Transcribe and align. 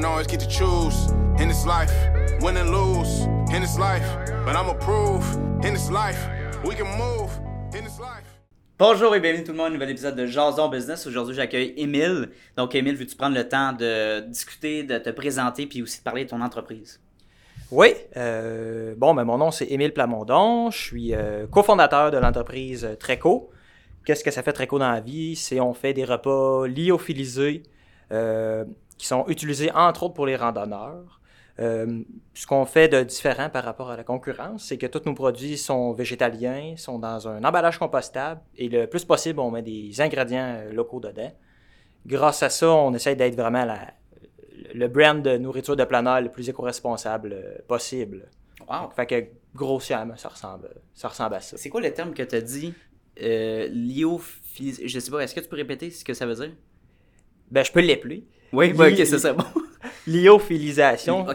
don't 0.00 0.04
always 0.04 0.26
get 0.26 0.40
to 0.40 0.46
choose 0.46 1.10
in 1.40 1.48
this 1.48 1.64
life, 1.64 1.92
win 2.42 2.58
and 2.58 2.70
lose 2.70 3.26
in 3.54 3.62
this 3.62 3.78
life. 3.78 4.04
But 4.44 4.54
I'ma 4.54 4.74
prove 4.74 5.24
in 5.64 5.72
this 5.72 5.90
life, 5.90 6.18
we 6.64 6.74
can 6.74 6.86
move 6.98 7.30
in 7.74 7.82
this 7.82 7.98
life. 7.98 8.26
Bonjour 8.78 9.14
et 9.14 9.20
bienvenue 9.20 9.42
tout 9.42 9.52
le 9.52 9.56
monde, 9.56 9.72
nouvel 9.72 9.88
épisode 9.88 10.14
de 10.14 10.26
Jason 10.26 10.68
Business. 10.68 11.06
Aujourd'hui, 11.06 11.34
j'accueille 11.34 11.72
Émile. 11.78 12.28
Donc, 12.58 12.74
Émile, 12.74 12.96
veux-tu 12.96 13.16
prendre 13.16 13.34
le 13.34 13.48
temps 13.48 13.72
de 13.72 14.20
discuter, 14.28 14.82
de 14.82 14.98
te 14.98 15.08
présenter, 15.08 15.66
puis 15.66 15.80
aussi 15.80 16.00
de 16.00 16.04
parler 16.04 16.26
de 16.26 16.30
ton 16.30 16.42
entreprise? 16.42 17.00
Oui, 17.70 17.94
euh, 18.18 18.94
bon, 18.98 19.14
ben, 19.14 19.24
mon 19.24 19.38
nom 19.38 19.50
c'est 19.50 19.64
Émile 19.64 19.94
Plamondon. 19.94 20.70
Je 20.70 20.76
suis 20.76 21.14
euh, 21.14 21.46
cofondateur 21.46 22.10
de 22.10 22.18
l'entreprise 22.18 22.86
Treco. 23.00 23.48
Qu'est-ce 24.04 24.22
que 24.22 24.30
ça 24.30 24.42
fait 24.42 24.52
Treco 24.52 24.78
dans 24.78 24.92
la 24.92 25.00
vie? 25.00 25.36
C'est 25.36 25.58
on 25.58 25.72
fait 25.72 25.94
des 25.94 26.04
repas 26.04 26.66
lyophilisés 26.66 27.62
euh, 28.12 28.64
qui 28.98 29.06
sont 29.06 29.24
utilisés 29.28 29.70
entre 29.72 30.04
autres 30.04 30.14
pour 30.14 30.26
les 30.26 30.36
randonneurs. 30.36 31.20
Euh, 31.58 32.02
ce 32.34 32.46
qu'on 32.46 32.66
fait 32.66 32.88
de 32.88 33.02
différent 33.02 33.48
par 33.48 33.64
rapport 33.64 33.90
à 33.90 33.96
la 33.96 34.04
concurrence, 34.04 34.64
c'est 34.64 34.76
que 34.76 34.86
tous 34.86 35.06
nos 35.06 35.14
produits 35.14 35.56
sont 35.56 35.92
végétaliens, 35.92 36.74
sont 36.76 36.98
dans 36.98 37.28
un 37.28 37.42
emballage 37.44 37.78
compostable 37.78 38.42
et 38.56 38.68
le 38.68 38.86
plus 38.86 39.06
possible, 39.06 39.40
on 39.40 39.50
met 39.50 39.62
des 39.62 40.00
ingrédients 40.02 40.56
euh, 40.58 40.72
locaux 40.72 41.00
dedans. 41.00 41.32
Grâce 42.04 42.42
à 42.42 42.50
ça, 42.50 42.70
on 42.70 42.92
essaie 42.92 43.16
d'être 43.16 43.36
vraiment 43.36 43.64
la, 43.64 43.94
le 44.74 44.88
brand 44.88 45.22
de 45.22 45.38
nourriture 45.38 45.76
de 45.76 45.84
planeur 45.84 46.20
le 46.20 46.30
plus 46.30 46.48
éco-responsable 46.48 47.32
euh, 47.32 47.58
possible. 47.66 48.28
Wow! 48.68 48.90
Fait 48.94 49.06
que 49.06 49.24
grossièrement, 49.54 50.16
ça 50.16 50.28
ressemble, 50.28 50.68
ça 50.92 51.08
ressemble 51.08 51.36
à 51.36 51.40
ça. 51.40 51.56
C'est 51.56 51.70
quoi 51.70 51.80
le 51.80 51.92
terme 51.92 52.12
que 52.12 52.22
tu 52.22 52.34
as 52.34 52.40
dit? 52.42 52.74
Euh, 53.22 53.68
lyophilis... 53.70 54.86
Je 54.86 54.98
sais 54.98 55.10
pas, 55.10 55.20
est-ce 55.20 55.34
que 55.34 55.40
tu 55.40 55.48
peux 55.48 55.56
répéter 55.56 55.90
ce 55.90 56.04
que 56.04 56.12
ça 56.12 56.26
veut 56.26 56.34
dire? 56.34 56.52
Ben, 57.50 57.64
je 57.64 57.72
peux 57.72 57.80
l'épeler. 57.80 58.26
Oui, 58.52 58.72
bah, 58.72 58.88
ok, 58.88 59.06
ça. 59.06 59.32
Bon. 59.32 59.44
Lyophilisation. 60.06 61.26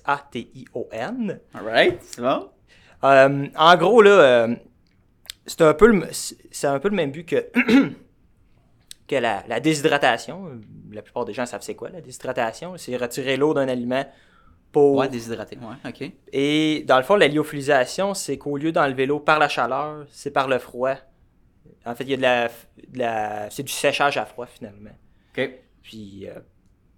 L-Y-O-P-H-I-L-I-S-A-T-I-O-N. 0.00 1.40
Alright, 1.54 1.98
c'est 2.02 2.20
bon? 2.22 2.48
Euh, 3.04 3.46
en 3.56 3.76
gros, 3.76 4.02
là, 4.02 4.10
euh, 4.10 4.54
c'est 5.46 5.62
un, 5.62 5.74
peu 5.74 5.86
le- 5.86 6.06
c'est 6.12 6.66
un 6.66 6.78
peu 6.78 6.88
le 6.88 6.96
même 6.96 7.10
but 7.12 7.24
que, 7.26 7.46
que 9.08 9.16
la, 9.16 9.42
la 9.48 9.60
déshydratation. 9.60 10.60
La 10.92 11.02
plupart 11.02 11.24
des 11.24 11.32
gens 11.32 11.46
savent 11.46 11.62
c'est 11.62 11.74
quoi 11.74 11.88
la 11.90 12.00
déshydratation. 12.00 12.76
C'est 12.76 12.96
retirer 12.96 13.36
l'eau 13.36 13.54
d'un 13.54 13.68
aliment 13.68 14.04
pour... 14.72 14.96
Ouais, 14.96 15.08
déshydraté, 15.08 15.56
ouais, 15.56 15.90
ok. 15.90 16.12
Et 16.32 16.84
dans 16.86 16.96
le 16.98 17.02
fond, 17.02 17.16
la 17.16 17.26
lyophilisation, 17.28 18.14
c'est 18.14 18.38
qu'au 18.38 18.56
lieu 18.56 18.70
d'enlever 18.72 19.06
l'eau 19.06 19.18
par 19.20 19.38
la 19.38 19.48
chaleur, 19.48 20.04
c'est 20.10 20.30
par 20.30 20.46
le 20.48 20.58
froid. 20.58 20.94
En 21.86 21.94
fait, 21.94 22.04
il 22.04 22.10
y 22.10 22.14
a 22.14 22.16
de 22.16 22.22
la, 22.22 22.48
de 22.48 22.98
la- 22.98 23.50
c'est 23.50 23.62
du 23.62 23.72
séchage 23.72 24.16
à 24.16 24.24
froid 24.26 24.46
finalement. 24.46 24.90
Ok. 25.36 25.50
Puis, 25.82 26.26
euh, 26.28 26.34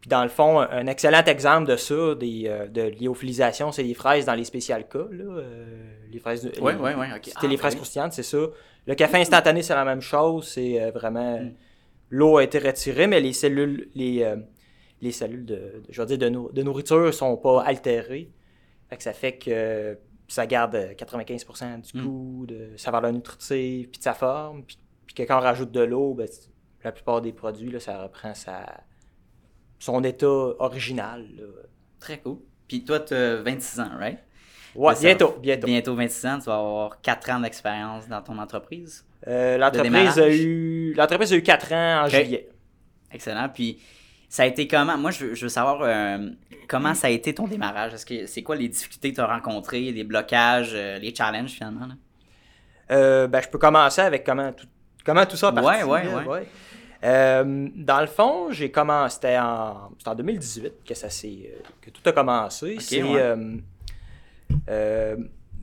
puis 0.01 0.09
dans 0.09 0.23
le 0.25 0.29
fond, 0.29 0.59
un 0.61 0.87
excellent 0.87 1.23
exemple 1.25 1.69
de 1.70 1.77
ça, 1.77 2.14
des, 2.14 2.45
euh, 2.47 2.67
de 2.67 2.83
lyophilisation, 3.01 3.70
c'est 3.73 3.83
les 3.84 3.95
fraises 3.95 4.27
dans 4.27 4.34
les 4.34 4.45
spécial 4.45 4.89
cas. 4.89 5.06
Là, 5.11 5.25
euh, 5.25 5.95
les 6.11 6.19
fraises, 6.19 6.45
ouais, 6.61 6.75
ouais, 6.75 6.95
ok. 6.95 7.20
C'était 7.25 7.39
Ah, 7.42 7.47
les 7.47 7.56
fraises 7.56 7.75
oui. 7.75 7.79
croustillantes, 7.79 8.12
c'est 8.12 8.23
ça. 8.23 8.39
Le 8.87 8.95
café 8.97 9.19
instantané, 9.19 9.62
c'est 9.62 9.75
la 9.75 9.84
même 9.84 10.01
chose. 10.01 10.48
C'est 10.48 10.91
vraiment. 10.91 11.39
Mm. 11.41 11.53
L'eau 12.11 12.36
a 12.39 12.45
été 12.45 12.59
retirée, 12.59 13.07
mais 13.07 13.20
les 13.20 13.33
cellules, 13.33 13.89
les, 13.95 14.29
les 15.01 15.12
cellules 15.12 15.47
de, 15.47 15.55
de- 15.55 15.83
je 15.89 16.01
veux 16.03 16.07
dire, 16.07 16.19
de, 16.19 16.29
de 16.53 16.62
nourriture 16.62 17.14
sont 17.14 17.36
pas 17.36 17.62
altérées. 17.62 18.29
Fait 18.91 18.97
que 18.98 19.03
ça 19.03 19.12
fait 19.14 19.39
que 19.39 19.97
ça 20.33 20.47
garde 20.47 20.75
euh, 20.75 20.95
95% 20.95 21.79
du 21.93 21.99
Mm. 21.99 22.03
goût, 22.05 22.47
de 22.47 22.71
sa 22.77 22.91
valeur 22.91 23.13
nutritive, 23.13 23.89
puis 23.91 23.99
de 23.99 24.03
sa 24.05 24.15
forme. 24.15 24.65
Puis, 24.65 24.79
puis 25.07 25.15
que 25.15 25.23
quand 25.25 25.39
on 25.39 25.43
rajoute 25.43 25.71
de 25.73 25.81
l'eau, 25.81 26.15
ben, 26.15 26.29
la 26.85 26.93
plupart 26.93 27.21
des 27.21 27.33
produits, 27.33 27.71
là, 27.71 27.81
ça 27.81 28.03
reprend 28.03 28.35
sa, 28.35 28.65
son 29.79 30.03
état 30.05 30.27
original. 30.27 31.27
là. 31.37 31.45
Très 32.01 32.19
cool. 32.19 32.39
Puis 32.69 32.85
toi, 32.85 33.01
tu 33.01 33.15
as 33.15 33.37
26 33.37 33.81
ans, 33.81 33.91
right? 33.98 34.19
Ouais, 34.75 34.95
Ça- 34.95 35.03
bientôt, 35.03 35.37
bientôt. 35.41 35.67
Bientôt 35.67 35.95
26 35.95 36.27
ans, 36.27 36.39
tu 36.39 36.45
vas 36.47 36.57
avoir 36.59 37.01
4 37.03 37.31
ans 37.31 37.41
d'expérience 37.41 38.09
dans 38.09 38.23
ton 38.23 38.39
entreprise. 38.39 39.05
Euh, 39.29 39.59
l'entreprise, 39.59 40.19
a 40.19 40.29
eu, 40.31 40.95
l'entreprise 40.95 41.33
a 41.33 41.37
eu 41.37 41.42
4 41.42 41.73
ans 41.73 42.05
en 42.05 42.09
juillet. 42.09 42.48
Excellent. 43.13 43.48
Puis 43.51 43.81
ça 44.33 44.45
a 44.45 44.47
été 44.47 44.67
comment? 44.67 44.97
Moi, 44.97 45.11
je 45.11 45.27
veux, 45.27 45.35
je 45.35 45.43
veux 45.43 45.51
savoir 45.51 45.83
euh, 45.83 46.31
comment 46.67 46.95
ça 46.95 47.09
a 47.09 47.11
été 47.11 47.35
ton 47.35 47.47
démarrage? 47.47 47.93
Est-ce 47.93 48.07
que 48.07 48.25
c'est 48.25 48.43
quoi 48.43 48.57
les 48.57 48.67
difficultés 48.67 49.11
que 49.11 49.17
tu 49.17 49.20
as 49.20 49.27
rencontrées, 49.27 49.93
les 49.93 50.05
blocages, 50.05 50.70
euh, 50.73 50.98
les 50.98 51.15
challenges 51.15 51.51
finalement? 51.51 51.87
là? 51.87 51.95
Euh, 52.92 53.27
ben, 53.27 53.42
je 53.42 53.48
peux 53.48 53.59
commencer 53.59 54.01
avec 54.01 54.25
comment 54.25 54.51
tout, 54.53 54.67
comment 55.05 55.27
tout 55.27 55.37
ça 55.37 55.48
a 55.48 55.53
parti. 55.53 55.69
Ouais, 55.69 55.83
ouais, 55.85 56.05
là, 56.05 56.27
ouais. 56.27 56.48
Euh, 57.05 57.69
dans 57.77 58.01
le 58.01 58.07
fond, 58.07 58.51
j'ai 58.51 58.71
commencé, 58.71 59.17
c'était 59.17 59.39
en, 59.39 59.91
en 60.07 60.15
2018 60.15 60.77
que, 60.83 60.95
ça 60.95 61.11
s'est, 61.11 61.53
que 61.83 61.91
tout 61.91 62.01
a 62.09 62.13
commencé. 62.13 62.79
C'est, 62.81 63.03
ouais. 63.03 63.37
euh, 64.71 65.17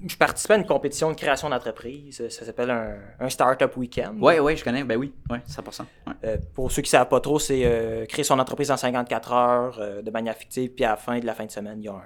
je 0.08 0.16
participais 0.16 0.54
à 0.54 0.58
une 0.58 0.66
compétition 0.66 1.10
de 1.12 1.16
création 1.16 1.50
d'entreprise. 1.50 2.28
Ça 2.30 2.46
s'appelle 2.46 2.70
un, 2.70 2.96
un 3.20 3.30
Startup 3.30 3.76
Weekend. 3.76 4.22
Ouais, 4.22 4.40
ouais, 4.40 4.56
je 4.56 4.64
connais. 4.64 4.84
Ben 4.84 4.98
oui, 4.98 5.14
ouais, 5.30 5.40
100%. 5.48 5.82
Ouais. 5.82 6.14
Euh, 6.24 6.38
pour 6.54 6.72
ceux 6.72 6.82
qui 6.82 6.88
ne 6.88 6.92
savent 6.92 7.10
pas 7.10 7.20
trop, 7.20 7.40
c'est 7.40 7.62
euh, 7.64 8.06
créer 8.06 8.24
son 8.24 8.40
entreprise 8.40 8.72
en 8.72 8.78
54 8.78 9.34
heures 9.34 9.80
euh, 9.80 10.02
de 10.02 10.12
manière 10.12 10.36
fictive, 10.36 10.72
puis 10.72 10.86
à 10.86 10.92
la 10.92 10.96
fin 10.96 11.20
de 11.20 11.26
la 11.26 11.34
fin 11.34 11.46
de 11.46 11.52
semaine, 11.52 11.80
il 11.80 11.86
y 11.86 11.90
a 11.90 11.94
un, 11.94 12.04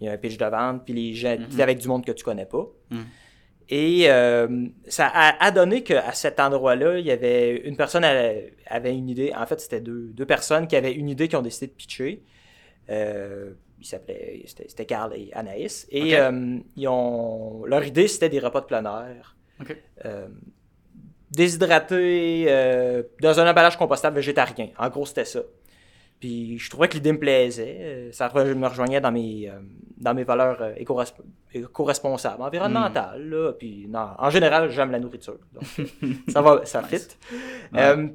il 0.00 0.06
y 0.06 0.08
a 0.08 0.12
un 0.12 0.16
pitch 0.16 0.36
de 0.36 0.44
vente, 0.44 0.84
puis 0.84 0.94
les 0.94 1.14
gens, 1.14 1.36
puis 1.48 1.60
avec 1.60 1.78
du 1.78 1.88
monde 1.88 2.04
que 2.04 2.12
tu 2.12 2.24
connais 2.24 2.46
pas. 2.46 2.66
Mhm. 2.90 3.04
Et 3.72 4.06
ça 4.88 5.06
a, 5.06 5.44
a 5.44 5.50
donné 5.52 5.84
qu'à 5.84 6.12
cet 6.12 6.40
endroit-là, 6.40 6.98
il 6.98 7.06
y 7.06 7.12
avait 7.12 7.56
une 7.56 7.76
personne 7.76 8.02
elle, 8.02 8.52
avait 8.66 8.92
une 8.92 9.08
idée. 9.08 9.32
En 9.36 9.46
fait, 9.46 9.60
c'était 9.60 9.80
deux, 9.80 10.10
deux 10.12 10.26
personnes 10.26 10.66
qui 10.66 10.74
avaient 10.74 10.92
une 10.92 11.08
idée 11.08 11.28
qui 11.28 11.36
ont 11.36 11.42
décidé 11.42 11.68
de 11.68 11.72
pitcher. 11.72 12.24
Ils 13.80 13.86
s'appelaient, 13.86 14.42
c'était, 14.46 14.84
Carl 14.84 15.12
et 15.16 15.30
Anaïs. 15.32 15.86
Et 15.90 16.16
euh, 16.18 16.58
ils 16.76 16.86
ont, 16.88 17.64
leur 17.64 17.82
idée, 17.84 18.08
c'était 18.08 18.28
des 18.28 18.38
repas 18.38 18.60
de 18.60 18.66
plein 18.66 18.84
air 18.84 19.36
euh, 20.04 20.28
déshydraté 21.30 22.46
euh, 22.48 23.02
dans 23.22 23.38
un 23.40 23.50
emballage 23.50 23.76
compostable 23.78 24.16
végétarien. 24.16 24.68
En 24.78 24.88
gros, 24.88 25.06
c'était 25.06 25.24
ça. 25.24 25.40
Puis 26.18 26.58
je 26.58 26.68
trouvais 26.68 26.88
que 26.88 26.94
l'idée 26.94 27.12
me 27.12 27.18
plaisait. 27.18 28.10
Ça 28.12 28.30
me 28.34 28.66
rejoignait 28.66 29.00
dans 29.00 29.12
mes, 29.12 29.50
dans 29.96 30.12
mes 30.12 30.24
valeurs 30.24 30.76
éco-resp- 30.76 31.22
éco-responsables, 31.54 32.42
environnementales. 32.42 33.26
là. 33.30 33.52
Puis 33.54 33.86
non, 33.88 34.08
en 34.18 34.28
général, 34.28 34.68
j'aime 34.70 34.90
la 34.90 34.98
nourriture. 34.98 35.38
Donc, 35.54 35.64
ça 36.28 36.42
va, 36.42 36.66
ça 36.66 36.82
fit. 36.82 37.06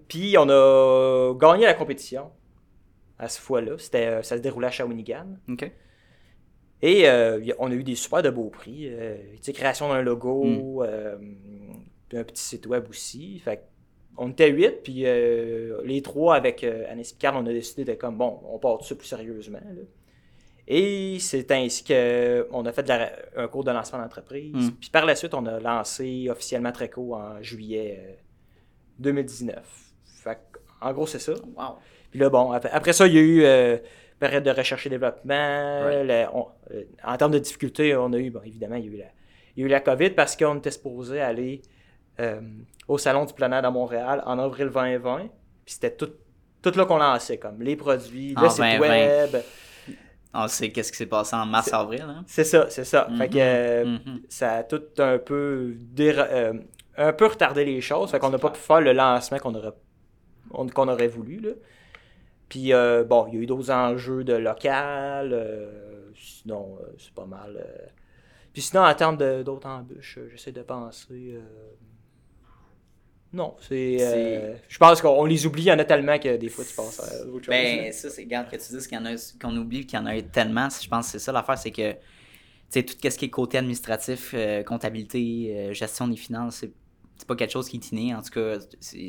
Puis 0.08 0.36
on 0.38 0.48
a 0.50 1.34
gagné 1.36 1.66
la 1.66 1.74
compétition 1.74 2.30
à 3.20 3.30
ce 3.30 3.40
fois-là. 3.40 3.78
C'était, 3.78 4.08
euh, 4.08 4.24
ça 4.24 4.38
se 4.38 4.42
déroulait 4.42 4.68
à 4.68 4.72
Shawinigan. 4.72 5.38
OK. 5.50 5.72
Et 6.82 7.08
euh, 7.10 7.40
on 7.60 7.72
a 7.72 7.74
eu 7.74 7.84
des 7.84 7.96
super 7.96 8.22
de 8.22 8.30
beaux 8.30 8.50
prix. 8.50 8.88
euh, 8.92 9.16
création 9.54 9.90
d'un 9.90 10.02
logo, 10.02 10.84
puis 12.10 12.18
un 12.18 12.24
petit 12.24 12.44
site 12.44 12.68
web 12.68 12.86
aussi. 12.90 13.40
Fait 13.40 13.64
on 14.18 14.30
était 14.30 14.50
huit, 14.50 14.82
puis 14.84 15.04
euh, 15.06 15.82
les 15.84 16.02
trois 16.02 16.36
avec 16.36 16.64
euh, 16.64 16.86
Anis 16.90 17.12
Picard, 17.14 17.36
on 17.36 17.46
a 17.48 17.52
décidé 17.52 17.84
de 17.84 17.94
comme 17.98 18.18
bon, 18.18 18.40
on 18.46 18.58
part 18.60 18.78
de 18.78 18.84
ça 18.84 18.96
plus 18.96 19.08
sérieusement. 19.08 19.60
là. 19.60 19.82
Et 20.68 21.18
c'est 21.20 21.52
ainsi 21.52 21.84
qu'on 21.84 22.66
a 22.66 22.72
fait 22.72 22.84
de 22.84 22.88
la- 22.88 23.12
un 23.36 23.48
cours 23.48 23.64
de 23.64 23.72
lancement 23.72 24.00
d'entreprise. 24.00 24.54
Mm. 24.54 24.72
Puis 24.80 24.90
par 24.90 25.06
la 25.06 25.16
suite, 25.16 25.34
on 25.34 25.46
a 25.46 25.60
lancé 25.60 26.28
officiellement 26.30 26.72
Treco 26.72 27.14
en 27.16 27.42
juillet 27.44 28.00
euh, 28.00 28.14
2019. 29.00 29.56
Fait 30.24 30.38
en 30.82 30.94
gros, 30.94 31.08
c'est 31.08 31.20
ça. 31.20 31.34
Wow. 31.34 31.76
Puis 32.16 32.22
là, 32.22 32.30
bon, 32.30 32.54
après, 32.54 32.70
après 32.72 32.94
ça, 32.94 33.08
il 33.08 33.14
y 33.14 33.18
a 33.18 33.22
eu 33.22 33.44
euh, 33.44 33.78
période 34.22 34.42
de 34.46 34.50
recherche 34.50 34.86
et 34.86 34.90
développement. 34.90 35.82
On- 36.34 36.48
euh, 36.74 36.84
en 37.04 37.18
termes 37.18 37.34
de 37.34 37.40
difficultés, 37.40 37.94
on 37.94 38.14
a 38.14 38.18
eu, 38.18 38.30
bon, 38.30 38.40
évidemment, 38.46 38.76
il 38.78 38.86
y 38.86 38.88
a 38.88 38.92
eu 38.94 38.98
la, 39.00 39.06
il 39.58 39.60
y 39.60 39.64
a 39.64 39.66
eu 39.66 39.70
la 39.70 39.82
COVID 39.82 40.12
parce 40.12 40.38
qu'on 40.38 40.56
était 40.56 40.72
supposé 40.72 41.20
aller 41.20 41.62
euh, 42.22 42.40
au 42.88 42.98
Salon 42.98 43.26
du 43.26 43.34
air 43.44 43.54
à 43.66 43.70
Montréal 43.70 44.24
en 44.26 44.40
avril 44.40 44.70
2020. 44.74 45.18
Puis 45.18 45.28
c'était 45.74 45.92
tout, 45.92 46.10
tout 46.62 46.72
là 46.78 46.86
qu'on 46.86 47.00
lançait, 47.00 47.38
comme 47.38 47.62
les 47.62 47.76
produits, 47.76 48.34
le 48.42 48.48
site 48.50 48.62
2020. 48.64 48.80
web. 48.88 49.36
On 50.34 50.48
sait 50.48 50.70
qu'est-ce 50.70 50.94
qui 50.94 50.98
s'est 50.98 51.06
passé 51.08 51.36
en 51.36 51.46
mars-avril. 51.46 52.06
Hein? 52.08 52.24
C'est 52.28 52.46
ça, 52.46 52.68
c'est 52.70 52.86
ça. 52.86 53.10
Fait 53.18 53.28
que 53.28 53.38
euh, 53.38 53.86
mhm. 53.86 54.22
ça 54.30 54.54
a 54.54 54.64
tout 54.64 54.82
un 55.00 55.18
peu, 55.18 55.74
déra- 55.94 56.28
euh, 56.32 56.54
un 56.98 57.12
peu 57.12 57.26
retardé 57.26 57.66
les 57.66 57.82
choses. 57.82 58.12
Fait 58.12 58.20
qu'on 58.20 58.30
n'a 58.30 58.38
pas 58.40 58.52
pu 58.52 58.60
faire 58.62 58.80
le 58.80 58.94
lancement 58.94 59.38
qu'on 59.40 59.54
aurait, 59.56 59.74
on- 60.52 60.68
qu'on 60.68 60.88
aurait 60.88 61.08
voulu. 61.10 61.40
Là. 61.42 61.50
Puis, 62.50 62.74
euh, 62.74 63.04
bon, 63.04 63.28
il 63.28 63.36
y 63.36 63.38
a 63.38 63.42
eu 63.42 63.46
d'autres 63.46 63.72
enjeux 63.72 64.24
de 64.24 64.34
local. 64.34 65.34
euh, 65.34 66.12
sinon, 66.16 66.78
euh, 66.80 66.94
c'est 66.98 67.14
pas 67.14 67.26
mal. 67.26 67.58
euh. 67.58 67.88
Puis 68.54 68.62
sinon, 68.62 68.84
en 68.84 68.94
termes 68.94 69.18
d'autres 69.44 69.68
embûches, 69.68 70.20
j'essaie 70.32 70.52
de 70.54 70.62
penser. 70.62 71.38
Non, 73.34 73.56
c'est. 73.60 74.58
Je 74.70 74.78
pense 74.78 75.02
qu'on 75.02 75.26
les 75.26 75.46
oublie, 75.46 75.64
il 75.64 75.68
y 75.68 75.72
en 75.74 75.80
a 75.80 75.84
tellement 75.84 76.18
que 76.18 76.38
des 76.38 76.48
fois 76.48 76.64
tu 76.64 76.74
penses 76.74 77.02
à 77.02 77.26
autre 77.28 77.46
chose. 77.46 77.48
Ben, 77.50 77.92
ça, 77.92 78.10
c'est 78.10 78.26
garde 78.26 78.50
que 78.50 78.56
tu 78.56 78.72
dises 78.72 78.88
qu'il 78.88 78.98
y 78.98 79.02
en 79.02 79.06
a, 79.06 79.34
qu'on 79.42 79.58
oublie 79.58 79.86
qu'il 79.86 80.00
y 80.00 80.02
en 80.02 80.06
a 80.06 80.22
tellement. 80.22 80.70
Je 80.70 80.88
pense 80.88 81.08
que 81.08 81.12
c'est 81.14 81.20
ça 81.20 81.34
l'affaire, 81.34 81.58
c'est 81.58 81.72
que, 81.72 81.92
tu 81.92 81.98
sais, 82.70 82.84
tout 82.84 82.96
ce 83.02 83.18
qui 83.18 83.26
est 83.26 83.30
côté 83.30 83.58
administratif, 83.58 84.34
comptabilité, 84.66 85.74
gestion 85.74 86.08
des 86.08 86.16
finances, 86.16 86.58
c'est 86.62 86.72
c'est 87.18 87.28
pas 87.28 87.36
quelque 87.36 87.52
chose 87.52 87.70
qui 87.70 87.78
est 87.78 87.92
inné. 87.92 88.14
En 88.14 88.22
tout 88.22 88.32
cas, 88.32 88.58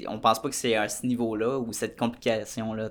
on 0.09 0.19
pense 0.19 0.41
pas 0.41 0.49
que 0.49 0.55
c'est 0.55 0.75
à 0.75 0.89
ce 0.89 1.07
niveau-là 1.07 1.59
ou 1.59 1.73
cette 1.73 1.99
complication-là. 1.99 2.91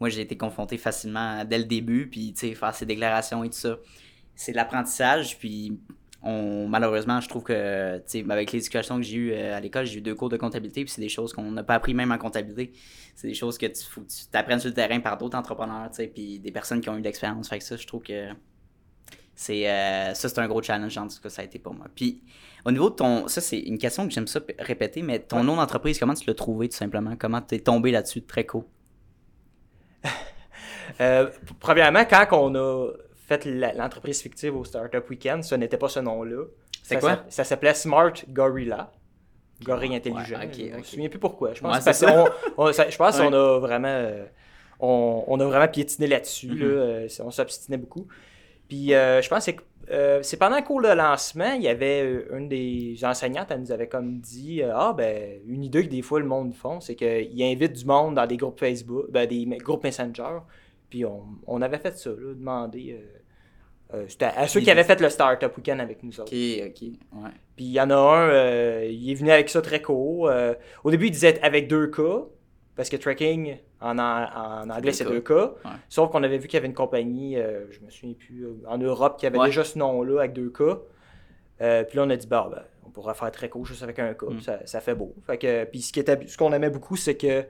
Moi, 0.00 0.08
j'ai 0.08 0.22
été 0.22 0.36
confronté 0.36 0.78
facilement 0.78 1.44
dès 1.44 1.58
le 1.58 1.64
début, 1.64 2.08
puis, 2.08 2.32
tu 2.32 2.48
sais, 2.48 2.54
faire 2.54 2.74
ces 2.74 2.86
déclarations 2.86 3.44
et 3.44 3.48
tout 3.48 3.58
ça. 3.58 3.76
C'est 4.34 4.52
de 4.52 4.56
l'apprentissage, 4.56 5.38
puis 5.38 5.78
on, 6.22 6.66
malheureusement, 6.66 7.20
je 7.20 7.28
trouve 7.28 7.42
que, 7.42 7.98
tu 7.98 8.04
sais, 8.06 8.24
avec 8.28 8.52
l'éducation 8.52 8.96
que 8.96 9.02
j'ai 9.02 9.16
eue 9.16 9.32
euh, 9.32 9.56
à 9.56 9.60
l'école, 9.60 9.84
j'ai 9.84 9.98
eu 9.98 10.00
deux 10.00 10.14
cours 10.14 10.28
de 10.28 10.36
comptabilité, 10.36 10.84
puis 10.84 10.92
c'est 10.92 11.02
des 11.02 11.08
choses 11.08 11.32
qu'on 11.32 11.50
n'a 11.52 11.62
pas 11.62 11.74
appris 11.74 11.94
même 11.94 12.10
en 12.10 12.18
comptabilité. 12.18 12.72
C'est 13.14 13.28
des 13.28 13.34
choses 13.34 13.58
que 13.58 13.66
tu 13.66 13.84
faut 13.84 14.00
tu 14.02 14.14
sur 14.14 14.68
le 14.68 14.74
terrain 14.74 15.00
par 15.00 15.18
d'autres 15.18 15.36
entrepreneurs, 15.36 15.90
tu 15.90 16.06
puis 16.08 16.38
des 16.38 16.50
personnes 16.50 16.80
qui 16.80 16.88
ont 16.88 16.96
eu 16.96 17.00
de 17.00 17.04
l'expérience. 17.04 17.48
Fait 17.48 17.58
que 17.58 17.64
ça, 17.64 17.76
je 17.76 17.86
trouve 17.86 18.02
que 18.02 18.30
c'est 19.34 19.68
euh, 19.68 20.14
ça 20.14 20.28
c'est 20.28 20.38
un 20.38 20.48
gros 20.48 20.62
challenge 20.62 20.96
en 20.98 21.08
tout 21.08 21.20
cas 21.22 21.28
ça 21.28 21.42
a 21.42 21.44
été 21.44 21.58
pour 21.58 21.74
moi 21.74 21.86
puis 21.94 22.22
au 22.64 22.70
niveau 22.70 22.90
de 22.90 22.94
ton 22.94 23.28
ça 23.28 23.40
c'est 23.40 23.58
une 23.58 23.78
question 23.78 24.06
que 24.06 24.12
j'aime 24.14 24.26
ça 24.26 24.40
répéter 24.58 25.02
mais 25.02 25.18
ton 25.18 25.42
nom 25.44 25.56
d'entreprise 25.56 25.98
comment 25.98 26.14
tu 26.14 26.26
l'as 26.26 26.34
trouvé 26.34 26.68
tout 26.68 26.76
simplement? 26.76 27.14
Comment 27.18 27.40
tu 27.42 27.54
es 27.56 27.58
tombé 27.60 27.90
là-dessus 27.90 28.20
de 28.20 28.26
très 28.26 28.44
cool 28.46 28.64
Euh, 31.00 31.30
premièrement, 31.60 32.04
quand 32.04 32.26
on 32.32 32.54
a 32.54 32.90
fait 33.16 33.46
l'entreprise 33.46 34.20
fictive 34.20 34.54
au 34.56 34.64
Startup 34.64 35.08
Weekend, 35.08 35.42
ce 35.42 35.54
n'était 35.54 35.78
pas 35.78 35.88
ce 35.88 36.00
nom-là. 36.00 36.44
C'est 36.82 36.98
quoi? 36.98 37.24
Ça 37.28 37.44
s'appelait 37.44 37.72
Smart 37.74 38.12
Gorilla. 38.28 38.92
Gorille 39.64 39.94
intelligent. 39.94 40.38
Ouais, 40.40 40.46
ok, 40.46 40.70
Je 40.72 40.76
me 40.78 40.82
souviens 40.82 41.08
plus 41.08 41.18
pourquoi. 41.20 41.54
Je 41.54 41.60
pense, 41.62 41.76
Ouais, 41.78 41.80
parce 41.84 42.04
on- 42.58 42.72
ça- 42.72 42.90
je 42.90 42.96
pense 42.96 43.16
qu'on 43.20 43.32
a 43.32 43.58
vraiment, 43.60 43.88
euh, 43.88 44.24
on, 44.80 45.24
on 45.28 45.40
a 45.40 45.44
vraiment 45.46 45.68
piétiné 45.68 46.08
là-dessus. 46.08 46.48
Mhm. 46.48 46.58
là. 46.58 46.64
Euh, 46.66 47.08
c'est- 47.08 47.22
on 47.22 47.30
s'obstinait 47.30 47.78
beaucoup. 47.78 48.06
Puis 48.68 48.92
euh, 48.92 49.22
je 49.22 49.28
pense 49.30 49.46
que 49.46 49.52
euh, 49.90 50.22
c'est 50.22 50.36
pendant 50.36 50.56
le 50.56 50.62
cours 50.62 50.80
de 50.82 50.88
lancement, 50.88 51.52
il 51.54 51.62
y 51.62 51.68
avait 51.68 52.02
euh, 52.02 52.36
une 52.38 52.48
des 52.48 52.96
enseignantes, 53.04 53.48
elle 53.50 53.60
nous 53.60 53.72
avait 53.72 53.88
comme 53.88 54.18
dit 54.20 54.62
euh, 54.62 54.70
Ah, 54.74 54.94
ben, 54.96 55.40
une 55.46 55.64
idée 55.64 55.84
que 55.84 55.90
des 55.90 56.02
fois 56.02 56.20
le 56.20 56.26
monde 56.26 56.54
font, 56.54 56.80
c'est 56.80 56.94
qu'ils 56.94 57.42
invitent 57.42 57.72
du 57.72 57.84
monde 57.84 58.14
dans 58.14 58.26
des 58.26 58.36
groupes 58.36 58.58
Facebook, 58.58 59.06
ben, 59.10 59.26
des 59.28 59.44
groupes 59.58 59.84
Messenger. 59.84 60.38
Puis 60.90 61.04
on, 61.04 61.24
on 61.46 61.62
avait 61.62 61.78
fait 61.78 61.96
ça, 61.98 62.10
là, 62.10 62.34
demander. 62.34 63.00
euh, 63.94 64.04
c'était 64.08 64.26
à 64.26 64.46
ceux 64.48 64.60
qui 64.60 64.70
avaient 64.70 64.84
fait 64.84 65.00
le 65.00 65.10
Startup 65.10 65.54
Weekend 65.56 65.80
avec 65.80 66.02
nous 66.02 66.18
autres. 66.20 66.32
ok 66.32 66.68
ok 66.68 66.82
ouais 66.82 67.30
Puis 67.56 67.64
il 67.66 67.72
y 67.72 67.80
en 67.80 67.90
a 67.90 67.96
un, 67.96 68.82
il 68.84 69.10
est 69.10 69.14
venu 69.14 69.30
avec 69.30 69.48
ça 69.50 69.60
très 69.62 69.82
court. 69.82 70.30
Au 70.84 70.90
début, 70.90 71.06
il 71.06 71.10
disait 71.12 71.40
avec 71.42 71.68
deux 71.68 71.88
K, 71.88 72.00
parce 72.76 72.88
que 72.88 72.96
tracking 72.96 73.56
en, 73.80 73.98
an- 73.98 74.28
en 74.34 74.70
anglais, 74.70 74.92
c'est 74.92 75.04
deux. 75.04 75.22
Ouais. 75.28 75.70
Sauf 75.88 76.10
qu'on 76.10 76.22
avait 76.22 76.38
vu 76.38 76.48
qu'il 76.48 76.56
y 76.56 76.58
avait 76.58 76.66
une 76.68 76.74
compagnie, 76.74 77.36
euh, 77.36 77.70
je 77.70 77.80
me 77.80 77.90
souviens 77.90 78.14
plus, 78.14 78.44
euh, 78.46 78.54
en 78.66 78.78
Europe, 78.78 79.18
qui 79.18 79.26
avait 79.26 79.38
Ouais. 79.38 79.46
déjà 79.46 79.64
ce 79.64 79.78
nom-là 79.78 80.20
avec 80.20 80.32
deux 80.32 80.50
K. 80.50 80.62
Euh, 81.60 81.84
puis 81.84 81.96
là, 81.96 82.04
on 82.04 82.10
a 82.10 82.16
dit, 82.16 82.26
bah, 82.26 82.48
ben, 82.50 82.62
on 82.86 82.90
pourra 82.90 83.14
faire 83.14 83.30
très 83.30 83.48
court 83.48 83.64
juste 83.66 83.82
avec 83.82 83.98
un 83.98 84.14
K. 84.14 84.22
Mm. 84.24 84.40
Ça, 84.40 84.66
ça 84.66 84.80
fait 84.80 84.94
beau. 84.94 85.14
Fait 85.26 85.38
que, 85.38 85.64
puis 85.64 85.80
ce 85.82 85.92
qui 85.92 86.00
était, 86.00 86.18
ce 86.26 86.36
qu'on 86.36 86.52
aimait 86.52 86.70
beaucoup, 86.70 86.96
c'est 86.96 87.16
que 87.16 87.44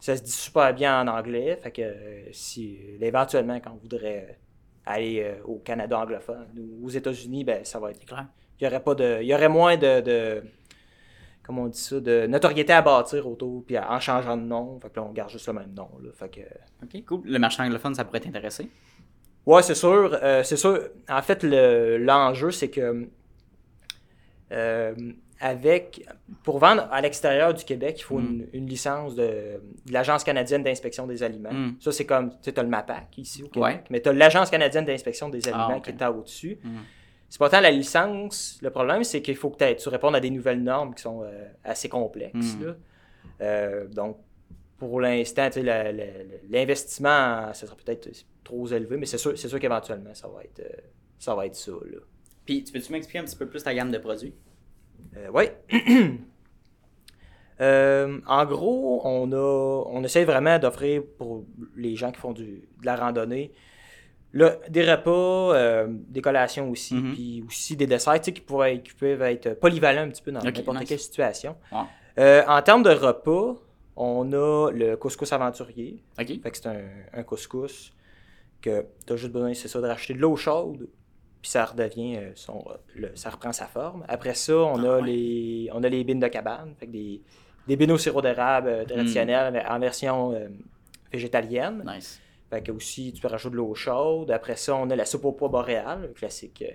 ça 0.00 0.16
se 0.16 0.22
dit 0.22 0.30
super 0.30 0.72
bien 0.74 1.00
en 1.02 1.08
anglais. 1.08 1.58
Fait 1.62 1.72
que 1.72 1.82
euh, 1.82 2.22
si 2.32 2.78
éventuellement, 3.00 3.58
quand 3.60 3.72
on 3.72 3.78
voudrait 3.78 4.38
aller 4.86 5.34
au 5.44 5.56
Canada 5.58 5.98
anglophone 5.98 6.46
ou 6.58 6.86
aux 6.86 6.90
États-Unis, 6.90 7.44
ben, 7.44 7.64
ça 7.64 7.78
va 7.78 7.90
être 7.90 8.04
clair 8.06 8.26
il 8.60 8.64
y 8.64 8.66
aurait 8.66 8.82
pas 8.82 8.94
de 8.96 9.18
il 9.22 9.26
y 9.28 9.34
aurait 9.34 9.48
moins 9.48 9.76
de, 9.76 10.00
de 10.00 10.42
comment 11.48 11.62
on 11.62 11.66
dit 11.68 11.80
ça 11.80 11.98
de 11.98 12.26
notoriété 12.28 12.72
à 12.74 12.82
bâtir 12.82 13.26
autour 13.26 13.64
puis 13.64 13.76
en 13.78 13.98
changeant 13.98 14.36
de 14.36 14.42
nom 14.42 14.78
fait 14.80 14.90
que 14.90 14.96
là 15.00 15.06
on 15.08 15.12
garde 15.12 15.30
juste 15.30 15.46
le 15.48 15.54
même 15.54 15.72
nom 15.74 15.88
là 16.02 16.10
fait 16.14 16.28
que 16.28 16.40
ok 16.84 17.04
cool 17.06 17.20
le 17.24 17.38
marché 17.40 17.62
anglophone 17.62 17.94
ça 17.94 18.04
pourrait 18.04 18.20
t'intéresser? 18.20 18.68
Ouais 19.46 19.62
c'est 19.62 19.74
sûr 19.74 20.16
euh, 20.22 20.42
c'est 20.42 20.56
sûr 20.58 20.78
en 21.08 21.22
fait 21.22 21.42
le 21.42 21.96
l'enjeu 21.98 22.50
c'est 22.50 22.68
que 22.68 23.08
euh, 24.52 24.94
avec 25.40 26.04
pour 26.42 26.58
vendre 26.58 26.88
à 26.90 27.00
l'extérieur 27.00 27.54
du 27.54 27.64
Québec 27.64 27.96
il 28.00 28.02
faut 28.02 28.18
Mm. 28.18 28.26
une, 28.26 28.46
une 28.52 28.66
licence 28.66 29.14
de, 29.14 29.22
de 29.86 29.92
l'agence 29.92 30.24
canadienne 30.24 30.62
d'inspection 30.64 31.06
des 31.06 31.22
aliments 31.22 31.52
Mm. 31.52 31.76
ça 31.80 31.92
c'est 31.92 32.04
comme 32.06 32.30
tu 32.30 32.36
sais 32.50 32.58
as 32.58 32.62
le 32.62 32.68
MAPAC 32.68 33.16
ici 33.18 33.42
au 33.44 33.48
Québec 33.48 33.62
Ouais. 33.78 33.84
mais 33.90 34.00
tu 34.00 34.08
as 34.08 34.12
l'agence 34.12 34.50
canadienne 34.50 34.84
d'inspection 34.84 35.28
des 35.28 35.46
aliments 35.48 35.68
Ah, 35.72 35.76
ok. 35.76 35.82
qui 35.84 35.90
est 35.90 36.06
au-dessus 36.06 36.58
Mhm. 36.64 36.78
C'est 37.28 37.38
pas 37.38 37.50
tant 37.50 37.60
la 37.60 37.70
licence. 37.70 38.58
Le 38.62 38.70
problème, 38.70 39.04
c'est 39.04 39.20
qu'il 39.20 39.36
faut 39.36 39.50
que 39.50 39.72
tu 39.74 39.88
répondes 39.88 40.16
à 40.16 40.20
des 40.20 40.30
nouvelles 40.30 40.62
normes 40.62 40.94
qui 40.94 41.02
sont 41.02 41.22
euh, 41.22 41.48
assez 41.64 41.88
complexes. 41.88 42.56
Mm. 42.56 42.64
là. 42.64 42.74
Euh, 43.40 43.86
donc, 43.88 44.16
pour 44.78 45.00
l'instant, 45.00 45.48
l'investissement, 46.48 47.52
ça 47.52 47.66
sera 47.66 47.76
peut-être 47.76 48.08
trop 48.44 48.66
élevé, 48.68 48.96
mais 48.96 49.06
c'est 49.06 49.18
sûr, 49.18 49.60
qu'éventuellement, 49.60 50.14
ça 50.14 50.28
va 50.28 50.44
être, 50.44 50.60
euh, 50.60 50.80
ça 51.18 51.34
va 51.34 51.46
être 51.46 51.56
ça. 51.56 51.72
Là. 51.72 51.98
puis 52.44 52.64
tu 52.64 52.72
peux-tu 52.72 52.92
m'expliquer 52.92 53.18
un 53.18 53.24
petit 53.24 53.36
peu 53.36 53.46
plus 53.46 53.62
ta 53.62 53.74
gamme 53.74 53.90
de 53.90 53.98
produits? 53.98 54.34
Euh, 55.16 55.28
oui. 55.32 55.44
Euh, 57.60 58.20
en 58.28 58.46
gros, 58.46 59.00
on, 59.02 59.32
a, 59.32 59.84
on 59.90 60.04
essaie 60.04 60.24
vraiment 60.24 60.60
d'offrir 60.60 61.02
pour 61.18 61.44
les 61.74 61.96
gens 61.96 62.12
qui 62.12 62.20
font 62.20 62.32
du, 62.32 62.68
de 62.80 62.86
la 62.86 62.94
randonnée 62.94 63.50
là, 64.32 64.56
des 64.68 64.90
repas, 64.90 65.10
euh, 65.54 65.86
des 65.88 66.20
collations 66.20 66.70
aussi, 66.70 66.94
Mhm. 66.94 67.12
puis 67.14 67.44
aussi 67.46 67.76
des 67.76 67.86
desserts 67.86 68.14
tu 68.20 68.24
sais, 68.26 68.32
qui, 68.32 68.40
pourraient, 68.40 68.80
qui 68.82 68.92
peuvent 68.94 69.22
être 69.22 69.54
polyvalents 69.58 70.02
un 70.02 70.08
petit 70.10 70.22
peu 70.22 70.32
dans 70.32 70.40
n'importe 70.42 70.78
nice. 70.80 70.88
quelle 70.88 70.98
situation. 70.98 71.56
Euh, 72.18 72.42
en 72.46 72.60
termes 72.62 72.82
de 72.82 72.90
repas, 72.90 73.54
on 73.96 74.32
a 74.32 74.70
le 74.70 74.96
couscous 74.96 75.32
aventurier. 75.32 76.02
ok 76.20 76.26
Fait 76.42 76.50
que 76.50 76.56
c'est 76.56 76.68
un, 76.68 76.82
un 77.12 77.22
couscous 77.22 77.92
que 78.60 78.84
tu 79.06 79.12
as 79.12 79.16
juste 79.16 79.32
besoin, 79.32 79.54
c'est 79.54 79.68
ça, 79.68 79.80
de 79.80 79.86
racheter 79.86 80.14
de 80.14 80.18
l'eau 80.20 80.36
chaude, 80.36 80.88
puis 81.40 81.50
ça 81.50 81.64
redevient 81.64 82.16
euh, 82.16 82.30
son, 82.34 82.64
le- 82.96 83.12
ça 83.14 83.30
reprend 83.30 83.52
sa 83.52 83.66
forme. 83.66 84.04
Après 84.08 84.34
ça, 84.34 84.56
on 84.56 84.82
Ah 84.84 84.94
a 84.94 85.00
ouais. 85.00 85.06
les 85.06 85.70
on 85.72 85.82
a 85.84 85.88
les 85.88 86.02
bines 86.04 86.18
de 86.20 86.26
cabane, 86.28 86.74
fait 86.78 86.86
que 86.86 86.92
des, 86.92 87.22
des 87.68 87.76
bines 87.76 87.92
au 87.92 87.98
sirop 87.98 88.20
d'érable 88.20 88.68
euh, 88.68 88.84
traditionnelles 88.84 89.52
mais 89.52 89.64
en 89.66 89.78
version 89.78 90.32
euh, 90.32 90.48
végétalienne. 91.12 91.84
nice 91.86 92.20
Fait 92.50 92.62
que 92.62 92.72
aussi 92.72 93.12
tu 93.12 93.20
peux 93.20 93.28
rajouter 93.28 93.52
de 93.52 93.56
l'eau 93.56 93.74
chaude. 93.74 94.30
Après 94.30 94.56
ça, 94.56 94.74
on 94.76 94.88
a 94.90 94.96
la 94.96 95.04
soupe 95.04 95.24
au 95.26 95.32
pois 95.32 95.48
boréal, 95.48 96.08
un 96.10 96.12
classique 96.14 96.64
euh, 96.66 96.72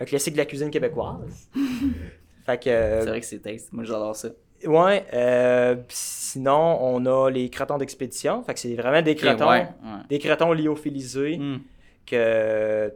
un 0.00 0.04
classique 0.04 0.34
de 0.34 0.38
la 0.38 0.46
cuisine 0.46 0.70
québécoise. 0.70 1.48
fait 2.46 2.62
que 2.62 2.68
euh, 2.70 3.00
c'est 3.00 3.08
vrai 3.08 3.20
que 3.20 3.26
c'est 3.26 3.38
taste 3.38 3.72
moi 3.72 3.84
j'adore 3.84 4.16
ça 4.16 4.28
Ouais, 4.66 5.04
euh, 5.12 5.76
sinon, 5.88 6.78
on 6.80 7.04
a 7.04 7.30
les 7.30 7.50
crotons 7.50 7.76
d'expédition. 7.76 8.42
Fait 8.44 8.54
que 8.54 8.60
c'est 8.60 8.74
vraiment 8.74 9.02
des 9.02 9.14
ouais, 9.14 9.34
ouais. 9.44 9.68
des 10.08 10.18
crotons 10.18 10.52
lyophilisés 10.52 11.36
Hmm. 11.36 11.58
que 12.06 12.92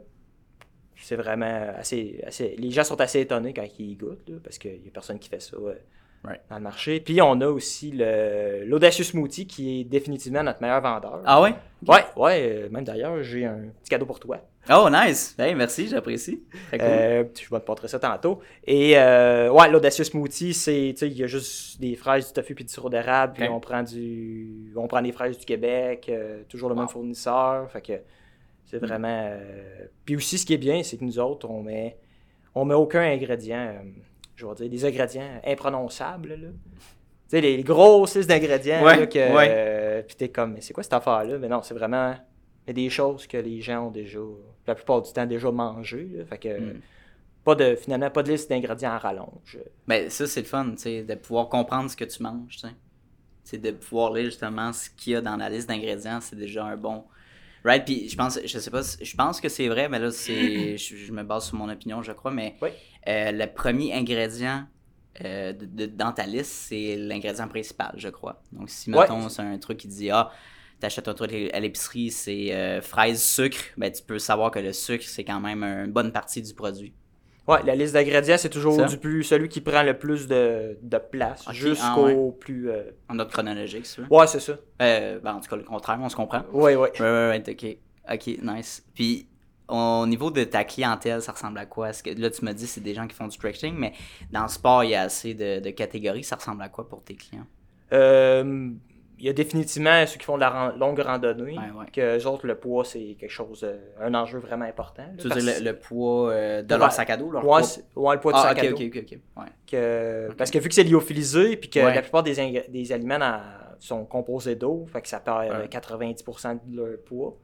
c'est 0.95 1.15
vraiment 1.15 1.73
assez, 1.77 2.21
assez. 2.25 2.55
Les 2.57 2.71
gens 2.71 2.83
sont 2.83 2.99
assez 2.99 3.21
étonnés 3.21 3.53
quand 3.53 3.65
ils 3.77 3.91
y 3.91 3.95
goûtent, 3.95 4.27
là, 4.27 4.37
parce 4.43 4.57
qu'il 4.57 4.81
n'y 4.81 4.87
a 4.87 4.91
personne 4.91 5.19
qui 5.19 5.29
fait 5.29 5.41
ça 5.41 5.57
Ouais. 6.27 6.39
dans 6.49 6.57
le 6.57 6.61
marché. 6.63 6.99
Puis 6.99 7.21
on 7.21 7.39
a 7.39 7.47
aussi 7.47 7.91
le- 7.91 8.65
l'Audacious 8.65 9.05
Smoothie 9.05 9.47
qui 9.47 9.79
est 9.79 9.83
définitivement 9.85 10.43
notre 10.43 10.61
meilleur 10.61 10.81
vendeur. 10.81 11.21
ah 11.25 11.41
ouais? 11.41 11.53
Ouais, 11.87 12.03
ouais, 12.17 12.41
euh, 12.65 12.69
même 12.69 12.83
d'ailleurs, 12.83 13.23
j'ai 13.23 13.45
un 13.45 13.59
petit 13.81 13.89
cadeau 13.89 14.05
pour 14.05 14.19
toi. 14.19 14.37
oh 14.69 14.89
nice 14.91 15.33
hey, 15.39 15.55
merci 15.55 15.87
j'apprécie 15.87 16.43
cool. 16.71 16.79
Euh, 16.81 17.23
je 17.41 17.49
vais 17.49 17.59
te 17.61 17.67
montrer 17.69 17.87
ça 17.87 17.99
tantôt. 17.99 18.41
Et 18.67 18.97
euh, 18.99 19.49
ouais, 19.49 19.69
l'Audacious 19.71 20.03
Smoothie, 20.03 20.53
c'est, 20.53 20.89
il 20.89 21.13
y 21.17 21.23
a 21.23 21.27
juste 21.27 21.79
des 21.79 21.95
fraises, 21.95 22.27
du 22.27 22.33
tofu 22.33 22.53
puis 22.53 22.65
du 22.65 22.71
sirop 22.73 22.89
d'érable. 22.89 23.33
Puis 23.35 23.47
on 23.47 23.61
prend 23.61 23.81
du, 23.81 24.73
on 24.75 24.87
prend 24.87 25.01
des 25.01 25.13
fraises 25.13 25.37
du 25.37 25.45
Québec, 25.45 26.07
euh, 26.09 26.43
toujours 26.49 26.67
le 26.67 26.75
même 26.75 26.89
fournisseur. 26.89 27.71
Fait 27.71 27.81
que 27.81 27.93
c'est 28.65 28.77
vraiment. 28.79 29.07
euh, 29.31 29.85
Puis 30.03 30.17
aussi, 30.17 30.37
ce 30.37 30.45
qui 30.45 30.53
est 30.53 30.57
bien, 30.57 30.83
c'est 30.83 30.97
que 30.97 31.05
nous 31.05 31.17
autres, 31.17 31.49
on 31.49 31.63
met, 31.63 31.95
on 32.53 32.65
met 32.65 32.75
aucun 32.75 33.01
ingrédient, 33.01 33.73
je 34.39 34.45
vais 34.45 34.55
dire, 34.55 34.69
des 34.69 34.85
ingrédients 34.85 35.41
imprononçables. 35.45 36.29
Là. 36.29 36.47
Tu 36.47 36.47
sais, 37.27 37.41
les, 37.41 37.61
listes 38.15 38.27
d'ingrédients. 38.27 38.83
Ouais, 38.83 38.97
là, 38.97 39.07
que, 39.07 39.35
ouais. 39.35 39.47
euh, 39.49 40.01
puis 40.01 40.15
t'es 40.15 40.29
comme, 40.29 40.53
mais 40.53 40.61
c'est 40.61 40.73
quoi 40.73 40.83
cette 40.83 40.93
affaire-là? 40.93 41.37
Mais 41.37 41.47
non, 41.47 41.61
c'est 41.61 41.73
vraiment 41.73 42.15
mais 42.65 42.73
des 42.73 42.89
choses 42.89 43.27
que 43.27 43.37
les 43.37 43.61
gens 43.61 43.87
ont 43.87 43.91
déjà, 43.91 44.19
la 44.65 44.75
plupart 44.75 45.01
du 45.01 45.11
temps, 45.11 45.25
déjà 45.25 45.51
mangées. 45.51 46.09
là. 46.15 46.25
Fait 46.25 46.37
que. 46.37 46.59
Mm. 46.59 46.81
Pas 47.43 47.55
de, 47.55 47.75
finalement, 47.75 48.09
pas 48.11 48.21
de 48.21 48.31
liste 48.31 48.49
d'ingrédients 48.49 48.91
à 48.91 48.97
rallonge. 48.97 49.57
Ben, 49.87 50.09
ça, 50.09 50.27
c'est 50.27 50.41
le 50.41 50.45
fun, 50.45 50.71
tu 50.71 50.77
sais, 50.77 51.03
de 51.03 51.15
pouvoir 51.15 51.47
comprendre 51.47 51.89
ce 51.89 51.95
que 51.95 52.03
tu 52.03 52.21
manges, 52.21 52.57
tu 52.57 52.59
sais. 52.59 52.73
C'est 53.45 53.57
de 53.57 53.71
pouvoir 53.71 54.13
lire 54.13 54.25
justement 54.25 54.73
ce 54.73 54.89
qu'il 54.89 55.13
y 55.13 55.15
a 55.15 55.21
dans 55.21 55.37
la 55.37 55.49
liste 55.49 55.69
d'ingrédients, 55.69 56.19
c'est 56.21 56.35
déjà 56.35 56.65
un 56.65 56.75
bon. 56.75 57.05
Right? 57.65 57.83
Puis 57.85 58.09
je 58.09 58.15
pense, 58.15 58.39
je 58.45 58.59
sais 58.59 58.71
pas, 58.71 58.81
je 59.01 59.15
pense 59.15 59.41
que 59.41 59.49
c'est 59.49 59.67
vrai, 59.67 59.89
mais 59.89 59.99
là, 59.99 60.11
c'est. 60.11 60.77
Je, 60.77 60.95
je 60.95 61.11
me 61.11 61.23
base 61.23 61.47
sur 61.47 61.55
mon 61.57 61.69
opinion, 61.69 62.01
je 62.01 62.11
crois, 62.13 62.31
mais 62.31 62.57
Oui. 62.61 62.69
euh, 63.07 63.31
le 63.31 63.47
premier 63.53 63.93
ingrédient 63.93 64.65
euh, 65.25 65.51
de, 65.53 65.65
de- 65.65 65.85
dans 65.87 66.13
ta 66.13 66.25
liste, 66.25 66.51
c'est 66.51 66.95
l'ingrédient 66.95 67.47
principal, 67.47 67.93
je 67.97 68.09
crois. 68.09 68.43
Donc, 68.51 68.69
si, 68.69 68.89
Ouais. 68.91 68.97
mettons, 69.01 69.27
c'est 69.29 69.41
un 69.41 69.57
truc 69.57 69.77
qui 69.77 69.87
dit, 69.89 70.09
ah, 70.09 70.31
t'achètes 70.79 71.07
un 71.09 71.13
truc 71.13 71.31
à 71.53 71.59
l'épicerie, 71.59 72.11
c'est 72.11 72.53
euh, 72.53 72.81
fraise, 72.81 73.21
sucre, 73.21 73.59
ben, 73.77 73.91
tu 73.91 74.03
peux 74.03 74.19
savoir 74.19 74.51
que 74.51 74.59
le 74.59 74.71
sucre, 74.73 75.03
c'est 75.07 75.25
quand 75.25 75.41
même 75.41 75.63
une 75.63 75.91
bonne 75.91 76.11
partie 76.13 76.41
du 76.41 76.53
produit. 76.53 76.93
Ouais, 77.49 77.63
la 77.65 77.75
liste 77.75 77.93
d'ingrédients, 77.93 78.37
c'est 78.37 78.49
toujours 78.49 78.85
du 78.85 78.97
plus, 78.97 79.23
celui 79.23 79.49
qui 79.49 79.61
prend 79.61 79.81
le 79.83 79.97
plus 79.97 80.27
de, 80.27 80.77
de 80.81 80.97
place 80.97 81.45
jusqu'au 81.51 81.83
ah 81.83 82.01
ouais. 82.01 82.31
plus. 82.39 82.69
euh, 82.69 82.91
En 83.09 83.17
ordre 83.17 83.31
chronologique, 83.31 83.85
ça. 83.85 84.03
Ouais, 84.09 84.27
c'est 84.27 84.39
ça. 84.39 84.53
Euh, 84.81 85.19
ben, 85.19 85.33
en 85.33 85.39
tout 85.39 85.49
cas, 85.49 85.55
le 85.55 85.63
contraire, 85.63 85.97
on 86.01 86.09
se 86.09 86.15
comprend. 86.15 86.43
Ouais, 86.53 86.75
ouais. 86.75 86.91
Ouais, 86.99 87.01
ouais, 87.01 87.29
ouais, 87.29 87.43
ok. 87.49 87.77
Ok, 88.11 88.27
nice. 88.43 88.83
Puis, 88.93 89.27
au 89.67 90.05
niveau 90.07 90.31
de 90.31 90.43
ta 90.43 90.63
clientèle, 90.63 91.21
ça 91.21 91.31
ressemble 91.31 91.59
à 91.59 91.65
quoi? 91.65 91.89
Est-ce 91.89 92.01
que, 92.03 92.09
là, 92.09 92.29
tu 92.29 92.43
me 92.43 92.53
dis 92.53 92.67
c'est 92.67 92.81
des 92.81 92.93
gens 92.93 93.07
qui 93.07 93.15
font 93.15 93.27
du 93.27 93.37
trekking, 93.37 93.75
mais 93.75 93.93
dans 94.31 94.43
le 94.43 94.47
sport, 94.47 94.83
il 94.83 94.91
y 94.91 94.95
a 94.95 95.01
assez 95.01 95.33
de, 95.33 95.59
de 95.59 95.69
catégories. 95.71 96.23
Ça 96.23 96.35
ressemble 96.35 96.61
à 96.63 96.69
quoi 96.69 96.87
pour 96.87 97.03
tes 97.03 97.15
clients? 97.15 97.45
Euh, 97.93 98.69
il 99.19 99.25
y 99.25 99.29
a 99.29 99.33
définitivement 99.33 100.05
ceux 100.07 100.17
qui 100.17 100.25
font 100.25 100.35
de 100.35 100.39
la 100.41 100.49
ran- 100.49 100.75
longue 100.77 100.99
randonnée, 100.99 101.57
Ouais, 101.57 101.79
ouais. 101.79 101.85
que 101.93 102.17
eux 102.17 102.25
autres, 102.27 102.47
le 102.47 102.55
poids, 102.55 102.85
c'est 102.85 103.15
quelque 103.19 103.29
chose, 103.29 103.63
euh, 103.63 103.77
un 103.99 104.13
enjeu 104.15 104.39
vraiment 104.39 104.65
important. 104.65 105.03
là, 105.03 105.09
Tu 105.17 105.27
veux 105.27 105.41
dire 105.41 105.53
le, 105.59 105.65
le 105.65 105.75
poids 105.77 106.31
euh, 106.31 106.61
de 106.63 106.73
Ouais. 106.73 106.79
leur 106.79 106.91
sac 106.91 107.09
à 107.09 107.17
dos? 107.17 107.29
Leur 107.29 107.43
Ouais, 107.45 107.61
poids? 107.61 108.03
ouais, 108.03 108.15
le 108.15 108.21
poids 108.21 108.31
du 108.33 108.39
Ah, 108.39 108.43
sac 108.43 108.59
à 108.59 108.61
dos. 108.71 108.77
Parce 110.37 110.51
que 110.51 110.59
vu 110.59 110.69
que 110.69 110.75
c'est 110.75 110.83
lyophilisé, 110.83 111.57
puis 111.57 111.69
que 111.69 111.79
la 111.79 112.01
plupart 112.01 112.23
des, 112.23 112.63
des 112.69 112.91
aliments 112.91 113.19
dans- 113.19 113.41
sont 113.79 114.03
composés 114.05 114.55
d'eau, 114.55 114.85
fait 114.91 115.01
que 115.01 115.07
ça 115.07 115.19
perd 115.19 115.43
euh, 115.51 115.61
Ouais. 115.61 115.67
90% 115.69 116.59
de 116.65 116.75
leur 116.77 116.97
poids. 117.05 117.37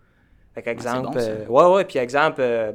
Fait 0.54 0.62
c'est 0.62 0.64
qu'exemple, 0.64 1.08
bon, 1.14 1.20
ça. 1.20 1.30
euh, 1.30 1.46
ouais, 1.48 1.76
ouais, 1.76 1.86
puis 1.86 1.98
exemple, 2.00 2.42
euh, 2.42 2.74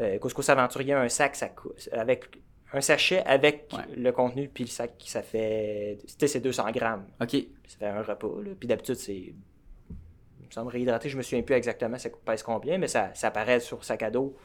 euh, 0.00 0.18
Couscous 0.18 0.48
Aventurier, 0.48 0.92
un 0.94 1.08
sac, 1.08 1.36
ça 1.36 1.48
coûte, 1.48 1.88
avec 1.92 2.24
un 2.72 2.80
sachet 2.80 3.22
avec 3.24 3.68
Ouais. 3.72 3.84
le 3.96 4.12
contenu, 4.12 4.48
puis 4.52 4.64
le 4.64 4.68
sac, 4.70 4.92
ça 5.06 5.22
fait, 5.22 5.98
tu 6.06 6.14
sais, 6.18 6.26
c'est 6.26 6.40
200 6.40 6.70
grammes. 6.72 7.06
Ok. 7.20 7.36
Ça 7.68 7.78
fait 7.78 7.86
un 7.86 8.02
repas, 8.02 8.42
là. 8.44 8.50
Puis 8.58 8.68
d'habitude, 8.68 8.96
c'est. 8.96 9.14
Il 9.16 10.46
me 10.46 10.50
semble 10.50 10.70
réhydraté, 10.70 11.08
je 11.08 11.16
me 11.16 11.22
souviens 11.22 11.42
plus 11.42 11.54
exactement 11.56 11.98
ça 11.98 12.08
pèse 12.24 12.42
combien, 12.42 12.78
mais 12.78 12.86
ça, 12.88 13.10
ça 13.14 13.28
apparaît 13.28 13.60
sur 13.60 13.84
sac 13.84 14.02
à 14.02 14.10
dos. 14.10 14.36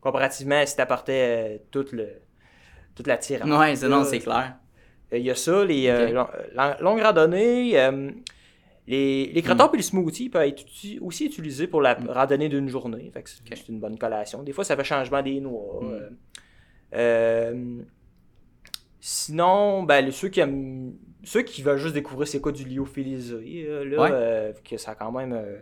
Comparativement, 0.00 0.64
si 0.66 0.76
t'apportais 0.76 1.56
euh, 1.56 1.58
toute, 1.70 1.92
le, 1.92 2.08
toute 2.94 3.06
la 3.06 3.16
tire. 3.16 3.44
Ouais, 3.46 3.74
c'est 3.74 3.88
non, 3.88 4.04
c'est 4.04 4.18
clair. 4.20 4.56
Il 5.12 5.22
y 5.22 5.30
a 5.30 5.34
ça, 5.34 5.64
les 5.64 5.88
euh, 5.88 6.08
Ok. 6.08 6.12
long- 6.12 6.28
long- 6.54 6.74
longues 6.80 7.02
randonnées. 7.02 7.78
euh, 7.78 8.10
les, 8.88 9.26
les 9.32 9.40
Hmm. 9.42 9.44
crottons 9.44 9.72
et 9.72 9.76
les 9.78 9.82
smoothies 9.82 10.28
peuvent 10.28 10.46
être 10.46 10.64
aussi 11.00 11.26
utilisés 11.26 11.66
pour 11.66 11.80
la 11.80 11.94
randonnée 11.94 12.48
d'une 12.48 12.68
journée. 12.68 13.10
Fait 13.12 13.22
que 13.22 13.30
c'est 13.30 13.68
une 13.68 13.80
bonne 13.80 13.98
collation. 13.98 14.42
Des 14.42 14.52
fois, 14.52 14.62
ça 14.64 14.76
fait 14.76 14.84
changement 14.84 15.22
des 15.22 15.40
noix. 15.40 15.80
Hmm. 15.82 16.16
Euh. 16.94 17.82
Sinon, 19.00 19.82
ben, 19.84 20.10
ceux 20.10 20.28
qui 20.28 20.40
aiment. 20.40 20.94
Ceux 21.24 21.42
qui 21.42 21.62
veulent 21.62 21.78
juste 21.78 21.94
découvrir 21.94 22.28
c'est 22.28 22.40
quoi 22.40 22.52
du 22.52 22.64
lyophilisé, 22.64 23.66
euh, 23.68 23.84
là, 23.84 24.00
Ouais. 24.02 24.10
euh, 24.12 24.52
que 24.64 24.76
ça 24.76 24.92
a 24.92 24.94
quand 24.94 25.10
même. 25.12 25.32
euh, 25.32 25.58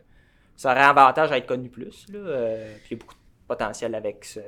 ça 0.56 0.70
aurait 0.72 0.82
avantage 0.82 1.32
à 1.32 1.38
être 1.38 1.46
connu 1.46 1.68
plus. 1.68 2.06
Là, 2.12 2.18
puis 2.84 2.88
il 2.90 2.92
y 2.92 2.94
a 2.94 2.98
beaucoup 2.98 3.14
de 3.14 3.20
potentiel 3.48 3.94
avec 3.94 4.24
ce, 4.24 4.40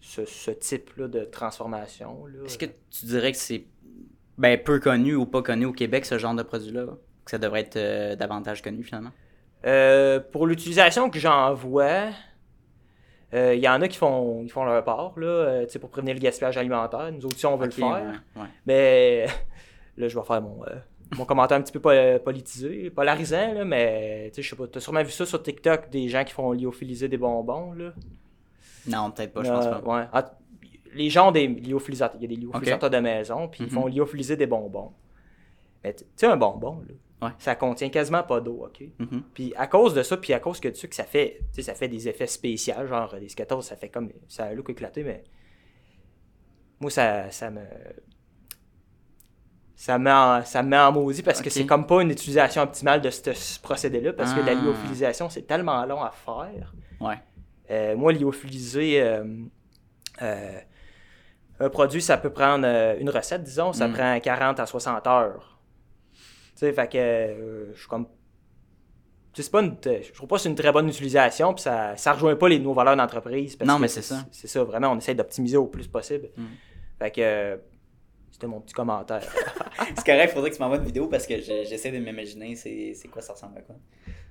ce, 0.00 0.24
ce 0.26 0.50
type-là 0.50 1.08
de 1.08 1.24
transformation. 1.24 2.26
là. 2.26 2.44
Est-ce 2.44 2.58
que 2.58 2.66
tu 2.66 3.06
dirais 3.06 3.32
que 3.32 3.38
c'est 3.38 3.64
ben, 4.36 4.60
peu 4.62 4.78
connu 4.78 5.14
ou 5.14 5.24
pas 5.24 5.42
connu 5.42 5.64
au 5.64 5.72
Québec, 5.72 6.04
ce 6.04 6.18
genre 6.18 6.34
de 6.34 6.42
produit-là? 6.42 6.86
Que 7.24 7.30
ça 7.30 7.38
devrait 7.38 7.60
être 7.72 8.16
davantage 8.18 8.60
connu 8.62 8.82
finalement? 8.84 9.12
Pour 10.32 10.46
l'utilisation 10.46 11.08
que 11.08 11.18
j'en 11.18 11.54
vois, 11.54 12.10
euh, 13.36 13.54
il 13.54 13.60
y 13.62 13.68
en 13.68 13.80
a 13.82 13.88
qui 13.88 13.98
font, 13.98 14.42
ils 14.42 14.50
font 14.50 14.64
leur 14.64 14.82
part 14.84 15.12
là, 15.18 15.26
euh, 15.26 15.66
pour 15.80 15.90
prévenir 15.90 16.14
le 16.14 16.20
gaspillage 16.20 16.56
alimentaire. 16.56 17.10
Nous 17.12 17.24
autres, 17.26 17.36
si 17.38 17.46
on 17.46 17.56
veut 17.56 17.66
le 17.66 17.70
faire. 17.72 17.86
ouais, 18.36 18.42
ouais. 18.42 18.48
Mais 18.66 19.26
là, 19.96 20.08
je 20.08 20.18
vais 20.18 20.24
faire 20.24 20.40
mon, 20.42 20.64
euh, 20.64 20.74
mon 21.16 21.24
commentaire 21.24 21.56
un 21.58 21.62
petit 21.62 21.72
peu 21.72 21.80
pol- 21.80 22.20
politisé, 22.24 22.90
polarisant, 22.90 23.52
là, 23.54 23.64
mais 23.64 24.32
je 24.36 24.42
sais 24.42 24.56
pas, 24.56 24.66
t'as 24.66 24.80
sûrement 24.80 25.02
vu 25.02 25.10
ça 25.10 25.24
sur 25.26 25.42
TikTok, 25.42 25.90
des 25.90 26.08
gens 26.08 26.24
qui 26.24 26.32
font 26.32 26.52
lyophiliser 26.52 27.08
des 27.08 27.16
bonbons. 27.18 27.72
Là. 27.72 27.92
Non, 28.88 29.10
peut-être 29.10 29.32
pas, 29.32 29.42
je 29.42 29.50
pense 29.50 29.66
pas. 29.66 29.80
ouais. 29.80 30.04
Ah, 30.12 30.30
les 30.94 31.10
gens 31.10 31.28
ont 31.28 31.32
des 31.32 31.46
lyophilisateurs. 31.48 32.16
Il 32.20 32.30
y 32.30 32.32
a 32.32 32.36
des 32.36 32.40
lyophilisateurs 32.42 32.90
de 32.90 32.98
maison, 32.98 33.48
puis 33.48 33.64
ils 33.64 33.66
Mhm. 33.66 33.70
font 33.82 33.86
lyophiliser 33.86 34.36
des 34.36 34.46
bonbons. 34.46 34.92
Mais 35.84 35.92
tu 35.94 36.04
tu 36.04 36.10
sais, 36.16 36.26
un 36.26 36.36
bonbon, 36.36 36.80
là, 36.88 36.94
Ouais. 37.22 37.30
ça 37.38 37.54
contient 37.54 37.88
quasiment 37.88 38.22
pas 38.22 38.40
d'eau, 38.40 38.64
OK? 38.66 38.82
Mhm. 38.98 39.22
Puis 39.32 39.54
à 39.56 39.66
cause 39.66 39.94
de 39.94 40.02
ça, 40.02 40.16
puis 40.18 40.32
à 40.34 40.38
cause 40.40 40.60
que 40.60 40.68
tu 40.68 40.74
sais 40.74 40.88
que 40.88 40.94
ça 40.94 41.04
fait, 41.04 41.38
tu 41.48 41.56
sais, 41.56 41.62
ça 41.62 41.74
fait 41.74 41.88
des 41.88 42.08
effets 42.08 42.26
spéciaux, 42.26 42.86
genre 42.86 43.14
des 43.18 43.28
Skittles, 43.30 43.62
ça 43.62 43.74
fait 43.76 43.88
comme, 43.88 44.10
ça 44.28 44.44
a 44.44 44.48
un 44.48 44.52
look 44.54 44.68
éclaté, 44.70 45.02
mais 45.02 45.24
moi, 46.80 46.90
ça, 46.90 47.30
ça 47.30 47.50
me... 47.50 47.60
Ça 49.78 49.98
me, 49.98 50.04
met 50.04 50.10
en, 50.12 50.42
ça 50.42 50.62
me 50.62 50.68
met 50.70 50.78
en 50.78 50.90
maudit 50.90 51.22
parce 51.22 51.42
que 51.42 51.50
c'est 51.50 51.66
comme 51.66 51.86
pas 51.86 52.00
une 52.00 52.10
utilisation 52.10 52.62
optimale 52.62 53.02
de 53.02 53.10
ce, 53.10 53.32
ce 53.34 53.60
procédé-là 53.60 54.14
parce 54.14 54.32
que 54.32 54.40
la 54.40 54.52
Ah. 54.52 54.54
lyophilisation, 54.54 55.28
c'est 55.28 55.42
tellement 55.42 55.84
long 55.84 56.02
à 56.02 56.10
faire. 56.12 56.72
Ouais. 56.98 57.16
Euh, 57.70 57.94
moi, 57.94 58.12
lyophiliser 58.12 59.02
euh, 59.02 59.24
euh, 60.22 60.58
un 61.60 61.68
produit, 61.68 62.00
ça 62.00 62.16
peut 62.16 62.30
prendre 62.30 62.64
euh, 62.66 62.96
une 62.98 63.10
recette, 63.10 63.42
disons, 63.42 63.74
ça 63.74 63.86
Mm. 63.88 63.92
prend 63.92 64.20
40 64.20 64.60
à 64.60 64.64
60 64.66 65.06
heures. 65.06 65.55
Tu 66.56 66.60
sais, 66.60 66.72
fait 66.72 66.88
que 66.90 66.98
euh, 66.98 67.72
je 67.74 67.78
suis 67.78 67.88
comme. 67.88 68.06
Tu 69.32 69.42
sais, 69.42 69.42
c'est 69.42 69.50
pas 69.52 69.60
une, 69.62 69.76
je 69.84 70.12
trouve 70.12 70.28
pas 70.28 70.36
que 70.36 70.42
c'est 70.42 70.48
une 70.48 70.54
très 70.54 70.72
bonne 70.72 70.88
utilisation, 70.88 71.52
puis 71.52 71.62
ça, 71.62 71.94
ça 71.96 72.14
rejoint 72.14 72.34
pas 72.36 72.48
les, 72.48 72.58
nos 72.58 72.72
valeurs 72.72 72.96
d'entreprise. 72.96 73.58
Non, 73.64 73.78
mais 73.78 73.88
c'est 73.88 74.02
ça. 74.02 74.24
C'est 74.32 74.48
ça, 74.48 74.64
vraiment, 74.64 74.90
on 74.92 74.96
essaie 74.98 75.14
d'optimiser 75.14 75.58
au 75.58 75.66
plus 75.66 75.86
possible. 75.86 76.30
Mm. 76.36 76.44
Fait 76.98 77.10
que. 77.10 77.20
euh, 77.20 77.56
c'était 78.30 78.46
mon 78.48 78.60
petit 78.60 78.74
commentaire. 78.74 79.22
C'est 79.96 80.04
correct, 80.04 80.34
faudrait 80.34 80.50
que 80.50 80.56
tu 80.56 80.60
m'envoies 80.60 80.76
une 80.76 80.84
vidéo 80.84 81.06
parce 81.08 81.26
que 81.26 81.36
je- 81.38 81.64
j'essaie 81.66 81.90
de 81.90 81.96
m'imaginer 81.98 82.54
c'est 82.54 83.08
quoi 83.10 83.22
ça 83.22 83.32
ressemble 83.32 83.56
à 83.56 83.60
quoi. 83.62 83.76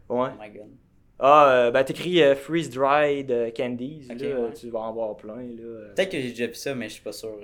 ouais. 0.09 0.29
Oh 0.31 0.39
my 0.39 0.49
god. 0.51 0.69
Ah, 1.17 1.49
euh, 1.49 1.71
ben, 1.71 1.83
t'écris 1.83 2.21
euh, 2.21 2.35
freeze 2.35 2.69
dried 2.69 3.31
euh, 3.31 3.49
candies, 3.49 4.05
là, 4.07 4.15
ouais. 4.41 4.53
tu 4.53 4.69
vas 4.69 4.81
en 4.81 4.93
voir 4.93 5.15
plein. 5.17 5.37
Là. 5.37 5.93
Peut-être 5.95 6.11
que 6.11 6.19
j'ai 6.21 6.29
déjà 6.29 6.45
vu 6.45 6.53
ça, 6.53 6.75
mais 6.75 6.87
je 6.87 6.93
suis 6.95 7.01
pas 7.03 7.13
sûr. 7.13 7.35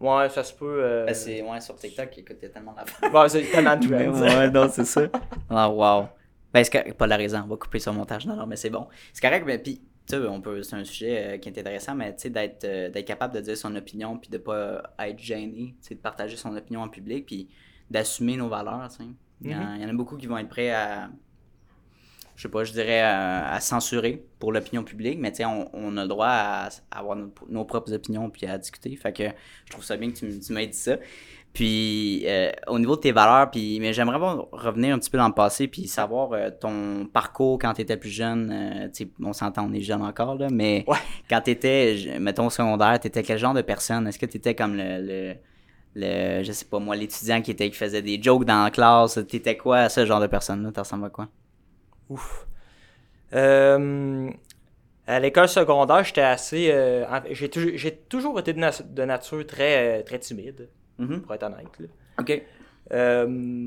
Ouais, 0.00 0.28
ça 0.30 0.42
se 0.42 0.54
peut. 0.54 0.82
euh, 0.82 1.06
Ben, 1.06 1.14
c'est 1.14 1.42
ouais, 1.42 1.60
sur 1.60 1.76
TikTok, 1.76 2.16
écoute, 2.18 2.36
il 2.40 2.44
y 2.44 2.46
a 2.46 2.48
tellement 2.50 2.72
d'affaires. 2.72 3.10
Bon, 3.10 3.28
c'est 3.28 3.42
tellement 3.50 3.76
de 3.76 3.86
ouais, 3.86 4.50
non, 4.50 4.68
c'est 4.72 4.84
ça. 4.84 5.02
Ah, 5.50 5.68
wow. 5.70 6.08
Ben, 6.52 6.64
c'est 6.64 6.70
correct, 6.72 6.94
polarisant, 6.96 7.42
on 7.44 7.48
va 7.48 7.56
couper 7.56 7.78
son 7.78 7.92
montage. 7.92 8.26
Non, 8.26 8.34
non, 8.34 8.46
mais 8.46 8.56
c'est 8.56 8.70
bon. 8.70 8.88
C'est 9.12 9.20
correct, 9.20 9.44
mais 9.46 9.58
puis, 9.58 9.82
tu 10.08 10.16
sais, 10.16 10.26
on 10.26 10.40
peut, 10.40 10.62
c'est 10.62 10.74
un 10.76 10.84
sujet 10.84 11.34
euh, 11.34 11.38
qui 11.38 11.48
est 11.50 11.58
intéressant, 11.58 11.94
mais 11.94 12.14
tu 12.16 12.22
sais, 12.22 12.30
d'être, 12.30 12.64
euh, 12.64 12.88
d'être 12.88 13.06
capable 13.06 13.34
de 13.34 13.40
dire 13.40 13.56
son 13.56 13.76
opinion, 13.76 14.16
puis 14.16 14.30
de 14.30 14.38
pas 14.38 14.82
être 15.00 15.18
gêné, 15.18 15.74
tu 15.82 15.88
sais, 15.88 15.94
de 15.94 16.00
partager 16.00 16.36
son 16.36 16.56
opinion 16.56 16.80
en 16.82 16.88
public, 16.88 17.26
puis 17.26 17.48
d'assumer 17.90 18.36
nos 18.36 18.48
valeurs, 18.48 18.88
tu 18.90 18.96
sais. 19.04 19.10
Il 19.42 19.50
y, 19.50 19.54
en- 19.54 19.74
il 19.76 19.82
y 19.82 19.84
en 19.84 19.88
a 19.88 19.92
beaucoup 19.92 20.16
qui 20.16 20.26
vont 20.26 20.36
être 20.38 20.48
prêts 20.48 20.70
à, 20.70 21.08
je 22.40 22.44
sais 22.44 22.48
pas, 22.48 22.64
je 22.64 22.72
dirais 22.72 23.00
à, 23.02 23.52
à 23.52 23.60
censurer 23.60 24.24
pour 24.38 24.50
l'opinion 24.50 24.82
publique, 24.82 25.18
mais 25.20 25.30
tu 25.30 25.38
sais, 25.38 25.44
on, 25.44 25.68
on 25.74 25.94
a 25.98 26.02
le 26.04 26.08
droit 26.08 26.26
à, 26.28 26.68
à 26.90 26.98
avoir 26.98 27.14
nos, 27.14 27.30
nos 27.50 27.66
propres 27.66 27.92
opinions 27.92 28.30
puis 28.30 28.46
à 28.46 28.56
discuter. 28.56 28.96
Fait 28.96 29.12
que 29.12 29.24
je 29.66 29.70
trouve 29.70 29.84
ça 29.84 29.98
bien 29.98 30.10
que 30.10 30.16
tu, 30.16 30.40
tu 30.40 30.52
m'aies 30.54 30.66
dit 30.66 30.78
ça. 30.78 30.96
Puis 31.52 32.22
euh, 32.26 32.50
au 32.68 32.78
niveau 32.78 32.96
de 32.96 33.00
tes 33.02 33.12
valeurs, 33.12 33.50
puis 33.50 33.78
mais 33.80 33.92
j'aimerais 33.92 34.18
vraiment 34.18 34.48
revenir 34.52 34.94
un 34.94 34.98
petit 34.98 35.10
peu 35.10 35.18
dans 35.18 35.28
le 35.28 35.34
passé 35.34 35.68
puis 35.68 35.86
savoir 35.86 36.32
euh, 36.32 36.48
ton 36.50 37.06
parcours 37.12 37.58
quand 37.58 37.74
tu 37.74 37.82
étais 37.82 37.96
plus 37.98 38.08
jeune. 38.10 38.50
euh, 38.52 38.88
tu 38.88 39.04
sais, 39.04 39.10
on 39.22 39.32
s'entend, 39.34 39.66
on 39.68 39.72
est 39.74 39.80
jeune 39.82 40.00
encore 40.00 40.36
là, 40.36 40.48
mais 40.50 40.84
Ouais. 40.86 40.96
quand 41.28 41.42
tu 41.42 41.50
étais, 41.50 42.16
mettons 42.20 42.46
au 42.46 42.50
secondaire, 42.50 42.98
tu 43.00 43.08
étais 43.08 43.22
quel 43.22 43.38
genre 43.38 43.52
de 43.54 43.62
personne? 43.62 44.06
Est-ce 44.06 44.18
que 44.18 44.26
tu 44.26 44.38
étais 44.38 44.54
comme 44.54 44.76
le, 44.76 45.00
le 45.02 45.34
le 45.94 46.42
je 46.44 46.52
sais 46.52 46.64
pas 46.66 46.78
moi 46.78 46.96
l'étudiant 46.96 47.42
qui 47.42 47.50
était 47.50 47.68
qui 47.68 47.76
faisait 47.76 48.00
des 48.02 48.22
jokes 48.22 48.44
dans 48.46 48.62
la 48.64 48.70
classe, 48.70 49.18
t'étais 49.28 49.56
quoi 49.58 49.88
ce 49.90 50.06
genre 50.06 50.20
de 50.20 50.28
personne 50.28 50.62
là, 50.62 50.70
tu 50.72 50.80
ressembles 50.80 51.06
à 51.06 51.10
quoi? 51.10 51.28
Ouf. 52.10 52.46
Euh, 53.32 54.30
à 55.06 55.20
l'école 55.20 55.48
secondaire, 55.48 56.04
j'étais 56.04 56.20
assez. 56.20 56.70
euh, 56.70 57.04
j'ai, 57.30 57.48
toujours, 57.48 57.70
j'ai 57.74 57.92
toujours 57.96 58.38
été 58.38 58.52
de, 58.52 58.58
na- 58.58 58.70
de 58.84 59.02
nature 59.04 59.46
très, 59.46 60.00
euh, 60.00 60.02
très 60.02 60.18
timide, 60.18 60.68
Mhm. 60.98 61.22
pour 61.22 61.34
être 61.34 61.44
honnête. 61.44 61.78
là. 61.78 61.86
OK. 62.18 62.42
Euh, 62.92 63.60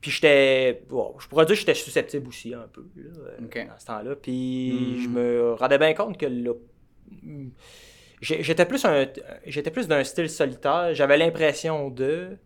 puis 0.00 0.10
j'étais. 0.12 0.82
bon, 0.88 1.14
je 1.18 1.26
pourrais 1.28 1.44
dire 1.44 1.54
que 1.56 1.60
j'étais 1.60 1.74
susceptible 1.74 2.28
aussi 2.28 2.54
un 2.54 2.68
peu 2.72 2.86
là, 2.96 3.64
dans 3.66 3.78
ce 3.78 3.86
temps-là. 3.86 4.14
Puis 4.16 4.70
Hmm. 4.96 5.02
je 5.02 5.08
me 5.08 5.52
rendais 5.54 5.78
bien 5.78 5.92
compte 5.94 6.16
que 6.16 6.26
là, 6.26 6.52
j'ai- 8.20 8.42
j'étais 8.42 8.64
plus 8.64 8.84
un 8.84 9.06
j'étais 9.46 9.70
plus 9.70 9.88
d'un 9.88 10.04
style 10.04 10.28
solitaire. 10.30 10.94
J'avais 10.94 11.16
l'impression 11.18 11.90
de. 11.90 12.36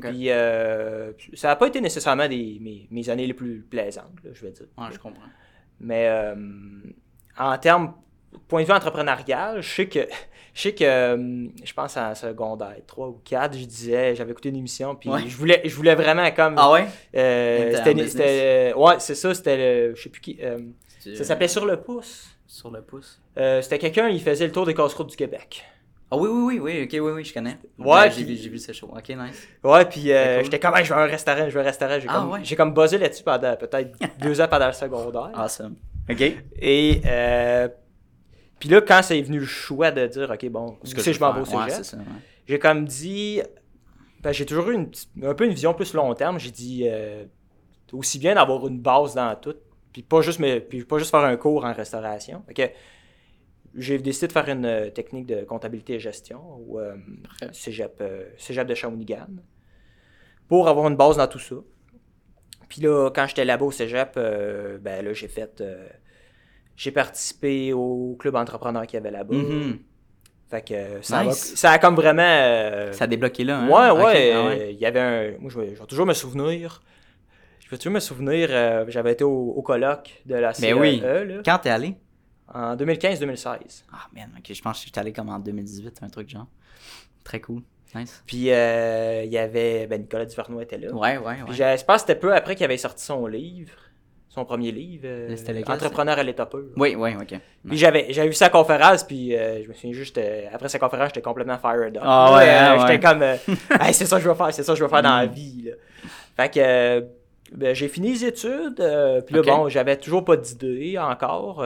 Puis 0.00 0.30
euh, 0.30 1.12
ça 1.34 1.48
n'a 1.48 1.56
pas 1.56 1.66
été 1.68 1.80
nécessairement 1.80 2.28
des, 2.28 2.58
mes, 2.60 2.86
mes 2.90 3.08
années 3.10 3.26
les 3.26 3.34
plus 3.34 3.60
plaisantes, 3.68 4.12
là, 4.24 4.30
je 4.32 4.44
vais 4.46 4.52
dire. 4.52 4.66
Ouais, 4.76 4.86
je 4.92 4.98
comprends. 4.98 5.22
Mais 5.80 6.08
euh, 6.08 6.34
en 7.38 7.56
termes, 7.58 7.94
point 8.48 8.62
de 8.62 8.66
vue 8.66 8.72
entrepreneurial, 8.72 9.60
je 9.62 9.68
sais 9.68 9.86
que, 9.88 10.00
je 10.54 10.60
sais 10.60 10.74
que, 10.74 10.84
euh, 10.84 11.48
je 11.64 11.72
pense 11.72 11.96
en 11.96 12.14
secondaire 12.14 12.76
3 12.86 13.08
ou 13.08 13.20
4, 13.24 13.56
je 13.56 13.64
disais, 13.64 14.14
j'avais 14.14 14.32
écouté 14.32 14.48
une 14.50 14.56
émission, 14.56 14.94
puis 14.96 15.08
Ouais. 15.08 15.20
je, 15.26 15.36
voulais, 15.36 15.62
je 15.64 15.74
voulais 15.74 15.94
vraiment 15.94 16.30
comme. 16.32 16.54
Ah 16.58 16.70
ouais? 16.72 16.86
euh, 17.16 17.72
c'était, 18.04 18.72
ouais, 18.74 18.94
c'est 18.98 19.14
ça, 19.14 19.34
c'était 19.34 19.56
le. 19.88 19.94
Je 19.94 20.02
sais 20.02 20.08
plus 20.08 20.20
qui. 20.20 20.38
euh, 20.42 20.58
ça 21.14 21.24
s'appelait 21.24 21.48
Sur 21.48 21.64
le 21.64 21.80
pouce. 21.80 22.28
Sur 22.46 22.70
le 22.70 22.82
pouce. 22.82 23.20
C'était 23.36 23.78
quelqu'un, 23.78 24.08
il 24.08 24.20
faisait 24.20 24.46
le 24.46 24.52
tour 24.52 24.66
des 24.66 24.74
casse-routes 24.74 25.10
du 25.10 25.16
Québec. 25.16 25.64
Ah 26.10 26.16
oui, 26.16 26.28
oui, 26.30 26.58
oui, 26.58 26.58
oui, 26.60 26.82
ok, 26.84 26.90
oui, 27.04 27.12
oui, 27.16 27.24
je 27.24 27.34
connais. 27.34 27.58
Ouais, 27.78 28.08
Ben, 28.08 28.10
j'ai 28.10 28.24
puis- 28.24 28.34
vu, 28.36 28.42
j'ai 28.42 28.48
vu 28.48 28.58
ce 28.58 28.72
show. 28.72 28.86
Ok, 28.86 29.08
nice. 29.10 29.46
Ouais, 29.62 29.84
puis 29.84 30.10
euh, 30.10 30.36
cool. 30.36 30.44
j'étais 30.44 30.58
comme, 30.58 30.74
Hey, 30.76 30.84
je 30.84 30.94
veux 30.94 31.00
un 31.00 31.04
restaurant, 31.06 31.44
je 31.48 31.54
veux 31.54 31.60
un 31.60 31.64
restaurant. 31.64 31.98
J'ai 32.00 32.06
Ah, 32.08 32.14
comme, 32.14 32.30
ouais. 32.30 32.40
j'ai 32.42 32.56
comme 32.56 32.72
buzzé 32.72 32.96
là-dessus 32.98 33.22
pendant 33.24 33.56
peut-être 33.56 33.90
deux 34.20 34.40
ans 34.40 34.48
pendant 34.48 34.68
le 34.68 34.72
secondaire. 34.72 35.30
Awesome. 35.34 35.76
Ok. 36.10 36.22
Et 36.60 37.02
euh, 37.04 37.68
puis 38.58 38.68
là, 38.70 38.80
quand 38.80 39.00
c'est 39.02 39.20
venu 39.20 39.38
le 39.40 39.44
choix 39.46 39.90
de 39.90 40.06
dire, 40.06 40.30
OK, 40.30 40.48
bon, 40.48 40.78
Ce 40.82 40.90
tu 40.90 40.96
que 40.96 41.02
sais, 41.02 41.12
je 41.12 41.20
m'en 41.20 41.32
vais 41.32 41.40
au. 41.42 41.44
Ouais, 41.44 41.64
ouais. 41.66 41.82
j'ai 42.46 42.58
comme 42.58 42.86
dit, 42.86 43.42
ben, 44.22 44.32
j'ai 44.32 44.46
toujours 44.46 44.70
eu 44.70 44.74
une, 44.74 44.90
un 45.26 45.34
peu 45.34 45.44
une 45.44 45.52
vision 45.52 45.74
plus 45.74 45.92
long 45.92 46.14
terme. 46.14 46.38
J'ai 46.40 46.50
dit, 46.50 46.86
euh, 46.88 47.24
aussi 47.92 48.18
bien 48.18 48.34
d'avoir 48.34 48.66
une 48.66 48.80
base 48.80 49.14
dans 49.14 49.34
tout, 49.36 49.52
puis 49.52 49.62
puis 49.92 50.02
pas 50.02 50.20
juste, 50.22 50.38
mais, 50.38 50.60
puis 50.60 50.84
pas 50.84 50.98
juste 50.98 51.10
faire 51.10 51.20
un 51.20 51.36
cours 51.36 51.64
en 51.64 51.72
restauration. 51.72 52.42
Fait 52.46 52.54
que 52.54 52.62
j'ai 53.78 53.98
décidé 53.98 54.26
de 54.28 54.32
faire 54.32 54.48
une 54.48 54.64
euh, 54.66 54.90
technique 54.90 55.26
de 55.26 55.42
comptabilité 55.44 55.94
et 55.94 56.00
gestion 56.00 56.40
au 56.68 56.78
euh, 56.78 56.94
cégep, 57.52 57.98
euh, 58.00 58.24
cégep 58.36 58.66
de 58.66 58.74
Shawinigan 58.74 59.26
pour 60.48 60.68
avoir 60.68 60.88
une 60.88 60.96
base 60.96 61.16
dans 61.16 61.26
tout 61.28 61.38
ça. 61.38 61.56
Puis 62.68 62.82
là, 62.82 63.10
quand 63.14 63.26
j'étais 63.26 63.44
là-bas 63.44 63.64
au 63.64 63.70
cégep, 63.70 64.12
euh, 64.16 64.78
ben 64.78 65.04
là, 65.04 65.12
j'ai 65.12 65.28
fait. 65.28 65.62
j'ai 66.76 66.90
participé 66.92 67.72
au 67.72 68.16
club 68.18 68.34
entrepreneur 68.36 68.86
qu'il 68.86 68.94
y 68.94 69.00
avait 69.00 69.10
là-bas. 69.10 69.34
Mhm. 69.34 69.78
Fait 70.50 70.62
que 70.62 71.02
ça, 71.02 71.24
Nice. 71.24 71.50
va- 71.50 71.56
ça 71.56 71.70
a 71.72 71.78
comme 71.78 71.94
vraiment. 71.94 72.92
Ça 72.92 73.04
a 73.04 73.06
débloqué 73.06 73.44
là, 73.44 73.58
hein? 73.60 73.68
Ouais, 73.68 74.02
ouais. 74.04 74.32
ah 74.32 74.64
Il 74.70 74.78
y 74.78 74.86
avait 74.86 75.00
un. 75.00 75.38
Moi, 75.38 75.50
je 75.50 75.60
vais, 75.60 75.74
je 75.74 75.80
vais 75.80 75.86
toujours 75.86 76.06
me 76.06 76.14
souvenir. 76.14 76.82
Je 77.60 77.68
vais 77.70 77.76
toujours 77.76 77.92
me 77.92 78.00
souvenir. 78.00 78.48
J'avais 78.88 79.12
été 79.12 79.24
au, 79.24 79.30
au 79.56 79.60
colloque 79.62 80.22
de 80.24 80.34
la 80.36 80.52
CAE 80.54 80.60
Ben 80.74 80.80
oui. 80.80 81.00
là, 81.00 81.42
Quand 81.44 81.58
t'es 81.58 81.68
allé? 81.68 81.96
En 82.54 82.76
2015-2016. 82.76 83.84
Ah, 83.92 84.06
man, 84.14 84.30
ok, 84.38 84.52
je 84.54 84.62
pense 84.62 84.80
que 84.80 84.86
j'étais 84.86 85.00
allé 85.00 85.12
comme 85.12 85.28
en 85.28 85.38
2018, 85.38 85.98
un 86.02 86.08
truc 86.08 86.28
genre. 86.28 86.46
Très 87.24 87.40
cool. 87.40 87.62
Nice. 87.94 88.22
Puis 88.26 88.50
euh, 88.50 89.22
il 89.24 89.30
y 89.32 89.38
avait. 89.38 89.86
Ben, 89.86 90.00
Nicolas 90.02 90.26
Duvernois 90.26 90.62
était 90.62 90.76
là. 90.78 90.92
Ouais, 90.92 91.16
ouais, 91.18 91.34
Puis 91.34 91.42
ouais. 91.44 91.52
j'ai- 91.54 91.76
je 91.78 91.84
pense 91.84 92.02
que 92.02 92.08
c'était 92.08 92.20
peu 92.20 92.34
après 92.34 92.54
qu'il 92.54 92.64
avait 92.64 92.76
sorti 92.76 93.04
son 93.04 93.26
livre. 93.26 93.72
Son 94.28 94.44
premier 94.44 94.70
livre. 94.72 95.04
euh, 95.06 95.34
Entrepreneur 95.66 96.18
à 96.18 96.22
l'état 96.22 96.44
pur. 96.46 96.64
Oui, 96.76 96.94
oui, 96.96 97.10
ok. 97.20 97.40
Puis 97.66 97.76
j'avais, 97.78 98.12
j'avais 98.12 98.28
vu 98.28 98.34
sa 98.34 98.50
conférence, 98.50 99.02
puis 99.02 99.34
euh, 99.34 99.62
je 99.64 99.68
me 99.68 99.72
souviens 99.74 99.92
juste, 99.94 100.18
euh, 100.18 100.42
après 100.52 100.68
sa 100.68 100.78
conférence, 100.78 101.08
j'étais 101.08 101.22
complètement 101.22 101.58
fired 101.58 101.96
up. 101.96 102.02
Ah 102.04 102.34
ouais, 102.36 102.46
Là, 102.46 102.72
hein, 102.74 102.78
J'étais 102.86 102.92
ouais. 103.06 103.12
comme, 103.12 103.22
euh, 103.22 103.36
Hey, 103.80 103.94
c'est 103.94 104.04
ça 104.04 104.16
que 104.18 104.22
je 104.22 104.28
veux 104.28 104.34
faire, 104.34 104.52
c'est 104.52 104.62
ça 104.62 104.72
que 104.74 104.78
je 104.78 104.84
veux 104.84 104.90
faire 104.90 105.02
dans 105.02 105.16
la 105.16 105.26
Mm. 105.26 105.30
vie. 105.32 105.62
Là. 105.64 105.72
Fait 106.36 106.52
que 106.52 106.60
euh, 106.60 107.00
ben, 107.52 107.74
j'ai 107.74 107.88
fini 107.88 108.12
les 108.12 108.24
études, 108.26 108.80
euh, 108.80 109.22
puis 109.22 109.34
là, 109.34 109.42
bon, 109.42 109.68
j'avais 109.70 109.96
toujours 109.96 110.24
pas 110.24 110.36
d'idée 110.36 110.98
encore. 110.98 111.64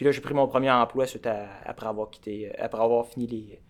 Puis 0.00 0.06
là, 0.06 0.12
j'ai 0.12 0.22
pris 0.22 0.32
mon 0.32 0.48
premier 0.48 0.70
emploi 0.70 1.06
suite 1.06 1.26
à- 1.26 1.46
après 1.66 1.86
avoir 1.86 2.08
quitté, 2.08 2.48
euh, 2.48 2.64
après 2.64 2.80
avoir 2.82 3.06
fini 3.06 3.26
les, 3.26 3.60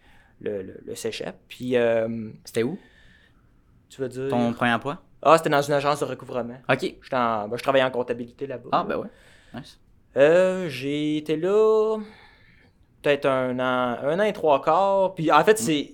le, 0.41 0.63
le, 0.63 0.81
le 0.87 0.95
cégep. 0.95 1.35
Puis, 1.49 1.75
euh, 1.77 2.31
C'était 2.45 2.63
où? 2.63 2.79
tu 3.89 4.01
veux 4.01 4.09
dire... 4.09 4.29
Ton 4.29 4.53
premier 4.53 4.73
emploi? 4.73 5.03
Ah, 5.23 5.37
c'était 5.39 5.51
dans 5.51 5.61
une 5.61 5.75
agence 5.75 5.99
de 5.99 6.05
recouvrement. 6.05 6.55
Ok. 6.69 6.85
En- 7.13 7.49
ben, 7.49 7.57
je 7.57 7.63
travaillais 7.65 7.83
en 7.85 7.91
comptabilité 7.91 8.47
là-bas. 8.47 8.69
Ah, 8.71 8.85
ben 8.85 8.99
ouais. 8.99 9.09
Nice. 9.53 9.81
Euh, 10.17 10.69
j'ai 10.69 11.17
été 11.17 11.37
là 11.37 11.99
peut-être 13.03 13.27
un 13.27 13.59
an, 13.59 13.99
un 14.01 14.21
an 14.21 14.23
et 14.23 14.33
trois 14.33 14.63
quarts. 14.63 15.17
Puis 15.17 15.33
en 15.33 15.43
fait, 15.43 15.59
c'est 15.59 15.91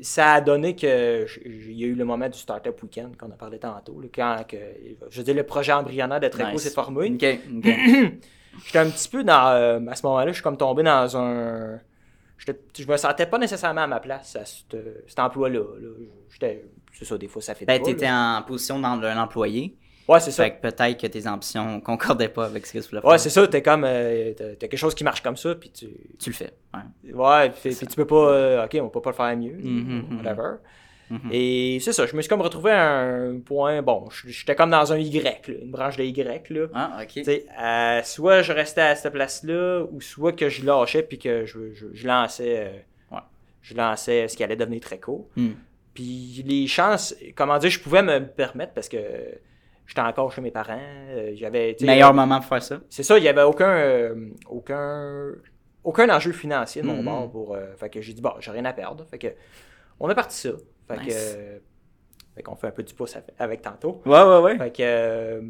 ça 0.00 0.32
a 0.32 0.40
donné 0.40 0.74
que 0.74 1.26
il 1.44 1.72
y 1.78 1.84
a 1.84 1.88
eu 1.88 1.94
le 1.94 2.06
moment 2.06 2.30
du 2.30 2.38
Startup 2.38 2.74
Weekend 2.82 3.18
qu'on 3.18 3.30
a 3.30 3.34
parlé 3.36 3.58
tantôt. 3.58 4.00
là, 4.00 4.08
quand 4.14 4.44
que, 4.48 4.56
je 5.10 5.18
veux 5.18 5.24
dire, 5.24 5.34
le 5.34 5.44
projet 5.44 5.72
embryonnaire 5.74 6.20
de 6.20 6.28
Treco 6.28 6.52
Nice. 6.52 6.62
s'est 6.62 6.70
formé. 6.70 7.10
Ok, 7.12 7.38
ok. 7.58 7.68
J'étais 8.64 8.78
un 8.78 8.90
petit 8.90 9.08
peu 9.08 9.24
dans. 9.24 9.48
euh, 9.52 9.80
à 9.88 9.94
ce 9.94 10.04
moment-là, 10.06 10.28
je 10.28 10.34
suis 10.34 10.42
comme 10.42 10.56
tombé 10.56 10.82
dans 10.82 11.16
un. 11.16 11.78
Je 12.76 12.86
me 12.86 12.96
sentais 12.96 13.26
pas 13.26 13.38
nécessairement 13.38 13.82
à 13.82 13.86
ma 13.86 14.00
place 14.00 14.36
à 14.36 14.44
cet, 14.44 14.76
cet 15.06 15.18
emploi-là. 15.18 15.60
là. 15.80 15.88
J'étais. 16.30 16.64
C'est 16.92 17.04
ça, 17.04 17.18
des 17.18 17.26
fois, 17.28 17.42
ça 17.42 17.54
fait 17.54 17.64
Ben, 17.64 17.82
t'étais 17.82 18.08
en 18.10 18.42
position 18.46 18.78
d'un 18.78 19.18
employé. 19.18 19.76
Ouais, 20.06 20.20
c'est 20.20 20.30
ça. 20.30 20.44
Fait 20.44 20.54
que 20.56 20.60
peut-être 20.60 21.00
que 21.00 21.06
tes 21.06 21.26
ambitions 21.26 21.80
concordaient 21.80 22.28
pas 22.28 22.44
avec 22.44 22.66
ce 22.66 22.74
que 22.74 22.78
tu 22.78 22.88
voulais 22.90 23.02
Ouais, 23.02 23.12
faire. 23.12 23.20
c'est 23.20 23.30
ça. 23.30 23.48
T'es 23.48 23.62
comme. 23.62 23.84
euh, 23.86 24.32
t'as 24.36 24.54
quelque 24.56 24.76
chose 24.76 24.94
qui 24.94 25.02
marche 25.02 25.22
comme 25.22 25.36
ça, 25.36 25.54
puis 25.54 25.70
tu. 25.70 25.86
Tu 26.18 26.30
le 26.30 26.34
fais. 26.34 26.52
Ouais. 26.74 27.12
Ouais, 27.14 27.50
puis, 27.50 27.74
puis 27.74 27.86
tu 27.86 27.96
peux 27.96 28.06
pas. 28.06 28.28
euh, 28.32 28.64
ok, 28.66 28.78
on 28.82 28.88
peut 28.90 29.00
pas 29.00 29.10
le 29.10 29.16
faire 29.16 29.36
mieux. 29.36 29.56
Mhm, 29.56 30.04
mhm. 30.10 30.16
whatever. 30.18 30.56
Mhm. 31.10 31.28
Et 31.32 31.78
c'est 31.80 31.92
ça, 31.92 32.06
je 32.06 32.16
me 32.16 32.22
suis 32.22 32.28
comme 32.28 32.40
retrouvé 32.40 32.70
à 32.72 32.90
un 33.00 33.38
point. 33.40 33.82
Bon, 33.82 34.08
j'étais 34.26 34.54
comme 34.54 34.70
dans 34.70 34.92
un 34.92 34.98
Y, 34.98 35.22
là, 35.22 35.32
une 35.48 35.70
branche 35.70 35.96
de 35.96 36.04
Y. 36.04 36.48
Là. 36.50 36.66
Ah, 36.74 36.98
ok. 37.02 37.08
Tu 37.08 37.24
sais, 37.24 37.46
euh, 37.60 38.02
soit 38.02 38.42
je 38.42 38.52
restais 38.52 38.80
à 38.80 38.94
cette 38.96 39.12
place-là, 39.12 39.84
ou 39.90 40.00
soit 40.00 40.32
que 40.32 40.48
je 40.48 40.64
lâchais 40.64 41.02
puis 41.02 41.18
que 41.18 41.44
je, 41.46 41.72
je, 41.74 41.86
je 41.92 42.06
lançais. 42.06 42.56
euh, 42.58 42.78
Ouais. 43.16 43.22
Je 43.62 43.74
lançais 43.74 44.28
ce 44.28 44.36
qui 44.36 44.42
allait 44.44 44.56
devenir 44.56 44.80
très 44.80 44.98
court. 44.98 45.28
Hmm. 45.36 45.52
Puis 45.94 46.42
les 46.46 46.66
chances, 46.66 47.14
comment 47.36 47.58
dire, 47.58 47.70
je 47.70 47.78
pouvais 47.80 48.02
me 48.02 48.20
permettre 48.26 48.72
parce 48.72 48.88
que 48.88 48.98
j'étais 49.86 50.00
encore 50.00 50.32
chez 50.32 50.40
mes 50.40 50.50
parents. 50.50 50.78
euh, 50.80 51.32
J'avais. 51.36 51.76
Meilleur 51.82 52.14
moment 52.14 52.40
pour 52.40 52.48
faire 52.48 52.62
ça? 52.62 52.80
c'est 52.88 53.02
ça, 53.02 53.18
il 53.18 53.22
n'y 53.22 53.28
avait 53.28 53.42
aucun, 53.42 53.68
euh, 53.70 54.30
aucun, 54.48 55.32
aucun 55.84 56.08
enjeu 56.16 56.32
financier 56.32 56.82
de 56.82 56.86
mon 56.86 56.96
Mhm. 56.96 57.04
bord. 57.04 57.30
Pour, 57.30 57.54
euh, 57.54 57.74
fait 57.76 57.90
que 57.90 58.00
j'ai 58.00 58.12
dit, 58.14 58.22
bon, 58.22 58.32
j'ai 58.40 58.50
rien 58.50 58.64
à 58.64 58.72
perdre. 58.72 59.04
Fait 59.10 59.18
que, 59.18 59.28
on 60.00 60.08
a 60.08 60.14
parti 60.14 60.36
ça. 60.36 60.50
Fait 60.88 60.96
que, 60.96 61.02
Nice. 61.04 61.14
euh, 61.16 61.58
fait 62.34 62.42
qu'on 62.42 62.56
fait 62.56 62.66
un 62.68 62.72
peu 62.72 62.82
du 62.82 62.94
pouce 62.94 63.16
avec- 63.16 63.34
avec 63.38 63.62
tantôt. 63.62 64.02
Ouais, 64.04 64.22
ouais, 64.22 64.40
ouais. 64.40 64.58
Fait 64.58 64.70
que, 64.72 64.82
euh, 64.82 65.42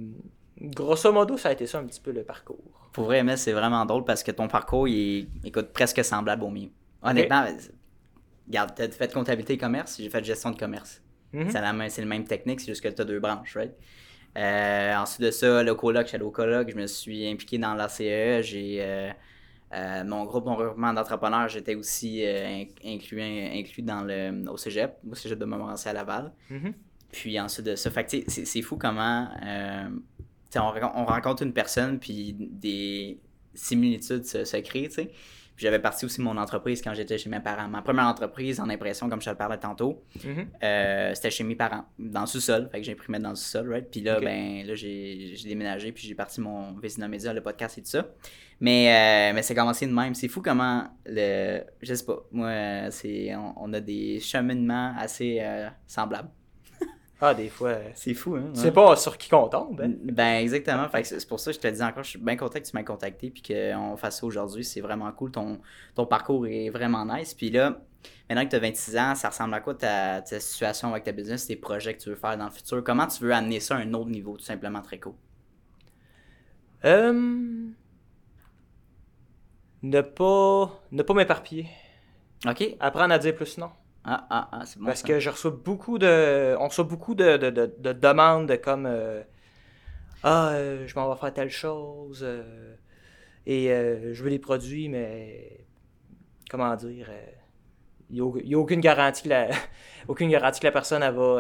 grosso 0.61 1.13
modo, 1.13 1.37
ça 1.37 1.49
a 1.49 1.53
été 1.53 1.67
ça 1.67 1.79
un 1.79 1.85
petit 1.85 2.01
peu 2.01 2.13
le 2.13 2.23
parcours. 2.25 2.91
Pour 2.93 3.05
vrai, 3.05 3.23
mais 3.25 3.37
c'est 3.37 3.53
vraiment 3.53 3.85
drôle 3.85 4.05
parce 4.05 4.23
que 4.23 4.31
ton 4.31 4.47
parcours, 4.49 4.87
il 4.87 5.29
est, 5.45 5.49
écoute, 5.49 5.73
presque 5.73 6.05
semblable 6.05 6.45
au 6.45 6.51
mien. 6.51 6.69
Honnêtement, 7.03 7.45
regarde, 8.47 8.73
t'as 8.75 8.89
fait 8.89 9.13
comptabilité 9.13 9.55
et 9.55 9.59
commerce, 9.59 9.97
j'ai 10.01 10.09
fait 10.11 10.23
gestion 10.25 10.51
de 10.51 10.57
commerce. 10.59 11.03
Mhm. 11.33 11.51
C'est 11.51 11.61
la 11.61 11.73
même, 11.73 11.91
c'est 11.91 12.03
le 12.03 12.09
même 12.09 12.25
technique, 12.25 12.61
c'est 12.61 12.69
juste 12.73 12.83
que 12.83 12.89
tu 12.89 13.03
as 13.03 13.05
deux 13.05 13.19
branches, 13.19 13.57
right? 13.57 13.75
Euh, 14.37 14.95
ensuite 14.97 15.23
de 15.27 15.31
ça, 15.31 15.63
le 15.63 15.75
coloc, 15.75 16.07
j'allais 16.09 16.25
au 16.25 16.31
coloc, 16.31 16.69
je 16.71 16.77
me 16.77 16.87
suis 16.87 17.27
impliqué 17.29 17.59
dans 17.59 17.75
l'ACE, 17.75 18.43
j'ai 18.45 18.79
euh, 18.81 19.11
euh, 19.75 20.05
mon 20.05 20.25
groupe, 20.25 20.45
mon 20.47 20.57
regroupement 20.57 20.93
d'entrepreneurs, 20.93 21.49
j'étais 21.49 21.75
aussi 21.75 22.25
euh, 22.25 22.47
in- 22.63 22.65
inclus, 22.95 23.21
inclus 23.23 23.83
dans 23.83 24.03
le, 24.03 24.49
au 24.51 24.57
cégep, 24.57 24.97
au 25.11 25.15
cégep 25.15 25.39
de 25.39 25.45
Montmorency 25.45 25.89
à 25.89 25.93
Laval. 25.93 26.33
Mhm. 26.51 26.73
Puis 27.13 27.39
ensuite 27.41 27.67
de 27.67 27.77
ça, 27.77 27.91
fait 27.91 28.25
c'est 28.29 28.45
c'est 28.47 28.63
fou 28.63 28.77
comment 28.77 29.29
euh, 29.45 29.89
on, 30.57 30.61
rencontre- 30.61 30.93
on 30.97 31.05
rencontre 31.05 31.43
une 31.43 31.53
personne, 31.53 31.99
puis 31.99 32.35
des 32.39 33.21
similitudes 33.55 34.25
se, 34.25 34.45
se 34.45 34.57
créent, 34.59 34.89
tu 34.89 34.95
sais. 34.95 35.11
J'avais 35.57 35.79
parti 35.79 36.05
aussi 36.05 36.21
mon 36.21 36.37
entreprise 36.37 36.83
quand 36.83 36.95
j'étais 36.95 37.17
chez 37.17 37.31
mes 37.31 37.39
parents. 37.41 37.69
Ma 37.69 37.81
première 37.83 38.07
entreprise 38.07 38.59
en 38.61 38.69
impression, 38.69 39.09
comme 39.09 39.21
je 39.21 39.27
te 39.27 39.31
le 39.31 39.37
parlais 39.37 39.59
tantôt, 39.59 40.03
Mhm. 40.25 40.47
euh, 40.63 41.15
c'était 41.15 41.31
chez 41.31 41.45
mes 41.45 41.55
parents, 41.55 41.85
dans 41.99 42.23
le 42.23 42.27
sous-sol. 42.27 42.69
Fait 42.73 42.79
que 42.81 42.85
j'ai 42.85 42.93
imprimé 42.93 43.19
dans 43.21 43.31
le 43.31 43.37
sous-sol, 43.37 43.71
right? 43.71 43.89
Puis 43.91 44.01
là, 44.01 44.19
ben, 44.21 44.67
là, 44.67 44.75
j'ai 44.75 45.35
déménagé, 45.45 45.93
puis 45.93 46.07
j'ai 46.09 46.15
parti 46.15 46.41
mon 46.41 46.73
Vézina 46.75 47.07
Média, 47.07 47.33
le 47.33 47.41
podcast 47.41 47.79
et 47.79 47.83
tout 47.83 47.89
ça. 47.91 48.09
Mais, 48.61 48.89
euh, 49.31 49.35
mais 49.35 49.43
c'est 49.43 49.55
commencé 49.55 49.87
de 49.87 49.93
même. 49.93 50.15
C'est 50.15 50.29
fou 50.29 50.41
comment, 50.43 50.89
le, 51.07 51.61
je 51.83 51.95
sais 51.95 52.05
pas, 52.05 52.19
moi, 52.33 52.91
c'est, 52.91 53.35
on, 53.37 53.55
on 53.57 53.73
a 53.75 53.81
des 53.81 54.21
cheminements 54.21 54.95
assez 54.99 55.39
euh, 55.41 55.69
semblables. 55.87 56.31
Ah, 57.27 57.33
des 57.33 57.49
fois, 57.49 57.69
euh, 57.71 57.91
C'est 57.95 58.13
fou, 58.13 58.35
hein? 58.37 58.51
tu 58.53 58.61
sais 58.61 58.71
pas 58.71 58.97
sur 58.97 59.17
qui 59.17 59.31
qu'on 59.31 59.49
tombe. 59.49 59.81
hein. 59.81 59.93
Ben, 60.03 60.43
exactement. 60.43 60.87
Fait 60.91 61.01
que 61.01 61.09
c'est 61.09 61.19
c'est 61.21 61.27
pour 61.29 61.41
ça 61.41 61.53
que 61.53 61.57
je 61.57 61.61
te 61.61 61.69
dis 61.69 61.83
encore, 61.83 62.03
je 62.05 62.11
suis 62.11 62.19
bien 62.19 62.37
content 62.37 62.59
que 62.61 62.65
tu 62.67 62.77
m'aies 62.77 62.85
contacté 62.85 63.31
puis 63.31 63.41
qu'on 63.43 63.97
fasse 63.97 64.21
ça 64.21 64.27
aujourd'hui. 64.27 64.63
C'est 64.63 64.83
vraiment 64.83 65.11
cool. 65.13 65.31
Ton, 65.31 65.59
ton 65.95 66.05
parcours 66.05 66.47
est 66.47 66.69
vraiment 66.69 67.07
nice. 67.07 67.33
Puis 67.33 67.49
là, 67.51 67.81
maintenant 68.29 68.45
que 68.45 68.51
tu 68.51 68.57
as 68.57 68.59
26 68.59 68.97
ans, 68.99 69.15
ça 69.15 69.31
ressemble 69.31 69.55
à 69.55 69.61
quoi 69.61 69.75
ta, 69.75 70.21
ta 70.21 70.39
situation 70.39 70.91
avec 70.91 71.05
ta 71.05 71.13
business, 71.13 71.47
tes 71.47 71.57
projets 71.57 71.95
que 71.95 72.03
tu 72.03 72.11
veux 72.11 72.17
faire 72.17 72.37
dans 72.37 72.45
le 72.45 72.51
futur? 72.51 72.85
Comment 72.85 73.07
tu 73.07 73.23
veux 73.25 73.33
amener 73.33 73.59
ça 73.61 73.77
à 73.77 73.79
un 73.79 73.95
autre 73.95 74.11
niveau, 74.11 74.37
tout 74.37 74.45
simplement, 74.45 74.83
très 74.83 74.99
cool? 75.01 75.15
Euh, 76.85 77.69
ne 79.83 80.01
pas, 80.03 80.83
ne 80.93 81.03
pas 81.03 81.15
m'éparpiller. 81.15 81.69
OK. 82.47 82.77
Apprendre 82.81 83.15
à 83.15 83.19
dire 83.19 83.35
plus 83.35 83.57
non. 83.57 83.71
Ah, 84.05 84.27
ah, 84.31 84.49
ah, 84.53 84.67
c'est 84.67 84.79
bon. 84.79 84.87
Parce 84.87 85.01
ça. 85.01 85.09
que 85.09 85.19
je 85.21 85.31
reçois 85.31 85.51
beaucoup 85.51 85.99
de. 85.99 86.57
On 86.61 86.69
reçoit 86.69 86.85
beaucoup 86.85 87.15
de, 87.15 87.37
de, 87.39 87.51
de- 87.51 87.75
de 87.79 87.93
demandes 87.93 88.49
de 88.49 88.57
comme. 88.57 88.87
euh, 88.87 89.23
ah, 90.23 90.51
euh, 90.55 90.87
je 90.87 90.95
m'en 90.97 91.13
vais 91.13 91.19
faire 91.21 91.33
telle 91.35 91.51
chose. 91.51 92.21
euh, 92.23 92.75
et 93.47 93.69
je 93.69 94.23
veux 94.23 94.31
les 94.31 94.39
produits, 94.39 94.89
mais. 94.89 95.67
Comment 96.51 96.75
dire. 96.77 97.11
Il 98.11 98.23
n'y 98.23 98.55
a, 98.55 98.59
aucune 98.59 98.81
garantie 98.81 99.23
que 99.25 99.29
la, 99.31 99.49
aucune 100.09 100.31
garantie 100.31 100.61
que 100.61 100.67
la 100.67 100.73
personne 100.73 101.03
elle 101.03 101.15
va. 101.15 101.39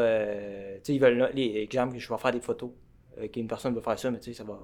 tu 0.79 0.85
sais, 0.85 0.95
ils 0.95 1.01
veulent. 1.01 1.31
Les 1.35 1.59
exemples, 1.63 1.99
je 1.99 2.09
vais 2.13 2.19
faire 2.19 2.33
des 2.33 2.41
photos. 2.41 2.71
qu'une 3.33 3.47
personne 3.49 3.75
va 3.75 3.83
faire 3.83 3.99
ça, 3.99 4.11
mais 4.11 4.19
tu 4.21 4.33
sais, 4.33 4.39
ça 4.39 4.45
va. 4.45 4.59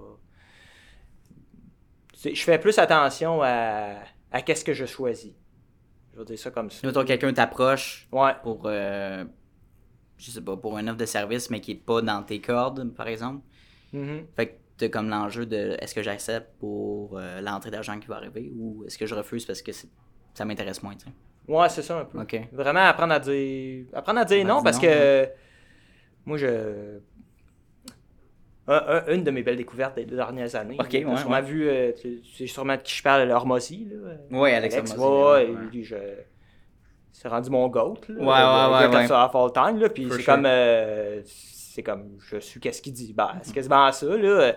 Je 2.22 2.42
fais 2.42 2.58
plus 2.58 2.78
attention 2.78 3.42
à, 3.42 3.94
à 4.30 4.42
qu'est-ce 4.42 4.64
que 4.64 4.74
je 4.74 4.84
choisis. 4.86 5.32
Je 6.14 6.18
vais 6.18 6.24
dire 6.24 6.38
ça 6.38 6.50
comme 6.50 6.70
ça. 6.70 6.86
Mettons, 6.86 7.04
quelqu'un 7.04 7.32
t'approche 7.32 8.08
Ouais. 8.12 8.32
pour, 8.42 8.62
euh, 8.66 9.24
je 10.18 10.30
sais 10.30 10.40
pas, 10.40 10.56
pour 10.56 10.76
une 10.78 10.88
offre 10.88 10.98
de 10.98 11.06
service, 11.06 11.50
mais 11.50 11.60
qui 11.60 11.72
est 11.72 11.74
pas 11.76 12.02
dans 12.02 12.22
tes 12.22 12.40
cordes, 12.40 12.92
par 12.94 13.06
exemple. 13.08 13.42
Mhm. 13.92 14.26
Fait 14.36 14.46
que 14.48 14.52
t'as 14.76 14.88
comme 14.88 15.08
l'enjeu 15.08 15.46
de 15.46 15.76
est-ce 15.80 15.94
que 15.94 16.02
j'accepte 16.02 16.58
pour 16.58 17.16
euh, 17.18 17.40
l'entrée 17.40 17.70
d'argent 17.70 17.98
qui 17.98 18.06
va 18.08 18.16
arriver 18.16 18.50
ou 18.56 18.84
est-ce 18.86 18.98
que 18.98 19.06
je 19.06 19.14
refuse 19.14 19.44
parce 19.44 19.62
que 19.62 19.72
ça 19.72 20.44
m'intéresse 20.44 20.82
moins, 20.82 20.94
tu 20.94 21.06
sais? 21.06 21.12
Ouais, 21.48 21.68
c'est 21.68 21.82
ça 21.82 21.98
un 22.00 22.04
peu. 22.04 22.18
Vraiment 22.52 22.80
apprendre 22.80 23.12
à 23.14 23.18
dire, 23.20 23.86
apprendre 23.92 24.20
à 24.20 24.24
dire 24.24 24.38
Apprendre 24.38 24.54
non 24.54 24.60
à 24.60 24.62
parce 24.64 24.78
que 24.78 25.28
moi, 26.24 26.36
je. 26.36 26.98
Un- 28.72 29.02
un- 29.08 29.14
une 29.14 29.24
de 29.24 29.30
mes 29.30 29.42
belles 29.42 29.56
découvertes 29.56 29.96
des 29.96 30.04
deux 30.04 30.16
dernières 30.16 30.54
années. 30.54 30.76
Ok, 30.78 30.88
ouais, 30.92 31.04
sûrement 31.16 31.34
ouais. 31.36 31.42
vu, 31.42 31.68
euh, 31.68 31.92
tu 31.92 32.20
tu 32.22 32.36
sais 32.36 32.46
sûrement 32.46 32.76
de 32.76 32.82
qui 32.82 32.94
je 32.94 33.02
parle, 33.02 33.30
Hormozy. 33.30 33.88
Là. 33.90 34.38
Ouais, 34.38 34.54
Alex 34.54 34.74
Alex, 34.76 34.94
Hormozy, 34.96 35.50
ouais, 35.52 35.60
lui, 35.72 35.82
je... 35.84 35.96
c'est 37.12 37.28
rendu 37.28 37.50
mon 37.50 37.66
goat. 37.68 37.96
Là, 38.08 38.14
Ouais, 38.14 38.24
ouais, 38.26 38.78
ouais, 38.78 38.90
Comme 38.90 39.00
ouais. 39.00 39.06
ça, 39.08 39.24
à 39.24 39.28
full 39.28 39.52
time, 39.52 39.78
là, 39.80 39.88
puis 39.88 40.06
c'est 40.10 40.16
sure. 40.22 40.24
comme, 40.34 40.46
euh, 40.46 41.20
c'est 41.24 41.82
comme, 41.82 42.16
je 42.30 42.38
suis 42.38 42.60
qu'est-ce 42.60 42.80
qu'il 42.80 42.92
dit. 42.92 43.12
Bah, 43.12 43.34
c'est 43.42 43.52
quasiment 43.54 43.90
ça, 43.92 44.06
là. 44.06 44.54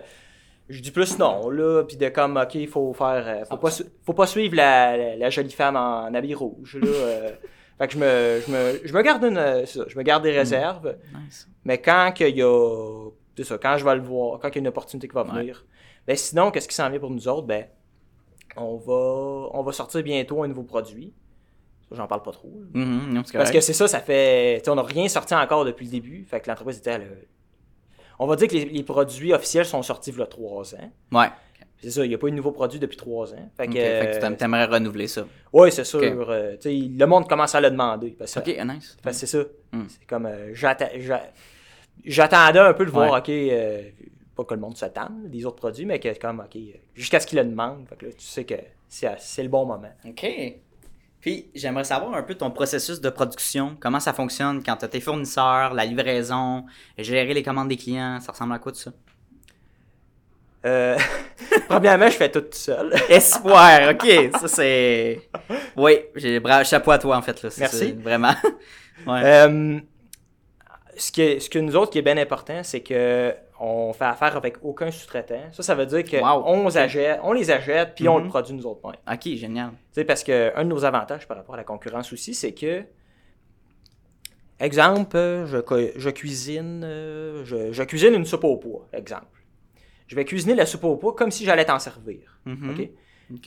Je 0.68 0.80
dis 0.80 0.92
plus 0.92 1.18
non, 1.18 1.50
là, 1.50 1.82
puis 1.82 1.96
de 1.98 2.08
comme, 2.08 2.36
ok, 2.38 2.54
il 2.54 2.68
faut 2.68 2.94
faire. 2.94 3.24
euh, 3.26 3.44
faut, 3.44 3.58
pas, 3.58 3.70
su- 3.70 3.84
faut 4.06 4.14
pas 4.14 4.26
suivre 4.26 4.54
la, 4.56 4.96
la, 4.96 5.16
la 5.16 5.28
jolie 5.30 5.50
femme 5.52 5.76
en, 5.76 6.14
habit 6.14 6.34
rouge, 6.34 6.78
là. 6.80 6.88
euh. 6.88 7.30
fait 7.78 7.88
que 7.88 7.92
je 7.92 7.98
me, 7.98 8.40
je 8.46 8.50
me, 8.52 8.80
je 8.86 8.92
me 8.94 9.02
garde 9.02 9.24
une. 9.24 9.66
ça, 9.66 9.84
je 9.86 9.98
me 9.98 10.02
garde 10.02 10.22
des 10.22 10.30
réserves, 10.30 10.96
Nice. 11.26 11.48
mais 11.64 11.78
quand 11.78 12.12
qu'il 12.14 12.36
y 12.36 12.42
a. 12.42 13.10
C'est 13.36 13.44
ça, 13.44 13.58
quand 13.58 13.76
je 13.78 13.84
vais 13.84 13.94
le 13.96 14.02
voir, 14.02 14.38
quand 14.38 14.48
il 14.48 14.54
y 14.54 14.58
a 14.58 14.60
une 14.60 14.68
opportunité 14.68 15.08
qui 15.08 15.14
va 15.14 15.22
venir. 15.24 15.64
Ben 16.06 16.16
sinon, 16.16 16.50
qu'est-ce 16.50 16.68
qui 16.68 16.74
s'en 16.74 16.88
vient 16.90 17.00
pour 17.00 17.10
nous 17.10 17.26
autres? 17.28 17.46
Ben, 17.46 17.66
on 18.56 18.76
va, 18.76 19.48
on 19.52 19.62
va 19.62 19.72
sortir 19.72 20.02
bientôt 20.02 20.42
un 20.42 20.48
nouveau 20.48 20.62
produit. 20.62 21.12
Ça, 21.88 21.96
J'en 21.96 22.06
parle 22.06 22.22
pas 22.22 22.32
trop. 22.32 22.52
Mhm, 22.72 23.12
non, 23.12 23.22
c'est 23.24 23.36
Parce 23.36 23.50
que 23.50 23.60
c'est 23.60 23.72
ça, 23.72 23.88
ça 23.88 24.00
fait. 24.00 24.62
on 24.68 24.74
n'a 24.76 24.82
rien 24.82 25.08
sorti 25.08 25.34
encore 25.34 25.64
depuis 25.64 25.86
le 25.86 25.90
début. 25.90 26.24
Fait 26.24 26.40
que 26.40 26.48
l'entreprise 26.48 26.78
était. 26.78 26.90
à 26.92 26.98
le- 26.98 27.26
On 28.18 28.26
va 28.26 28.36
dire 28.36 28.48
que 28.48 28.54
les, 28.54 28.64
les 28.66 28.82
produits 28.84 29.32
officiels 29.32 29.66
sont 29.66 29.82
sortis 29.82 30.10
il 30.10 30.18
y 30.18 30.22
a 30.22 30.26
trois 30.26 30.74
ans. 30.74 30.92
Ouais. 31.12 31.26
C'est 31.82 31.90
ça, 31.90 32.04
il 32.04 32.08
n'y 32.08 32.14
a 32.14 32.18
pas 32.18 32.28
eu 32.28 32.30
de 32.30 32.36
nouveau 32.36 32.52
produit 32.52 32.78
depuis 32.78 32.96
trois 32.96 33.34
ans. 33.34 33.50
Fait 33.56 33.66
que, 33.66 33.72
Ok, 33.72 33.76
fait 33.76 34.10
que 34.14 34.18
tu 34.20 34.24
euh, 34.32 34.36
t'aimerais 34.36 34.64
renouveler 34.66 35.06
ça. 35.08 35.26
ouais, 35.52 35.70
c'est 35.70 35.84
sûr. 35.84 36.00
Euh, 36.02 36.56
le 36.64 37.04
monde 37.04 37.28
commence 37.28 37.54
à 37.54 37.60
le 37.60 37.70
demander. 37.70 38.10
Parce 38.18 38.32
que, 38.34 38.40
Ok, 38.40 38.64
nice. 38.66 38.96
parce 39.02 39.20
que 39.20 39.26
c'est 39.26 39.38
ça. 39.42 39.44
Mm. 39.72 39.82
C'est 39.88 40.06
comme. 40.06 40.26
euh, 40.26 40.54
J'attendais 42.04 42.58
un 42.60 42.72
peu 42.74 42.84
de 42.86 42.90
voir, 42.90 43.12
Ouais. 43.12 43.18
ok. 43.18 43.28
euh, 43.28 43.82
pas 44.36 44.44
que 44.44 44.54
le 44.54 44.60
monde 44.60 44.76
se 44.76 44.86
tanne 44.86 45.28
des 45.28 45.44
autres 45.46 45.56
produits, 45.56 45.86
mais 45.86 46.00
que 46.00 46.18
comme, 46.18 46.40
ok. 46.40 46.58
Jusqu'à 46.94 47.20
ce 47.20 47.26
qu'il 47.26 47.38
le 47.38 47.44
demande. 47.44 47.86
Fait 47.88 47.96
que 47.96 48.06
là, 48.06 48.12
tu 48.12 48.24
sais 48.26 48.44
que 48.44 48.54
c'est 48.88 49.08
c'est 49.18 49.42
le 49.42 49.48
bon 49.48 49.64
moment. 49.64 49.92
OK. 50.06 50.26
Puis, 51.20 51.48
j'aimerais 51.54 51.84
savoir 51.84 52.12
un 52.14 52.22
peu 52.22 52.34
ton 52.34 52.50
processus 52.50 53.00
de 53.00 53.08
production. 53.08 53.76
Comment 53.80 54.00
ça 54.00 54.12
fonctionne 54.12 54.62
quand 54.62 54.76
tu 54.76 54.84
as 54.84 54.88
tes 54.88 55.00
fournisseurs, 55.00 55.72
la 55.72 55.86
livraison, 55.86 56.66
gérer 56.98 57.32
les 57.32 57.42
commandes 57.42 57.68
des 57.68 57.78
clients. 57.78 58.20
Ça 58.20 58.32
ressemble 58.32 58.52
à 58.52 58.58
quoi 58.58 58.72
tout 58.72 58.78
ça? 58.78 58.92
Euh, 60.66 60.98
premièrement, 61.68 62.06
je 62.08 62.16
fais 62.16 62.30
tout, 62.30 62.40
tout 62.42 62.48
seul. 62.52 62.92
Espoir, 63.08 63.90
OK. 63.92 64.06
Ça, 64.40 64.48
c'est... 64.48 65.20
Oui, 65.76 65.98
j'ai 66.16 66.40
bra... 66.40 66.62
chapeau 66.64 66.90
à 66.90 66.98
toi, 66.98 67.16
en 67.16 67.22
fait. 67.22 67.42
Là. 67.42 67.50
C'est- 67.50 67.60
Merci. 67.60 67.78
c'est 67.78 67.92
Vraiment. 68.02 68.34
ouais. 69.06 69.20
Euh, 69.24 69.80
ce, 70.96 71.12
qui 71.12 71.22
est- 71.22 71.40
ce 71.40 71.48
que 71.50 71.58
nous 71.58 71.76
autres 71.76 71.90
qui 71.92 71.98
est 71.98 72.02
bien 72.02 72.16
important, 72.16 72.62
c'est 72.62 72.80
que 72.82 73.34
on 73.60 73.92
fait 73.92 74.04
affaire 74.04 74.36
avec 74.36 74.56
aucun 74.62 74.90
sous-traitant. 74.90 75.40
Ça, 75.52 75.62
ça 75.62 75.74
veut 75.74 75.86
dire 75.86 76.02
qu'on 76.04 76.26
Wow. 76.26 76.42
on 76.46 76.66
les 76.66 76.76
achète, 76.76 77.20
on 77.22 77.32
les 77.32 77.50
achète, 77.50 77.94
puis 77.94 78.08
on 78.08 78.18
Mhm. 78.18 78.24
le 78.24 78.28
produit 78.28 78.54
nous 78.54 78.66
autres. 78.66 78.80
mêmes. 78.84 78.96
OK, 79.16 79.28
génial. 79.36 79.70
Sais, 79.92 80.04
parce 80.04 80.24
que 80.24 80.52
un 80.56 80.64
de 80.64 80.68
nos 80.68 80.84
avantages 80.84 81.26
par 81.28 81.36
rapport 81.36 81.54
à 81.54 81.58
la 81.58 81.64
concurrence 81.64 82.12
aussi, 82.12 82.34
c'est 82.34 82.52
que, 82.52 82.84
exemple, 84.60 85.16
je, 85.46 85.92
je 85.96 86.10
cuisine, 86.10 86.82
euh, 86.84 87.44
je, 87.44 87.72
je 87.72 87.82
cuisine 87.84 88.14
une 88.14 88.24
soupe 88.24 88.44
au 88.44 88.56
pois, 88.56 88.88
exemple. 88.92 89.26
Je 90.06 90.16
vais 90.16 90.24
cuisiner 90.24 90.54
la 90.54 90.66
soupe 90.66 90.84
au 90.84 90.96
pois 90.96 91.14
comme 91.14 91.30
si 91.30 91.44
j'allais 91.44 91.64
t'en 91.64 91.78
servir. 91.78 92.38
Mhm. 92.44 92.70
OK? 92.70 92.90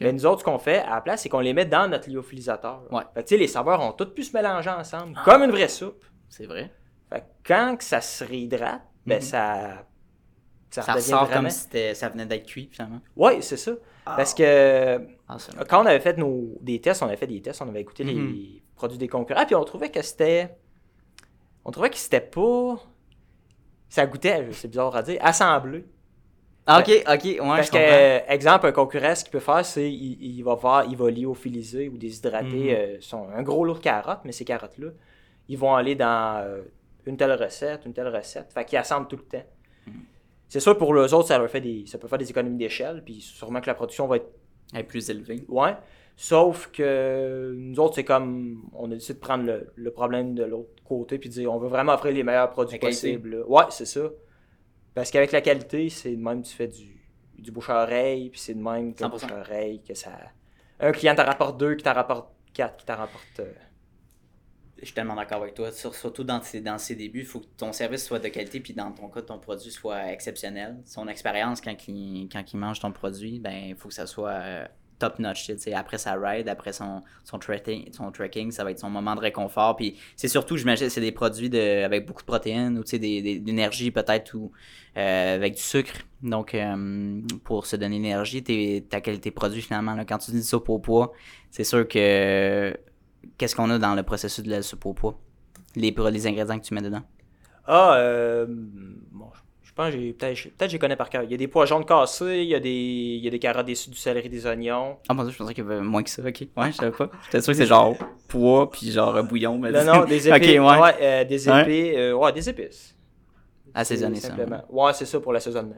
Mais 0.01 0.11
nous 0.11 0.25
autres, 0.25 0.39
ce 0.39 0.43
qu'on 0.43 0.57
fait 0.57 0.79
à 0.79 0.95
la 0.95 1.01
place, 1.01 1.21
c'est 1.21 1.29
qu'on 1.29 1.39
les 1.39 1.53
met 1.53 1.65
dans 1.65 1.87
notre 1.87 2.09
lyophilisateur. 2.09 2.81
Ouais. 2.91 3.03
Fait 3.13 3.21
que, 3.23 3.27
tu 3.27 3.35
sais, 3.35 3.39
les 3.39 3.47
saveurs 3.47 3.79
ont 3.81 3.91
toutes 3.91 4.15
pu 4.15 4.23
se 4.23 4.35
mélanger 4.35 4.71
ensemble, 4.71 5.13
Ah. 5.15 5.21
comme 5.23 5.43
une 5.43 5.51
vraie 5.51 5.67
soupe. 5.67 6.03
C'est 6.29 6.47
vrai. 6.47 6.71
Fait 7.09 7.21
que 7.21 7.25
quand 7.45 7.77
que 7.77 7.83
ça 7.83 8.01
se 8.01 8.23
réhydrate, 8.23 8.81
ben 9.05 9.15
Mhm. 9.15 9.21
ça. 9.21 9.85
Ça, 10.69 10.81
Ça 10.81 10.91
redevient 10.93 11.05
ressort 11.13 11.25
vraiment- 11.25 11.41
comme 11.43 11.49
si 11.49 11.95
ça 11.95 12.09
venait 12.09 12.25
d'être 12.25 12.45
cuit, 12.45 12.67
finalement. 12.71 12.99
Ouais, 13.15 13.41
c'est 13.41 13.55
ça. 13.57 13.71
Parce 14.05 14.33
que 14.33 14.99
Ah, 15.29 15.37
quand 15.67 15.81
on 15.83 15.85
avait 15.85 15.99
fait 15.99 16.17
nos, 16.17 16.57
des 16.61 16.79
tests, 16.79 17.01
on 17.03 17.07
avait 17.07 17.17
fait 17.17 17.27
des 17.27 17.41
tests, 17.41 17.61
on 17.61 17.67
avait 17.69 17.81
écouté 17.81 18.03
les 18.05 18.13
Mhm. 18.15 18.59
produits 18.75 18.97
des 18.97 19.07
concurrents, 19.09 19.45
puis 19.45 19.55
on 19.55 19.63
trouvait 19.63 19.89
que 19.89 20.01
c'était. 20.01 20.55
On 21.65 21.71
trouvait 21.71 21.89
que 21.89 21.97
c'était 21.97 22.21
pas. 22.21 22.77
Ça 23.89 24.05
goûtait, 24.05 24.45
c'est 24.53 24.67
bizarre 24.67 24.95
à 24.95 25.01
dire, 25.03 25.17
assemblé. 25.21 25.85
Ah, 26.65 26.79
OK, 26.81 26.89
OK, 26.89 27.23
ouais, 27.23 27.37
Parce 27.39 27.67
je 27.67 27.71
que, 27.71 27.77
comprends. 27.77 28.33
exemple, 28.33 28.67
un 28.67 28.71
concurrent, 28.73 29.15
ce 29.15 29.23
qu'il 29.23 29.31
peut 29.31 29.39
faire, 29.39 29.65
c'est 29.65 29.89
il, 29.89 30.21
il 30.37 30.43
va 30.43 30.57
faire, 30.57 30.83
il 30.89 30.97
va 30.97 31.09
lyophiliser 31.09 31.87
ou 31.87 31.97
déshydrater 31.97 32.47
Mhm. 32.47 32.69
euh, 32.69 32.97
son, 32.99 33.29
un 33.29 33.41
gros 33.41 33.63
lot 33.63 33.73
de 33.75 33.79
carottes, 33.79 34.19
mais 34.25 34.33
ces 34.33 34.43
carottes-là, 34.43 34.89
ils 35.47 35.57
vont 35.57 35.73
aller 35.75 35.95
dans 35.95 36.41
euh, 36.43 36.61
une 37.09 37.17
telle 37.17 37.31
recette, 37.33 37.85
une 37.85 37.93
telle 37.93 38.07
recette. 38.15 38.51
Fait 38.53 38.65
qu'ils 38.65 38.77
assemblent 38.77 39.07
tout 39.07 39.17
le 39.17 39.23
temps. 39.23 39.45
C'est 40.47 40.59
sûr, 40.61 40.77
pour 40.77 40.93
les 40.93 41.13
autres, 41.13 41.27
ça, 41.27 41.37
leur 41.37 41.49
fait 41.49 41.59
des, 41.61 41.85
ça 41.87 41.97
peut 41.97 42.07
faire 42.07 42.17
des 42.17 42.29
économies 42.29 42.57
d'échelle, 42.57 43.03
puis 43.03 43.19
sûrement 43.19 43.59
que 43.59 43.67
la 43.67 43.73
production 43.75 44.07
va 44.07 44.17
être. 44.17 44.29
Elle 44.73 44.81
est 44.81 44.83
plus 44.83 45.09
élevée. 45.09 45.45
Ouais. 45.49 45.75
Sauf 46.15 46.71
que 46.71 47.53
nous 47.55 47.79
autres, 47.79 47.95
c'est 47.95 48.03
comme. 48.03 48.69
On 48.73 48.85
a 48.91 48.95
décidé 48.95 49.13
de 49.15 49.19
prendre 49.19 49.45
le, 49.45 49.71
le 49.75 49.91
problème 49.91 50.33
de 50.35 50.43
l'autre 50.43 50.69
côté, 50.83 51.19
puis 51.19 51.29
de 51.29 51.33
dire 51.33 51.53
on 51.53 51.57
veut 51.59 51.67
vraiment 51.67 51.93
offrir 51.93 52.13
les 52.13 52.23
meilleurs 52.23 52.49
produits 52.49 52.79
possibles. 52.79 53.43
Ouais, 53.47 53.63
c'est 53.69 53.85
ça. 53.85 54.09
Parce 54.95 55.11
qu'avec 55.11 55.31
la 55.31 55.41
qualité, 55.41 55.89
c'est 55.89 56.15
de 56.15 56.21
même 56.21 56.41
tu 56.41 56.53
fais 56.55 56.67
du, 56.67 56.97
du 57.37 57.51
bouche-à-oreille, 57.51 58.29
puis 58.29 58.39
c'est 58.39 58.55
de 58.55 58.61
même 58.63 58.93
que 58.95 59.03
100%. 59.03 59.09
bouche-à-oreille, 59.11 59.83
que 59.83 59.93
ça. 59.93 60.11
Un 60.79 60.91
client 60.91 61.13
t'en 61.15 61.25
rapporte 61.25 61.59
deux, 61.59 61.75
qui 61.75 61.83
t'en 61.83 61.93
rapporte 61.93 62.29
quatre, 62.53 62.77
qui 62.77 62.85
t'en 62.85 62.95
rapporte. 62.95 63.39
euh, 63.41 63.51
Je 64.79 64.85
suis 64.85 64.93
tellement 64.93 65.15
d'accord 65.15 65.41
avec 65.41 65.55
toi. 65.55 65.71
Sur- 65.71 65.95
surtout 65.95 66.23
dans 66.23 66.41
ses, 66.41 66.61
dans 66.61 66.77
débuts, 66.89 67.21
il 67.21 67.25
faut 67.25 67.39
que 67.39 67.47
ton 67.57 67.71
service 67.71 68.05
soit 68.05 68.19
de 68.19 68.27
qualité, 68.27 68.59
puis 68.59 68.73
dans 68.73 68.91
ton 68.91 69.07
cas, 69.07 69.21
ton 69.21 69.39
produit 69.39 69.71
soit 69.71 70.11
exceptionnel. 70.11 70.77
Son 70.85 71.07
expérience, 71.07 71.61
quand 71.61 71.75
il, 71.87 72.29
quand 72.31 72.43
mange 72.53 72.79
ton 72.79 72.91
produit, 72.91 73.39
ben 73.39 73.69
il 73.69 73.75
faut 73.75 73.87
que 73.87 73.95
ça 73.95 74.05
soit 74.05 74.31
euh, 74.31 74.67
top 74.99 75.19
notch. 75.19 75.51
Après 75.73 75.97
sa 75.97 76.13
ride, 76.13 76.47
après 76.47 76.73
son, 76.73 77.03
son, 77.23 77.39
trekking, 77.39 77.91
son 77.91 78.11
trekking, 78.11 78.51
ça 78.51 78.63
va 78.63 78.71
être 78.71 78.79
son 78.79 78.89
moment 78.89 79.15
de 79.15 79.21
réconfort. 79.21 79.75
Puis 79.75 79.97
c'est 80.15 80.27
surtout, 80.27 80.57
j'imagine, 80.57 80.89
c'est 80.89 81.01
des 81.01 81.11
produits 81.11 81.49
de, 81.49 81.83
avec 81.83 82.05
beaucoup 82.05 82.21
de 82.21 82.27
protéines 82.27 82.77
ou 82.77 82.83
d'énergie 82.83 83.91
peut-être 83.91 84.33
ou 84.35 84.51
euh, 84.97 85.35
avec 85.35 85.55
du 85.55 85.61
sucre. 85.61 85.93
Donc, 86.21 86.55
euh, 86.55 87.21
pour 87.43 87.65
se 87.65 87.75
donner 87.75 87.97
l'énergie, 87.97 88.43
ta 88.89 89.01
qualité 89.01 89.31
produit 89.31 89.61
finalement, 89.61 89.95
quand 90.07 90.17
tu 90.17 90.31
dis 90.31 90.43
soupe 90.43 90.69
au 90.69 90.79
poids, 90.79 91.13
c'est 91.51 91.63
sûr 91.63 91.87
que 91.87 92.75
qu'est-ce 93.37 93.55
qu'on 93.55 93.69
a 93.69 93.77
dans 93.79 93.95
le 93.95 94.03
processus 94.03 94.43
de 94.43 94.49
la 94.49 94.61
soupe 94.61 94.85
au 94.85 94.93
pois? 94.93 95.19
Les, 95.75 95.93
ingrédients 96.27 96.57
que 96.59 96.65
tu 96.65 96.73
mets 96.73 96.81
dedans? 96.81 97.03
Ah, 97.67 97.95
euh, 97.97 98.45
bon, 98.49 99.27
je 99.61 99.71
pense 99.73 99.91
que 99.93 99.99
j'ai, 99.99 100.13
peut-être, 100.13 100.41
peut-être 100.43 100.57
que 100.59 100.67
je 100.67 100.71
les 100.73 100.79
connais 100.79 100.95
par 100.95 101.09
cœur. 101.09 101.23
Il 101.23 101.31
y 101.31 101.33
a 101.33 101.37
des 101.37 101.47
pois 101.47 101.65
jaunes 101.65 101.85
cassés, 101.85 102.39
il 102.41 102.47
y 102.47 102.55
a 102.55 102.59
des, 102.59 102.69
il 102.69 103.23
y 103.23 103.27
a 103.27 103.29
des 103.29 103.39
carottes, 103.39 103.65
des, 103.65 103.73
du 103.73 103.95
céleri, 103.95 104.29
des 104.29 104.45
oignons. 104.47 104.97
Ah, 105.07 105.13
mon 105.13 105.23
dieu, 105.23 105.31
je 105.31 105.37
pensais 105.37 105.53
qu'il 105.53 105.63
y 105.63 105.67
avait 105.67 105.81
moins 105.81 106.01
que 106.01 106.09
ça. 106.09 106.21
Ok. 106.23 106.47
Ouais, 106.57 106.71
je 106.71 106.77
savais 106.77 106.91
pas. 106.91 107.11
J'étais 107.25 107.41
sûr 107.41 107.51
que 107.53 107.57
c'est 107.57 107.65
genre 107.65 107.95
pois 108.27 108.71
puis 108.71 108.89
genre 108.91 109.21
bouillon. 109.23 109.57
Mais 109.59 109.71
Non, 109.71 109.83
non, 109.99 110.05
des 110.05 110.27
Ok, 110.31 110.35
épées. 110.37 110.59
ouais. 110.59 110.79
ouais, 110.79 110.95
euh, 111.01 111.23
des 111.25 111.47
Ouais. 111.49 111.95
euh, 111.97 112.13
ouais, 112.13 112.31
des 112.31 112.49
épices. 112.49 112.95
Assaisonner 113.73 114.19
ça. 114.19 114.29
simplement. 114.29 114.63
Ouais, 114.69 114.93
c'est 114.93 115.05
ça 115.05 115.19
pour 115.19 115.33
l'assaisonnement. 115.33 115.75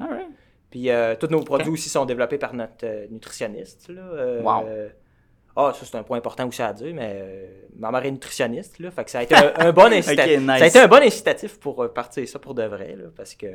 Alright. 0.00 0.26
Puis 0.70 0.90
tous 1.18 1.28
nos 1.28 1.42
produits 1.42 1.70
aussi 1.70 1.88
sont 1.88 2.04
développés 2.04 2.36
par 2.36 2.52
notre 2.52 3.10
nutritionniste. 3.10 3.88
Là. 3.88 4.42
Wow. 4.42 4.66
Ah, 5.60 5.72
ça 5.74 5.84
c'est 5.84 5.96
un 5.96 6.02
point 6.04 6.18
important 6.18 6.46
aussi 6.46 6.62
à 6.62 6.72
dire, 6.72 6.94
mais 6.94 7.12
euh, 7.20 7.46
ma 7.76 7.90
mère 7.90 8.04
est 8.04 8.10
nutritionniste, 8.10 8.78
là, 8.78 8.90
fait 8.90 9.04
que 9.04 9.10
ça 9.10 9.18
a 9.18 9.22
été 9.24 9.34
un, 9.34 9.52
un 9.56 9.72
bon 9.72 9.92
incitatif. 9.92 10.38
Nice. 10.40 10.46
Ça 10.46 10.64
a 10.64 10.66
été 10.66 10.78
un 10.78 10.88
bon 10.88 11.02
incitatif 11.02 11.58
pour 11.58 11.82
euh, 11.82 11.88
partir 11.88 12.26
ça 12.28 12.38
pour 12.38 12.54
de 12.54 12.62
vrai, 12.64 12.94
là, 12.96 13.06
parce 13.16 13.34
que 13.34 13.46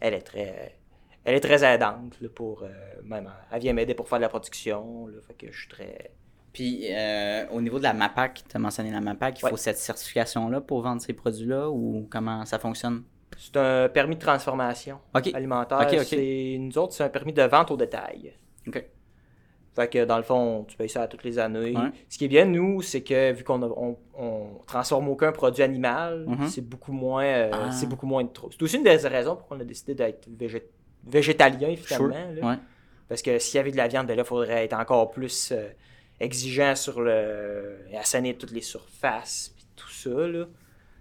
elle 0.00 0.14
est 0.14 0.20
très, 0.22 0.76
elle 1.24 1.34
est 1.36 1.40
très 1.40 1.64
aidante 1.64 2.14
là, 2.20 2.28
pour 2.34 2.62
euh, 2.62 2.68
même, 3.04 3.30
elle 3.50 3.60
vient 3.60 3.72
m'aider 3.72 3.94
pour 3.94 4.08
faire 4.08 4.18
de 4.18 4.22
la 4.24 4.28
production, 4.28 5.06
là, 5.06 5.16
fait 5.26 5.34
que 5.34 5.50
je 5.52 5.58
suis 5.58 5.68
très. 5.68 6.10
Puis 6.52 6.86
euh, 6.90 7.46
au 7.50 7.60
niveau 7.60 7.78
de 7.78 7.82
la 7.84 7.92
MAPAC, 7.94 8.44
tu 8.48 8.56
as 8.56 8.60
mentionné 8.60 8.92
la 8.92 9.00
MAPAC, 9.00 9.40
il 9.40 9.44
Ouais. 9.44 9.50
faut 9.50 9.56
cette 9.56 9.78
certification-là 9.78 10.60
pour 10.60 10.82
vendre 10.82 11.02
ces 11.02 11.12
produits-là 11.12 11.68
ou 11.68 12.06
comment 12.08 12.44
ça 12.44 12.60
fonctionne? 12.60 13.02
C'est 13.36 13.56
un 13.56 13.88
permis 13.88 14.14
de 14.14 14.20
transformation 14.20 15.00
alimentaire. 15.12 15.88
C'est 16.04 16.56
nous 16.60 16.78
autres, 16.78 16.92
c'est 16.92 17.02
un 17.02 17.08
permis 17.08 17.32
de 17.32 17.42
vente 17.42 17.72
au 17.72 17.76
détail. 17.76 18.34
Ok. 18.68 18.84
Fait 19.74 19.88
que 19.88 20.04
dans 20.04 20.16
le 20.18 20.22
fond, 20.22 20.64
tu 20.68 20.76
payes 20.76 20.88
ça 20.88 21.02
à 21.02 21.08
toutes 21.08 21.24
les 21.24 21.38
années. 21.38 21.76
Ouais. 21.76 21.90
Ce 22.08 22.16
qui 22.16 22.26
est 22.26 22.28
bien, 22.28 22.44
nous, 22.44 22.80
c'est 22.80 23.02
que 23.02 23.32
vu 23.32 23.42
qu'on 23.42 23.60
on, 23.62 23.96
on 24.16 24.46
transforme 24.66 25.08
aucun 25.08 25.32
produit 25.32 25.62
animal, 25.64 26.24
Mhm. 26.28 26.46
c'est 26.48 26.60
beaucoup 26.60 26.92
moins 26.92 27.24
euh, 27.24 27.50
Ah. 27.52 27.70
c'est 27.72 27.88
beaucoup 27.88 28.06
moins 28.06 28.22
de 28.22 28.28
trop. 28.28 28.50
C'est 28.52 28.62
aussi 28.62 28.76
une 28.76 28.84
des 28.84 28.94
raisons 28.96 29.34
pour 29.34 29.48
qu'on 29.48 29.58
a 29.58 29.64
décidé 29.64 29.94
d'être 29.94 30.28
végé- 30.28 30.62
végétalien 31.04 31.74
finalement. 31.76 32.14
là. 32.34 32.48
Ouais. 32.50 32.58
Parce 33.08 33.20
que 33.20 33.38
s'il 33.40 33.56
y 33.56 33.60
avait 33.60 33.72
de 33.72 33.76
la 33.76 33.88
viande, 33.88 34.06
ben 34.06 34.16
là, 34.16 34.22
il 34.22 34.26
faudrait 34.26 34.64
être 34.64 34.74
encore 34.74 35.10
plus 35.10 35.50
euh, 35.52 35.68
exigeant 36.20 36.74
sur 36.76 37.00
le. 37.00 37.78
assainir 37.98 38.36
toutes 38.38 38.52
les 38.52 38.60
surfaces 38.62 39.52
puis 39.56 39.66
tout 39.74 39.90
ça. 39.90 40.10
Là. 40.10 40.46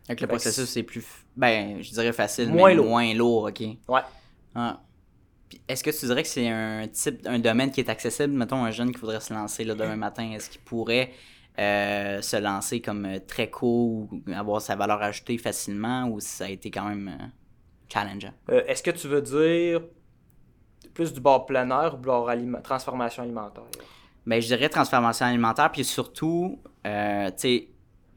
Avec 0.10 0.20
le 0.20 0.28
Fait 0.28 0.34
processus, 0.34 0.66
c'est 0.70 0.84
plus, 0.84 1.06
ben, 1.38 1.82
je 1.82 1.92
dirais 1.92 2.12
facile, 2.12 2.50
Moins 2.50 2.70
mais 2.70 2.76
lourd. 2.76 2.86
moins 2.88 3.14
lourd, 3.14 3.44
ok. 3.44 3.60
Ouais. 3.88 4.02
Ah. 4.56 4.82
Est-ce 5.68 5.84
que 5.84 5.92
tu 5.92 6.06
dirais 6.06 6.24
que 6.24 6.30
c'est 6.30 6.48
un 6.48 6.88
type, 6.88 7.26
un 7.26 7.40
domaine 7.40 7.72
qui 7.72 7.80
est 7.82 7.90
accessible, 7.90 8.34
mettons 8.34 8.64
un 8.64 8.72
jeune 8.72 8.92
qui 8.92 9.00
voudrait 9.00 9.20
se 9.20 9.34
lancer 9.34 9.64
là, 9.64 9.76
demain 9.76 9.96
matin, 9.96 10.32
est-ce 10.32 10.50
qu'il 10.50 10.62
pourrait 10.62 11.12
euh, 11.60 12.22
se 12.22 12.38
lancer 12.38 12.82
comme 12.82 13.06
euh, 13.06 13.20
très 13.26 13.50
cool 13.50 14.08
ou 14.12 14.22
avoir 14.34 14.62
sa 14.62 14.76
valeur 14.76 15.02
ajoutée 15.02 15.38
facilement 15.38 16.08
ou 16.08 16.20
ça 16.20 16.46
a 16.46 16.50
été 16.50 16.72
quand 16.72 16.86
même 16.90 17.08
euh, 17.10 17.26
challengeant? 17.92 18.34
Euh, 18.50 18.64
Est-ce 18.68 18.84
que 18.84 18.92
tu 18.92 19.08
veux 19.08 19.22
dire 19.22 19.82
plus 20.94 21.14
du 21.14 21.20
bord 21.20 21.46
plein 21.46 21.70
air 21.70 21.96
ou 21.96 21.98
bord 21.98 22.30
aliment- 22.30 22.62
transformation 22.62 23.24
alimentaire? 23.24 23.64
Ben, 24.26 24.42
je 24.42 24.48
dirais 24.48 24.70
transformation 24.70 25.26
alimentaire, 25.26 25.72
puis 25.72 25.84
surtout, 25.84 26.60
tu 26.84 26.90
sais, 27.36 27.68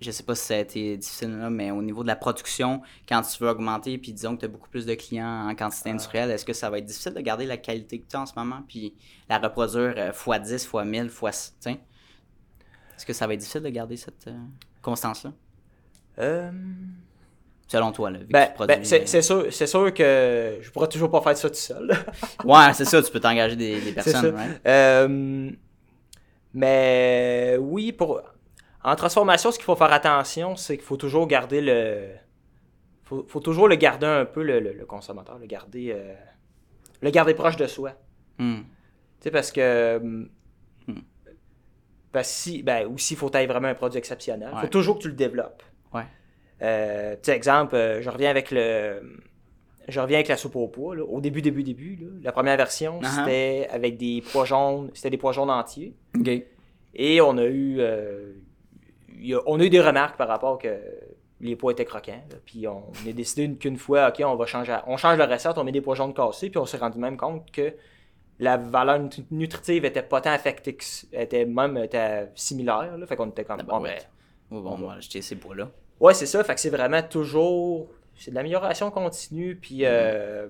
je 0.00 0.10
sais 0.10 0.22
pas 0.22 0.34
si 0.34 0.44
ça 0.44 0.54
a 0.54 0.58
été 0.58 0.96
difficile 0.96 1.38
là, 1.38 1.50
mais 1.50 1.70
au 1.70 1.82
niveau 1.82 2.02
de 2.02 2.08
la 2.08 2.16
production, 2.16 2.82
quand 3.08 3.22
tu 3.22 3.42
veux 3.42 3.48
augmenter, 3.48 3.96
puis 3.98 4.12
disons 4.12 4.34
que 4.34 4.40
tu 4.40 4.44
as 4.44 4.48
beaucoup 4.48 4.68
plus 4.68 4.86
de 4.86 4.94
clients 4.94 5.48
en 5.48 5.54
quantité 5.54 5.90
industrielle, 5.90 6.30
est-ce 6.30 6.44
que 6.44 6.52
ça 6.52 6.68
va 6.68 6.78
être 6.78 6.84
difficile 6.84 7.14
de 7.14 7.20
garder 7.20 7.46
la 7.46 7.56
qualité 7.56 8.00
que 8.00 8.08
tu 8.08 8.16
as 8.16 8.20
en 8.20 8.26
ce 8.26 8.34
moment, 8.36 8.62
puis 8.68 8.94
la 9.28 9.38
reproduire 9.38 9.94
euh, 9.96 10.10
x10, 10.12 10.54
x 10.54 10.74
1000, 10.74 11.06
x... 11.06 11.54
Est-ce 12.96 13.06
que 13.06 13.12
ça 13.12 13.26
va 13.26 13.34
être 13.34 13.40
difficile 13.40 13.62
de 13.62 13.68
garder 13.68 13.96
cette 13.96 14.28
euh, 14.28 14.36
constance-là? 14.82 15.32
Euh, 16.18 16.50
Selon 17.68 17.90
toi, 17.90 18.12
là, 18.12 18.18
vu 18.20 18.26
que 18.26 18.32
ben, 18.32 18.46
tu 18.46 18.52
produis, 18.54 18.76
ben, 18.76 18.84
c'est 18.84 19.22
sûr, 19.22 19.46
c'est 19.50 19.66
sûr 19.66 19.92
que 19.92 20.58
je 20.60 20.70
pourrais 20.70 20.88
toujours 20.88 21.10
pas 21.10 21.20
faire 21.20 21.36
ça 21.36 21.50
tout 21.50 21.56
seul. 21.56 21.90
Ouais, 22.44 22.72
c'est 22.74 22.84
ça, 22.84 23.02
tu 23.02 23.10
peux 23.10 23.18
t'engager 23.18 23.56
des, 23.56 23.92
personnes, 23.92 24.36
right? 24.36 24.60
Euh, 24.64 25.50
mais 26.54 27.56
oui, 27.60 27.90
pour 27.90 28.22
en 28.86 28.96
transformation, 28.96 29.50
ce 29.52 29.58
qu'il 29.58 29.64
faut 29.64 29.76
faire 29.76 29.92
attention, 29.92 30.56
c'est 30.56 30.76
qu'il 30.76 30.86
faut 30.86 30.96
toujours 30.96 31.26
garder 31.26 31.60
le. 31.60 32.08
Faut, 33.04 33.24
faut 33.28 33.40
toujours 33.40 33.68
le 33.68 33.76
garder 33.76 34.06
un 34.06 34.24
peu, 34.24 34.42
le, 34.42 34.58
le- 34.60 34.72
le 34.72 34.84
consommateur, 34.86 35.38
le 35.38 35.46
garder, 35.46 35.92
euh, 35.94 36.14
le 37.02 37.10
garder 37.10 37.34
proche 37.34 37.56
de 37.56 37.66
soi. 37.66 37.92
Hmm. 38.38 38.60
Tu 38.60 38.64
sais, 39.20 39.30
parce 39.30 39.52
que. 39.52 39.96
hum, 39.98 40.28
Hmm. 40.88 41.00
Parce 42.12 42.28
si, 42.28 42.62
ben, 42.62 42.86
ou 42.86 42.96
s'il 42.96 43.16
faut 43.16 43.28
tailler 43.28 43.48
vraiment 43.48 43.68
un 43.68 43.74
produit 43.74 43.98
exceptionnel, 43.98 44.48
il 44.52 44.54
Ouais. 44.54 44.60
faut 44.62 44.68
toujours 44.68 44.96
que 44.98 45.02
tu 45.02 45.08
le 45.08 45.14
développes. 45.14 45.62
Ouais. 45.92 46.04
Euh, 46.62 47.14
tu 47.14 47.20
sais, 47.24 47.36
exemple, 47.36 47.74
euh, 47.74 48.00
je 48.00 48.08
reviens 48.08 48.30
avec 48.30 48.50
le. 48.52 49.18
Je 49.88 50.00
reviens 50.00 50.16
avec 50.18 50.28
la 50.28 50.36
soupe 50.36 50.56
au 50.56 50.66
pois. 50.68 50.96
là. 50.96 51.04
Au 51.04 51.20
début, 51.20 51.42
début, 51.42 51.62
début, 51.62 51.96
là, 51.96 52.06
la 52.22 52.32
première 52.32 52.56
version, 52.56 53.00
Uh-huh. 53.00 53.24
c'était 53.24 53.68
avec 53.70 53.96
des 53.98 54.22
pois 54.32 54.44
jaunes. 54.44 54.90
C'était 54.94 55.10
des 55.10 55.18
pois 55.18 55.32
jaunes 55.32 55.50
entiers. 55.50 55.94
OK. 56.18 56.30
Et 56.94 57.20
on 57.20 57.36
a 57.36 57.44
eu, 57.44 57.76
euh, 57.80 58.32
y 59.28 59.34
a- 59.34 59.40
on 59.46 59.58
a 59.60 59.64
eu 59.64 59.70
des 59.70 59.80
remarques 59.80 60.16
par 60.16 60.28
rapport 60.28 60.58
que 60.58 60.78
les 61.40 61.54
pois 61.56 61.72
étaient 61.72 61.84
croquants. 61.84 62.22
là. 62.30 62.36
Puis 62.44 62.66
on 62.66 62.84
a 63.08 63.12
décidé 63.12 63.52
qu'une 63.56 63.76
fois, 63.76 64.08
ok, 64.08 64.22
on 64.24 64.36
va 64.36 64.46
changer, 64.46 64.76
on 64.86 64.96
change 64.96 65.18
la 65.18 65.26
recette, 65.26 65.58
on 65.58 65.64
met 65.64 65.72
des 65.72 65.80
pois 65.82 65.94
jaunes 65.94 66.14
cassés, 66.14 66.48
puis 66.50 66.58
on 66.58 66.66
s'est 66.66 66.78
rendu 66.78 66.98
même 66.98 67.16
compte 67.16 67.50
que 67.50 67.74
la 68.38 68.56
valeur 68.56 68.98
nut- 68.98 69.26
nutritive 69.30 69.84
était 69.84 70.02
pas 70.02 70.20
tant 70.20 70.30
affectée, 70.32 70.76
que 70.76 70.84
était 71.12 71.44
même 71.46 71.76
était 71.78 72.30
similaire. 72.34 72.96
Là. 72.98 73.06
Fait 73.06 73.16
qu'on 73.16 73.28
était 73.30 73.44
comme, 73.44 73.60
Ah, 73.60 73.62
bon, 73.64 73.80
ouais. 73.82 73.98
ben, 74.50 74.60
bon, 74.60 74.70
on 74.72 74.86
va 74.86 74.94
acheter 74.94 75.22
ces 75.22 75.36
pots-là. 75.36 75.70
ouais, 76.00 76.14
c'est 76.14 76.26
ça. 76.26 76.42
Fait 76.44 76.54
que 76.54 76.60
c'est 76.60 76.70
vraiment 76.70 77.02
toujours, 77.02 77.88
c'est 78.14 78.30
de 78.30 78.36
l'amélioration 78.36 78.90
continue, 78.90 79.56
puis 79.56 79.80
euh, 79.84 80.48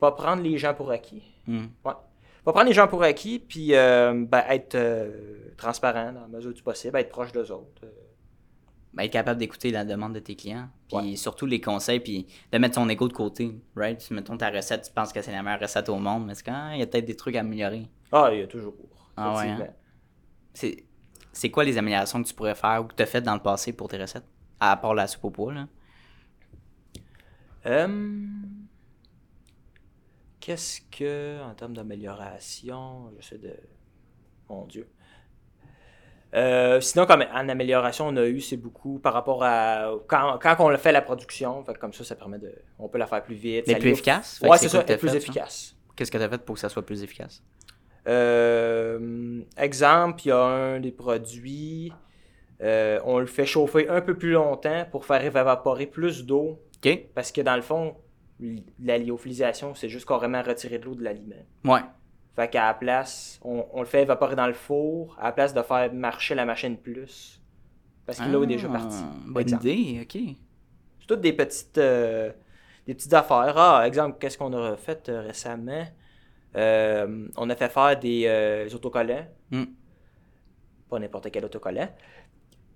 pas 0.00 0.12
prendre 0.12 0.42
les 0.42 0.58
gens 0.58 0.74
pour 0.74 0.90
acquis. 0.90 1.22
Ouais. 1.48 1.92
Pas 2.44 2.52
prendre 2.52 2.66
les 2.66 2.72
gens 2.74 2.88
pour 2.88 3.02
acquis, 3.02 3.38
puis 3.38 3.74
euh, 3.74 4.24
ben, 4.26 4.42
être 4.48 4.74
euh, 4.74 5.52
transparent 5.56 6.12
dans 6.12 6.22
la 6.22 6.28
mesure 6.28 6.52
du 6.52 6.62
possible, 6.62 6.96
être 6.98 7.08
proche 7.10 7.30
d'eux 7.32 7.50
autres. 7.52 7.84
Euh, 7.84 7.90
Ben, 8.94 9.04
être 9.04 9.12
capable 9.12 9.38
d'écouter 9.38 9.70
la 9.70 9.84
demande 9.84 10.12
de 10.14 10.18
tes 10.18 10.34
clients, 10.36 10.68
puis 10.88 10.96
Ouais. 10.96 11.16
surtout 11.16 11.46
les 11.46 11.60
conseils, 11.60 12.00
puis 12.00 12.26
de 12.50 12.58
mettre 12.58 12.74
ton 12.74 12.88
ego 12.88 13.06
de 13.08 13.12
côté, 13.12 13.54
right? 13.76 14.00
Si, 14.00 14.12
mettons 14.12 14.36
ta 14.36 14.50
recette, 14.50 14.82
tu 14.82 14.92
penses 14.92 15.12
que 15.12 15.22
c'est 15.22 15.32
la 15.32 15.42
meilleure 15.42 15.60
recette 15.60 15.88
au 15.88 15.96
monde, 15.98 16.26
mais 16.26 16.34
c'est 16.34 16.42
quand 16.44 16.70
il 16.72 16.80
y 16.80 16.82
a 16.82 16.86
peut-être 16.86 17.04
des 17.06 17.16
trucs 17.16 17.36
à 17.36 17.40
améliorer. 17.40 17.86
Ah, 18.10 18.28
il 18.32 18.40
y 18.40 18.42
a 18.42 18.46
toujours. 18.46 18.74
Ah 19.16 19.34
ouais, 19.36 19.44
effectivement. 19.46 19.74
C'est, 20.52 20.84
c'est 21.32 21.50
quoi 21.50 21.64
les 21.64 21.78
améliorations 21.78 22.22
que 22.22 22.28
tu 22.28 22.34
pourrais 22.34 22.54
faire 22.54 22.82
ou 22.82 22.88
que 22.88 22.94
tu 22.94 23.02
as 23.02 23.06
faites 23.06 23.24
dans 23.24 23.34
le 23.34 23.40
passé 23.40 23.72
pour 23.72 23.88
tes 23.88 23.96
recettes? 23.98 24.26
À 24.60 24.76
part 24.76 24.94
la 24.94 25.06
soupe 25.06 25.24
au 25.24 25.30
pois, 25.30 25.54
là? 25.54 25.66
Euh, 27.64 28.26
Qu'est-ce 30.42 30.80
que, 30.90 31.40
en 31.40 31.54
termes 31.54 31.74
d'amélioration, 31.74 33.12
j'essaie 33.16 33.38
de. 33.38 33.54
Mon 34.48 34.66
Dieu. 34.66 34.88
Euh, 36.34 36.80
sinon, 36.80 37.06
comme 37.06 37.24
en 37.32 37.48
amélioration, 37.48 38.08
on 38.08 38.16
a 38.16 38.26
eu, 38.26 38.40
c'est 38.40 38.56
beaucoup 38.56 38.98
par 38.98 39.12
rapport 39.12 39.44
à. 39.44 39.92
Quand, 40.08 40.40
quand 40.42 40.56
on 40.58 40.76
fait 40.76 40.90
la 40.90 41.00
production, 41.00 41.62
fait 41.62 41.78
comme 41.78 41.92
ça, 41.92 42.02
ça 42.02 42.16
permet 42.16 42.40
de. 42.40 42.52
On 42.80 42.88
peut 42.88 42.98
la 42.98 43.06
faire 43.06 43.22
plus 43.22 43.36
vite. 43.36 43.68
Mais 43.68 43.74
ça 43.74 43.78
plus 43.78 43.90
efficace? 43.90 44.40
Ouais, 44.42 44.58
c'est 44.58 44.68
ça, 44.68 44.82
plus 44.82 44.98
fait, 44.98 45.08
ça? 45.08 45.16
efficace. 45.16 45.76
Qu'est-ce 45.94 46.10
que 46.10 46.18
tu 46.18 46.24
as 46.24 46.28
fait 46.28 46.44
pour 46.44 46.56
que 46.56 46.60
ça 46.60 46.68
soit 46.68 46.84
plus 46.84 47.04
efficace? 47.04 47.40
Euh, 48.08 49.42
exemple, 49.56 50.22
il 50.24 50.28
y 50.30 50.32
a 50.32 50.42
un 50.42 50.80
des 50.80 50.90
produits, 50.90 51.92
euh, 52.62 52.98
on 53.04 53.20
le 53.20 53.26
fait 53.26 53.46
chauffer 53.46 53.88
un 53.88 54.00
peu 54.00 54.18
plus 54.18 54.32
longtemps 54.32 54.86
pour 54.90 55.06
faire 55.06 55.24
évaporer 55.24 55.86
plus 55.86 56.26
d'eau. 56.26 56.58
OK? 56.84 56.98
Parce 57.14 57.30
que 57.30 57.42
dans 57.42 57.54
le 57.54 57.62
fond, 57.62 57.94
la 58.80 58.98
lyophilisation, 58.98 59.74
c'est 59.74 59.88
juste 59.88 60.06
carrément 60.06 60.42
retirer 60.42 60.78
de 60.78 60.84
l'eau 60.84 60.94
de 60.94 61.02
l'aliment. 61.04 61.36
Ouais. 61.64 61.80
Fait 62.34 62.48
qu'à 62.48 62.66
la 62.66 62.74
place, 62.74 63.38
on, 63.42 63.66
on 63.72 63.80
le 63.80 63.86
fait 63.86 64.02
évaporer 64.02 64.34
dans 64.36 64.46
le 64.46 64.54
four, 64.54 65.16
à 65.20 65.24
la 65.24 65.32
place 65.32 65.52
de 65.52 65.62
faire 65.62 65.92
marcher 65.92 66.34
la 66.34 66.44
machine 66.44 66.76
plus. 66.76 67.40
Parce 68.06 68.18
que 68.18 68.28
l'eau 68.28 68.42
est 68.44 68.46
déjà 68.46 68.68
Ah, 68.70 68.78
partie. 68.78 69.04
Bonne 69.26 69.42
Exemple. 69.42 69.66
idée, 69.68 70.00
OK. 70.02 70.36
C'est 71.00 71.06
toutes 71.06 71.20
des 71.20 71.32
petites, 71.32 71.78
euh, 71.78 72.32
des 72.86 72.94
petites 72.94 73.12
affaires. 73.12 73.54
Ah, 73.56 73.86
exemple, 73.86 74.16
qu'est-ce 74.18 74.38
qu'on 74.38 74.52
a 74.54 74.76
fait 74.76 75.08
euh, 75.08 75.20
récemment? 75.20 75.84
Euh, 76.56 77.28
on 77.36 77.48
a 77.50 77.54
fait 77.54 77.68
faire 77.68 77.98
des 77.98 78.68
autocollants. 78.74 79.26
Hmm. 79.50 79.64
Pas 80.88 80.98
n'importe 80.98 81.30
quel 81.30 81.44
autocollant. 81.44 81.88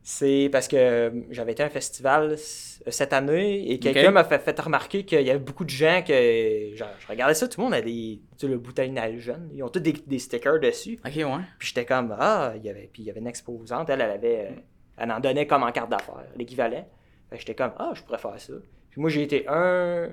C'est 0.09 0.49
parce 0.53 0.69
que 0.69 0.77
euh, 0.77 1.11
j'avais 1.31 1.51
été 1.51 1.65
à 1.65 1.67
un 1.67 1.69
festival 1.69 2.35
s- 2.35 2.81
cette 2.87 3.13
année 3.13 3.73
et 3.73 3.81
quelqu'un 3.81 4.13
m'a 4.13 4.23
fait, 4.23 4.39
fait 4.39 4.61
remarquer 4.61 5.05
qu'il 5.05 5.21
y 5.23 5.31
avait 5.31 5.41
beaucoup 5.41 5.65
de 5.65 5.71
gens 5.71 6.01
que. 6.07 6.77
Genre, 6.77 6.89
je 7.01 7.09
regardais 7.09 7.35
ça, 7.35 7.49
tout 7.49 7.59
le 7.61 7.65
monde 7.65 7.75
a 7.75 7.81
des. 7.81 8.21
Tu 8.39 8.47
sais, 8.47 8.47
le 8.47 8.57
bouteille 8.59 8.95
jeune. 9.19 9.51
Ils 9.53 9.65
ont 9.65 9.69
tous 9.69 9.81
des, 9.81 9.95
des 9.95 10.21
stickers 10.21 10.61
dessus. 10.61 11.01
OK, 11.05 11.13
ouais. 11.17 11.25
Puis 11.59 11.69
j'étais 11.69 11.85
comme, 11.85 12.15
ah, 12.21 12.53
il 12.55 12.63
y 12.65 12.71
avait, 12.71 12.89
puis 12.93 13.03
il 13.03 13.07
y 13.07 13.11
avait 13.11 13.19
une 13.19 13.27
exposante, 13.27 13.91
elle, 13.91 14.01
elle 14.01 14.11
avait, 14.13 14.47
euh, 14.53 14.55
elle 14.99 15.11
en 15.11 15.19
donnait 15.19 15.49
comme 15.49 15.65
en 15.65 15.73
carte 15.73 15.91
d'affaires, 15.91 16.23
l'équivalent. 16.37 16.87
J'étais 17.33 17.57
comme, 17.57 17.73
ah, 17.77 17.91
je 17.95 18.03
pourrais 18.03 18.19
faire 18.19 18.39
ça. 18.41 18.53
Puis 18.91 19.01
moi, 19.01 19.11
j'ai 19.11 19.23
été 19.25 19.45
un, 19.49 20.11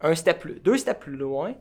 un 0.00 0.14
step 0.14 0.38
plus, 0.38 0.58
deux 0.60 0.78
steps 0.78 1.00
plus 1.00 1.16
loin. 1.18 1.54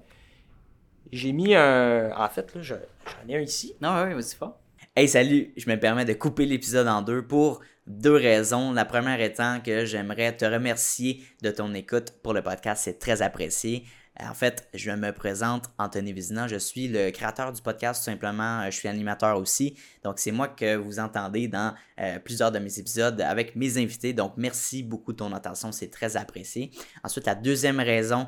J'ai 1.11 1.33
mis 1.33 1.53
un, 1.53 2.11
en 2.17 2.29
fait, 2.29 2.55
là, 2.55 2.61
je- 2.61 2.75
j'en 2.75 3.27
ai 3.29 3.35
un 3.35 3.41
ici. 3.41 3.75
Non, 3.81 3.89
ouais, 3.93 4.13
vas-y 4.13 4.35
fort. 4.35 4.57
Hey, 4.99 5.07
salut! 5.07 5.53
Je 5.55 5.69
me 5.69 5.79
permets 5.79 6.05
de 6.05 6.13
couper 6.13 6.47
l'épisode 6.47 6.87
en 6.87 7.03
deux 7.03 7.21
pour 7.21 7.61
deux 7.85 8.15
raisons. 8.15 8.71
La 8.71 8.83
première 8.83 9.21
étant 9.21 9.59
que 9.63 9.85
j'aimerais 9.85 10.35
te 10.35 10.43
remercier 10.43 11.23
de 11.43 11.51
ton 11.51 11.71
écoute 11.75 12.13
pour 12.23 12.33
le 12.33 12.41
podcast. 12.41 12.81
C'est 12.83 12.97
très 12.97 13.21
apprécié. 13.21 13.83
En 14.19 14.33
fait, 14.33 14.67
je 14.73 14.89
me 14.89 15.11
présente 15.11 15.65
Anthony 15.77 16.13
Vizina. 16.13 16.47
Je 16.47 16.55
suis 16.55 16.87
le 16.87 17.11
créateur 17.11 17.53
du 17.53 17.61
podcast, 17.61 18.03
tout 18.03 18.09
simplement. 18.09 18.65
Je 18.65 18.75
suis 18.75 18.87
animateur 18.87 19.37
aussi. 19.37 19.77
Donc, 20.03 20.17
c'est 20.17 20.31
moi 20.31 20.47
que 20.47 20.75
vous 20.75 20.97
entendez 20.97 21.47
dans 21.47 21.75
euh, 21.99 22.17
plusieurs 22.17 22.51
de 22.51 22.57
mes 22.57 22.79
épisodes 22.79 23.21
avec 23.21 23.55
mes 23.55 23.77
invités. 23.77 24.13
Donc, 24.13 24.33
merci 24.35 24.81
beaucoup 24.81 25.11
de 25.11 25.17
ton 25.17 25.31
attention. 25.31 25.71
C'est 25.71 25.91
très 25.91 26.17
apprécié. 26.17 26.71
Ensuite, 27.03 27.27
la 27.27 27.35
deuxième 27.35 27.79
raison 27.79 28.27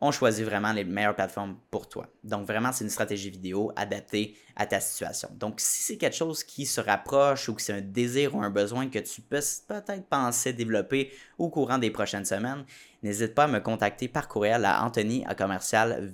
on 0.00 0.10
choisit 0.10 0.44
vraiment 0.44 0.72
les 0.72 0.84
meilleures 0.84 1.14
plateformes 1.14 1.56
pour 1.70 1.88
toi. 1.88 2.06
Donc 2.24 2.46
vraiment, 2.46 2.72
c'est 2.72 2.84
une 2.84 2.90
stratégie 2.90 3.30
vidéo 3.30 3.70
adaptée 3.76 4.36
à 4.56 4.66
ta 4.66 4.80
situation. 4.80 5.28
Donc 5.34 5.60
si 5.60 5.82
c'est 5.82 5.96
quelque 5.98 6.16
chose 6.16 6.42
qui 6.42 6.64
se 6.64 6.80
rapproche 6.80 7.48
ou 7.48 7.54
que 7.54 7.60
c'est 7.60 7.74
un 7.74 7.80
désir 7.80 8.34
ou 8.34 8.42
un 8.42 8.50
besoin 8.50 8.88
que 8.88 8.98
tu 8.98 9.20
peux 9.20 9.40
peut-être 9.68 10.06
penser 10.08 10.52
développer 10.52 11.12
au 11.38 11.50
courant 11.50 11.78
des 11.78 11.90
prochaines 11.90 12.24
semaines, 12.24 12.64
n'hésite 13.02 13.34
pas 13.34 13.44
à 13.44 13.48
me 13.48 13.60
contacter 13.60 14.08
par 14.08 14.28
courriel 14.28 14.64
à 14.64 14.82
anthony 14.84 15.24
à 15.26 15.34
commercial 15.34 16.10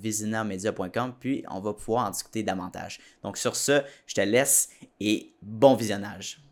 puis 1.19 1.43
on 1.49 1.59
va 1.59 1.73
pouvoir 1.73 2.07
en 2.07 2.11
discuter 2.11 2.43
davantage. 2.43 2.99
Donc 3.23 3.37
sur 3.37 3.55
ce, 3.55 3.81
je 4.05 4.15
te 4.15 4.21
laisse 4.21 4.69
et 4.99 5.33
bon 5.41 5.75
visionnage. 5.75 6.46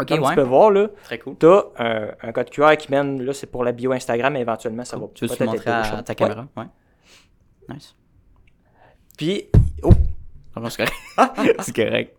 Ok, 0.00 0.08
Comme 0.08 0.20
ouais. 0.22 0.28
tu 0.30 0.34
peux 0.36 0.42
voir, 0.42 0.70
là, 0.70 0.88
Très 1.04 1.18
cool. 1.18 1.36
tu 1.38 1.46
as 1.46 1.64
un, 1.78 2.08
un 2.22 2.32
code 2.32 2.50
QR 2.50 2.76
qui 2.76 2.90
mène, 2.90 3.22
là, 3.22 3.32
c'est 3.32 3.46
pour 3.46 3.64
la 3.64 3.72
bio 3.72 3.92
Instagram, 3.92 4.32
mais 4.32 4.40
éventuellement, 4.40 4.84
ça 4.84 4.96
va 4.96 5.06
Tu 5.14 5.26
peut-être 5.26 5.44
montrer 5.44 5.70
être 5.70 5.94
à, 5.94 6.02
ta 6.02 6.14
caméra? 6.14 6.46
Ouais. 6.56 6.64
Nice. 7.68 7.94
Puis, 9.16 9.46
oh, 9.82 9.90
Ah, 10.56 10.68
c'est 10.70 10.76
correct. 10.84 11.60
c'est 11.60 11.74
correct. 11.76 12.16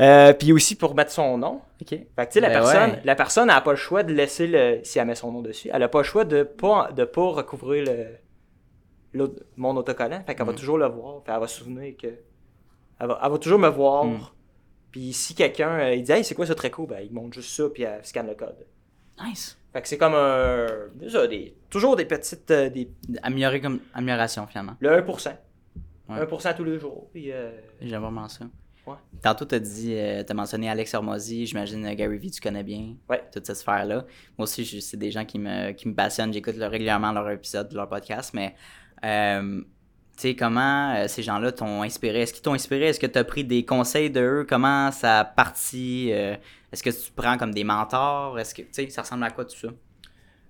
euh, 0.00 0.32
puis 0.34 0.52
aussi 0.52 0.76
pour 0.76 0.94
mettre 0.94 1.10
son 1.12 1.38
nom. 1.38 1.60
OK. 1.80 1.88
Fait 1.88 1.98
que, 1.98 2.22
tu 2.24 2.26
sais, 2.32 2.40
la 2.40 2.48
Ben 2.48 2.54
personne, 2.54 2.90
ouais. 2.90 3.00
la 3.04 3.14
personne 3.14 3.46
n'a 3.48 3.60
pas 3.60 3.70
le 3.70 3.76
choix 3.76 4.02
de 4.02 4.12
laisser 4.12 4.46
le. 4.46 4.80
Si 4.82 4.98
elle 4.98 5.06
met 5.06 5.14
son 5.14 5.32
nom 5.32 5.40
dessus, 5.42 5.70
elle 5.72 5.80
n'a 5.80 5.88
pas 5.88 5.98
le 5.98 6.04
choix 6.04 6.24
de 6.24 6.42
pas, 6.42 6.90
de 6.92 7.04
pas 7.04 7.22
recouvrir 7.30 7.84
le, 9.14 9.34
mon 9.56 9.76
autocollant. 9.76 10.22
Fait 10.26 10.34
qu'elle 10.34 10.46
va 10.46 10.52
Mm. 10.52 10.56
toujours 10.56 10.78
le 10.78 10.86
voir. 10.88 11.22
Fait 11.24 11.32
elle 11.32 11.40
va 11.40 11.46
se 11.46 11.58
souvenir 11.58 11.94
que. 11.96 12.08
Elle 12.08 13.06
va, 13.08 13.18
elle 13.24 13.30
va 13.30 13.38
toujours 13.38 13.58
me 13.58 13.68
voir. 13.68 14.04
Mm. 14.04 14.18
Puis 14.90 15.12
si 15.12 15.34
quelqu'un 15.34 15.70
euh, 15.78 15.94
il 15.94 16.02
dit 16.02 16.12
Hey, 16.12 16.24
c'est 16.24 16.34
quoi 16.34 16.46
ce 16.46 16.52
tréco 16.52 16.86
Ben, 16.86 17.00
il 17.04 17.12
montre 17.12 17.34
juste 17.34 17.50
ça, 17.50 17.64
puis 17.72 17.82
elle 17.84 18.04
scanne 18.04 18.26
le 18.26 18.34
code. 18.34 18.66
Nice. 19.22 19.56
Fait 19.72 19.82
que 19.82 19.88
c'est 19.88 19.98
comme 19.98 20.14
un. 20.14 20.66
déjà, 20.94 21.26
des, 21.26 21.54
toujours 21.68 21.94
des 21.96 22.04
petites. 22.06 22.50
euh, 22.50 22.70
des, 22.70 22.90
Améliorer 23.22 23.60
comme 23.60 23.80
amélioration, 23.94 24.46
finalement. 24.46 24.74
le 24.80 24.90
1%. 25.00 25.32
Ouais. 26.08 26.24
1% 26.24 26.56
tous 26.56 26.64
les 26.64 26.78
jours. 26.78 27.08
Puis. 27.12 27.30
euh, 27.30 27.50
J'aime 27.80 28.02
vraiment 28.02 28.28
ça. 28.28 28.46
Ouais. 28.86 28.96
Tantôt, 29.22 29.44
tu 29.44 29.54
as 29.54 29.60
dit, 29.60 29.94
euh, 29.94 30.24
t'as 30.24 30.34
mentionné 30.34 30.68
Alex 30.68 30.94
Hormozy, 30.94 31.46
j'imagine 31.46 31.84
euh, 31.86 31.94
Gary 31.94 32.16
Vee, 32.18 32.30
tu 32.30 32.40
connais 32.40 32.64
bien 32.64 32.94
Ouais. 33.08 33.22
toute 33.32 33.46
cette 33.46 33.56
sphère-là. 33.58 34.06
Moi 34.38 34.44
aussi, 34.44 34.64
je- 34.64 34.80
c'est 34.80 34.96
des 34.96 35.10
gens 35.10 35.24
qui 35.26 35.38
me, 35.38 35.72
qui 35.72 35.86
me 35.86 35.94
passionnent, 35.94 36.32
j'écoute 36.32 36.56
leur- 36.56 36.70
régulièrement 36.70 37.12
leur 37.12 37.30
épisode, 37.30 37.70
leur 37.74 37.88
podcast, 37.88 38.32
mais 38.34 38.54
euh, 39.04 39.62
sais, 40.20 40.36
comment 40.36 40.94
euh, 40.96 41.08
ces 41.08 41.22
gens-là 41.22 41.52
t'ont 41.52 41.82
inspiré? 41.82 42.22
Est-ce 42.22 42.32
qu'ils 42.32 42.42
t'ont 42.42 42.54
inspiré? 42.54 42.86
Est-ce 42.86 43.00
que 43.00 43.06
tu 43.06 43.18
as 43.18 43.24
pris 43.24 43.44
des 43.44 43.64
conseils 43.64 44.10
d'eux? 44.10 44.46
Comment 44.48 44.90
ça 44.92 45.20
a 45.20 45.24
parti? 45.24 46.10
Euh, 46.12 46.36
Est-ce 46.72 46.82
que 46.82 46.90
tu 46.90 47.12
prends 47.12 47.36
comme 47.38 47.52
des 47.52 47.64
mentors? 47.64 48.38
Est-ce 48.38 48.54
que, 48.54 48.62
tu 48.62 48.68
sais, 48.72 48.90
ça 48.90 49.02
ressemble 49.02 49.24
à 49.24 49.30
quoi 49.30 49.44
tout 49.44 49.56
ça? 49.56 49.68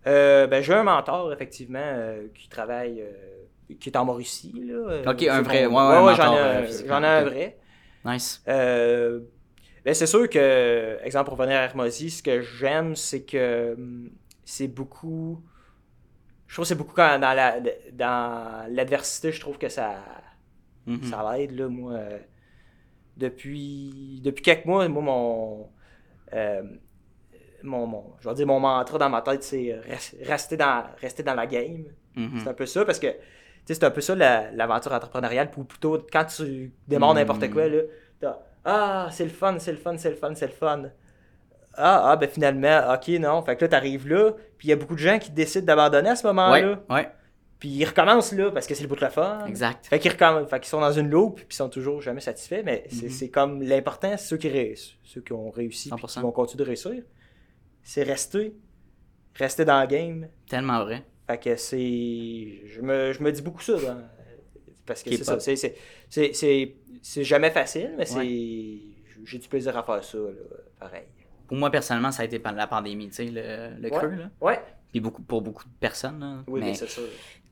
Euh, 0.07 0.47
ben, 0.47 0.63
j'ai 0.63 0.75
un 0.75 0.83
mentor, 0.83 1.33
effectivement, 1.33 1.95
qui 2.35 2.49
travaille, 2.49 3.05
qui 3.81 3.89
est 3.91 3.97
en 3.97 4.05
Mauricie. 4.05 4.53
Là, 4.67 5.11
Ok, 5.11 5.23
un 5.23 5.43
vrai, 5.43 5.69
mon- 5.69 5.89
ouais, 5.89 6.05
ouais, 6.07 6.13
un 6.13 6.15
j'en 6.15 6.33
ai, 6.33 6.39
un- 6.39 6.63
ai 6.65 6.91
un 6.91 7.23
vrai. 7.25 7.59
Nice. 8.05 8.41
Ben, 9.85 9.95
c'est 9.95 10.07
sûr 10.07 10.29
que, 10.29 10.99
exemple, 11.03 11.29
pour 11.29 11.37
venir 11.39 11.57
à 11.57 11.63
Hermosi, 11.63 12.11
ce 12.11 12.23
que 12.23 12.41
j'aime, 12.43 12.95
c'est 12.97 13.25
que 13.25 13.75
hum, 13.79 14.11
c'est 14.45 14.69
beaucoup. 14.69 15.43
Je 16.51 16.55
trouve 16.57 16.65
que 16.65 16.69
c'est 16.71 16.75
beaucoup 16.75 16.95
quand, 16.97 17.17
dans 17.21 17.33
la 17.33 17.61
dans 17.93 18.67
l'adversité, 18.75 19.31
je 19.31 19.39
trouve 19.41 19.57
que 19.57 19.69
ça, 19.69 20.03
Mhm. 20.85 21.05
ça 21.05 21.25
l'aide. 21.33 21.53
Là, 21.53 21.69
moi, 21.69 21.93
euh, 21.93 22.19
depuis, 23.17 24.21
depuis 24.25 24.43
quelques 24.43 24.65
mois, 24.65 24.89
moi, 24.89 25.03
mon, 25.03 25.71
euh, 26.33 26.63
mon, 27.63 27.87
mon- 27.87 28.15
je 28.21 28.29
vais 28.29 28.35
dire 28.35 28.47
mon 28.47 28.59
mantra 28.61 28.99
dans 28.99 29.09
ma 29.11 29.23
tête, 29.23 29.43
c'est 29.45 29.73
euh, 29.73 29.81
res- 29.83 30.17
rester 30.27 30.57
dans, 30.57 30.85
rester 31.01 31.23
dans 31.23 31.35
la 31.35 31.47
game. 31.47 31.85
Mhm. 32.17 32.41
C'est 32.43 32.49
un 32.49 32.55
peu 32.55 32.67
ça 32.67 32.85
parce 32.85 32.99
que 32.99 33.09
c'est 33.65 33.85
un 33.85 33.91
peu 33.93 34.01
ça 34.01 34.17
la- 34.17 34.51
l'aventure 34.51 34.93
entrepreneuriale. 34.93 35.51
Ou 35.57 35.63
plutôt, 35.65 35.99
quand 36.13 36.25
tu 36.25 36.73
démarres 36.89 37.15
Mm. 37.15 37.19
n'importe 37.19 37.51
quoi, 37.51 37.69
là, 37.69 37.83
Ah, 38.65 39.09
c'est 39.11 39.25
le 39.25 39.31
fun, 39.31 39.59
c'est 39.59 39.73
le 39.73 39.79
fun, 39.79 39.97
c'est 39.97 40.11
le 40.11 40.17
fun, 40.17 40.35
c'est 40.35 40.47
le 40.49 40.53
fun. 40.53 40.83
Ah, 41.75 42.11
ah, 42.11 42.17
ben 42.17 42.29
finalement, 42.29 42.93
ok, 42.95 43.09
non. 43.21 43.43
Fait 43.43 43.57
que 43.57 43.63
là, 43.65 43.69
t'arrives 43.69 44.09
là, 44.09 44.33
puis 44.59 44.69
il 44.69 44.71
y 44.71 44.73
a 44.73 44.77
beaucoup 44.77 44.95
de 44.95 45.01
gens 45.01 45.19
qui 45.19 45.31
décident 45.31 45.65
d'abandonner 45.67 46.11
à 46.11 46.17
ce 46.17 46.27
Ouais, 46.27 46.33
moment-là. 46.33 46.81
ouais, 46.91 47.09
Puis 47.59 47.69
ils 47.69 47.85
recommencent 47.85 48.33
là 48.33 48.51
parce 48.51 48.67
que 48.67 48.75
c'est 48.75 48.83
le 48.83 48.89
bout 48.89 48.97
de 48.97 49.01
la 49.03 49.11
fun. 49.11 49.45
exact. 49.47 49.87
Fait 49.87 49.99
qu'ils 50.01 50.11
sont 50.65 50.81
dans 50.81 50.93
une 50.93 51.09
loupe, 51.11 51.37
puis 51.37 51.47
ils 51.51 51.55
sont 51.55 51.69
toujours 51.69 52.01
jamais 52.03 52.21
satisfaits. 52.21 52.63
Mais 52.65 52.85
c'est 52.91 53.05
Mhm. 53.07 53.11
c'est 53.11 53.29
comme 53.29 53.63
l'important, 53.63 54.17
c'est 54.17 54.27
ceux 54.27 54.37
qui 54.37 54.49
réussissent, 54.49 54.95
ceux 55.05 55.21
qui 55.21 55.33
ont 55.33 55.51
réussi, 55.51 55.91
puis 55.91 55.99
100%. 56.01 56.21
qui 56.21 56.25
vont 56.27 56.33
continuer 56.33 56.65
de 56.65 56.69
réussir. 56.69 57.03
C'est 57.83 58.03
rester, 58.03 58.55
rester 59.35 59.65
dans 59.65 59.81
le 59.81 59.87
game, 59.87 60.29
Tellement 60.49 60.83
vrai. 60.85 61.05
fait 61.29 61.39
que 61.39 61.57
c'est. 61.57 62.63
Je 62.67 62.81
me, 62.83 63.13
je 63.13 63.23
me 63.23 63.31
dis 63.31 63.43
beaucoup 63.43 63.63
ça. 63.63 63.75
dans- 63.75 64.03
Parce 64.87 65.03
que 65.05 65.11
c'est 65.17 65.25
ça. 65.25 65.39
c'est 67.03 67.25
jamais 67.25 67.51
facile, 67.51 67.95
mais 67.97 68.07
c'est. 68.07 68.81
J'ai 69.25 69.39
du 69.39 69.49
plaisir 69.49 69.77
à 69.77 69.83
faire 69.83 70.03
ça, 70.03 70.19
là, 70.19 70.25
pareil. 70.79 71.05
Pour 71.51 71.59
moi, 71.59 71.69
personnellement, 71.69 72.13
ça 72.13 72.23
a 72.23 72.27
été 72.27 72.39
pendant 72.39 72.59
la 72.59 72.69
pandémie, 72.69 73.09
tu 73.09 73.15
sais, 73.17 73.25
le, 73.25 73.77
le 73.81 73.91
Ouais. 73.91 73.99
creux, 73.99 74.11
là. 74.15 74.31
Ouais. 74.41 74.61
Puis 74.93 75.01
beaucoup, 75.01 75.21
pour 75.23 75.43
beaucoup 75.43 75.65
de 75.65 75.71
personnes, 75.81 76.21
là. 76.21 76.45
Oui, 76.47 76.61
mais, 76.61 76.67
mais 76.67 76.75
c'est 76.75 76.89
ça. 76.89 77.01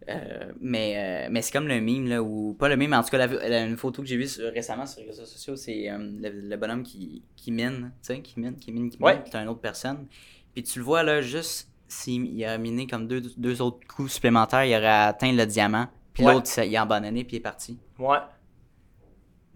euh, 0.09 0.53
mais, 0.61 1.27
euh, 1.27 1.29
mais 1.33 1.43
c'est 1.43 1.51
comme 1.53 1.67
le 1.67 1.81
meme, 1.81 2.07
là, 2.09 2.23
ou 2.23 2.55
pas 2.57 2.69
le 2.69 2.77
meme, 2.77 2.91
mais 2.91 2.97
en 2.97 3.03
tout 3.03 3.11
cas, 3.11 3.19
la, 3.19 3.27
la- 3.27 3.65
une 3.65 3.77
photo 3.77 4.01
que 4.03 4.07
j'ai 4.09 4.17
vue 4.17 4.29
sur- 4.29 4.53
récemment 4.53 4.87
sur 4.87 5.01
les 5.01 5.09
réseaux 5.09 5.25
sociaux, 5.27 5.57
c'est 5.57 5.91
euh, 5.91 5.99
le, 5.99 6.31
le 6.49 6.57
bonhomme 6.57 6.85
qui, 6.85 7.23
qui 7.35 7.51
mine, 7.51 7.91
tu 8.03 8.15
sais, 8.15 8.21
qui 8.21 8.39
mine, 8.39 8.55
qui 8.55 8.71
mine, 8.71 8.89
qui 8.89 8.99
mine, 8.99 9.05
Ouais. 9.05 9.21
puis 9.21 9.35
une 9.37 9.49
autre 9.49 9.61
personne. 9.61 10.07
Puis 10.55 10.63
tu 10.63 10.79
le 10.79 10.85
vois, 10.85 11.03
là, 11.03 11.21
juste 11.21 11.69
s'il 11.89 12.45
a 12.45 12.57
miné 12.57 12.87
comme 12.87 13.09
deux, 13.09 13.21
deux 13.37 13.61
autres 13.61 13.81
coups 13.89 14.13
supplémentaires, 14.13 14.65
il 14.65 14.75
aurait 14.77 14.87
atteint 14.87 15.33
le 15.33 15.45
diamant, 15.45 15.89
puis 16.15 16.25
Ouais. 16.25 16.33
l'autre, 16.35 16.49
il 16.65 16.77
a 16.77 16.83
abandonné, 16.83 17.25
puis 17.25 17.35
il 17.37 17.39
est 17.41 17.43
parti. 17.43 17.79
Ouais. 17.99 18.19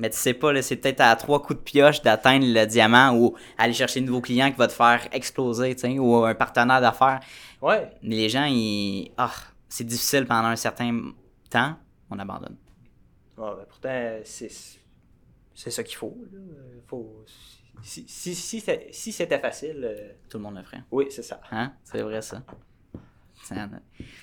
Mais 0.03 0.11
tu 0.11 0.17
sais 0.17 0.35
pas, 0.35 0.61
c'est 0.63 0.75
peut-être 0.75 1.01
à 1.01 1.15
trois 1.15 1.41
coups 1.41 1.61
de 1.61 1.63
pioche 1.63 2.03
d'atteindre 2.03 2.45
le 2.45 2.67
diamant 2.67 3.15
ou 3.17 3.37
aller 3.57 3.73
chercher 3.73 4.01
un 4.01 4.03
nouveau 4.03 4.21
client 4.21 4.51
qui 4.51 4.57
va 4.57 4.67
te 4.67 4.73
faire 4.73 5.07
exploser, 5.13 5.77
ou 6.01 6.17
un 6.25 6.35
partenaire 6.35 6.81
d'affaires. 6.81 7.21
Ouais. 7.61 7.89
Mais 8.03 8.17
les 8.17 8.29
gens, 8.29 8.45
ils. 8.47 9.13
Ah, 9.17 9.31
c'est 9.69 9.85
difficile 9.85 10.27
pendant 10.27 10.49
un 10.49 10.57
certain 10.57 11.13
temps, 11.49 11.77
on 12.11 12.19
abandonne. 12.19 12.57
Ouais, 13.39 13.51
ben, 13.57 13.65
pourtant, 13.69 14.19
c'est. 14.25 14.51
C'est 15.55 15.71
ça 15.71 15.85
qu'il 15.85 15.97
faut. 15.97 16.17
là. 16.33 16.39
faut 16.89 17.25
si, 17.85 18.05
si, 18.09 18.35
si, 18.35 18.61
si 18.91 19.13
c'était 19.13 19.39
facile, 19.39 19.85
euh, 19.85 20.09
Tout 20.29 20.39
le 20.39 20.43
monde 20.43 20.57
le 20.57 20.65
ferait. 20.65 20.83
oui, 20.91 21.07
c'est 21.11 21.23
ça. 21.23 21.41
Hein? 21.53 21.75
C'est 21.85 22.03
vrai, 22.03 22.23
ça. 22.23 22.43
C'est- 23.43 23.55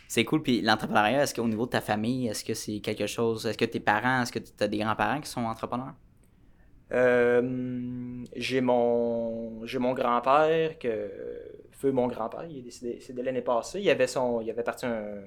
C'est 0.08 0.26
cool. 0.26 0.42
Puis 0.42 0.62
l'entrepreneuriat, 0.62 1.24
est-ce 1.24 1.34
qu'au 1.36 1.48
niveau 1.48 1.66
de 1.66 1.72
ta 1.72 1.82
famille, 1.82 2.28
est-ce 2.28 2.44
que 2.44 2.54
c'est 2.54 2.80
quelque 2.80 3.06
chose. 3.08 3.46
Est-ce 3.46 3.58
que 3.58 3.66
tes 3.66 3.80
parents, 3.80 4.22
est-ce 4.22 4.32
que 4.32 4.40
tu 4.40 4.52
as 4.64 4.68
des 4.68 4.78
grands-parents 4.80 5.20
qui 5.22 5.30
sont 5.30 5.42
entrepreneurs? 5.42 5.94
Euh, 6.92 8.24
j'ai 8.36 8.62
mon 8.62 9.64
j'ai 9.66 9.78
mon 9.78 9.94
grand-père 9.94 10.80
que 10.80 11.12
feu 11.72 11.92
mon 11.92 12.08
grand-père, 12.08 12.46
il 12.50 12.58
est 12.60 12.62
décédé, 12.62 12.94
décédé 12.96 13.22
l'année 13.22 13.42
passée. 13.42 13.80
Il 13.80 13.90
avait 13.90 14.08
son 14.08 14.42
il 14.42 14.50
avait 14.50 14.64
parti 14.64 14.88
un, 14.88 15.22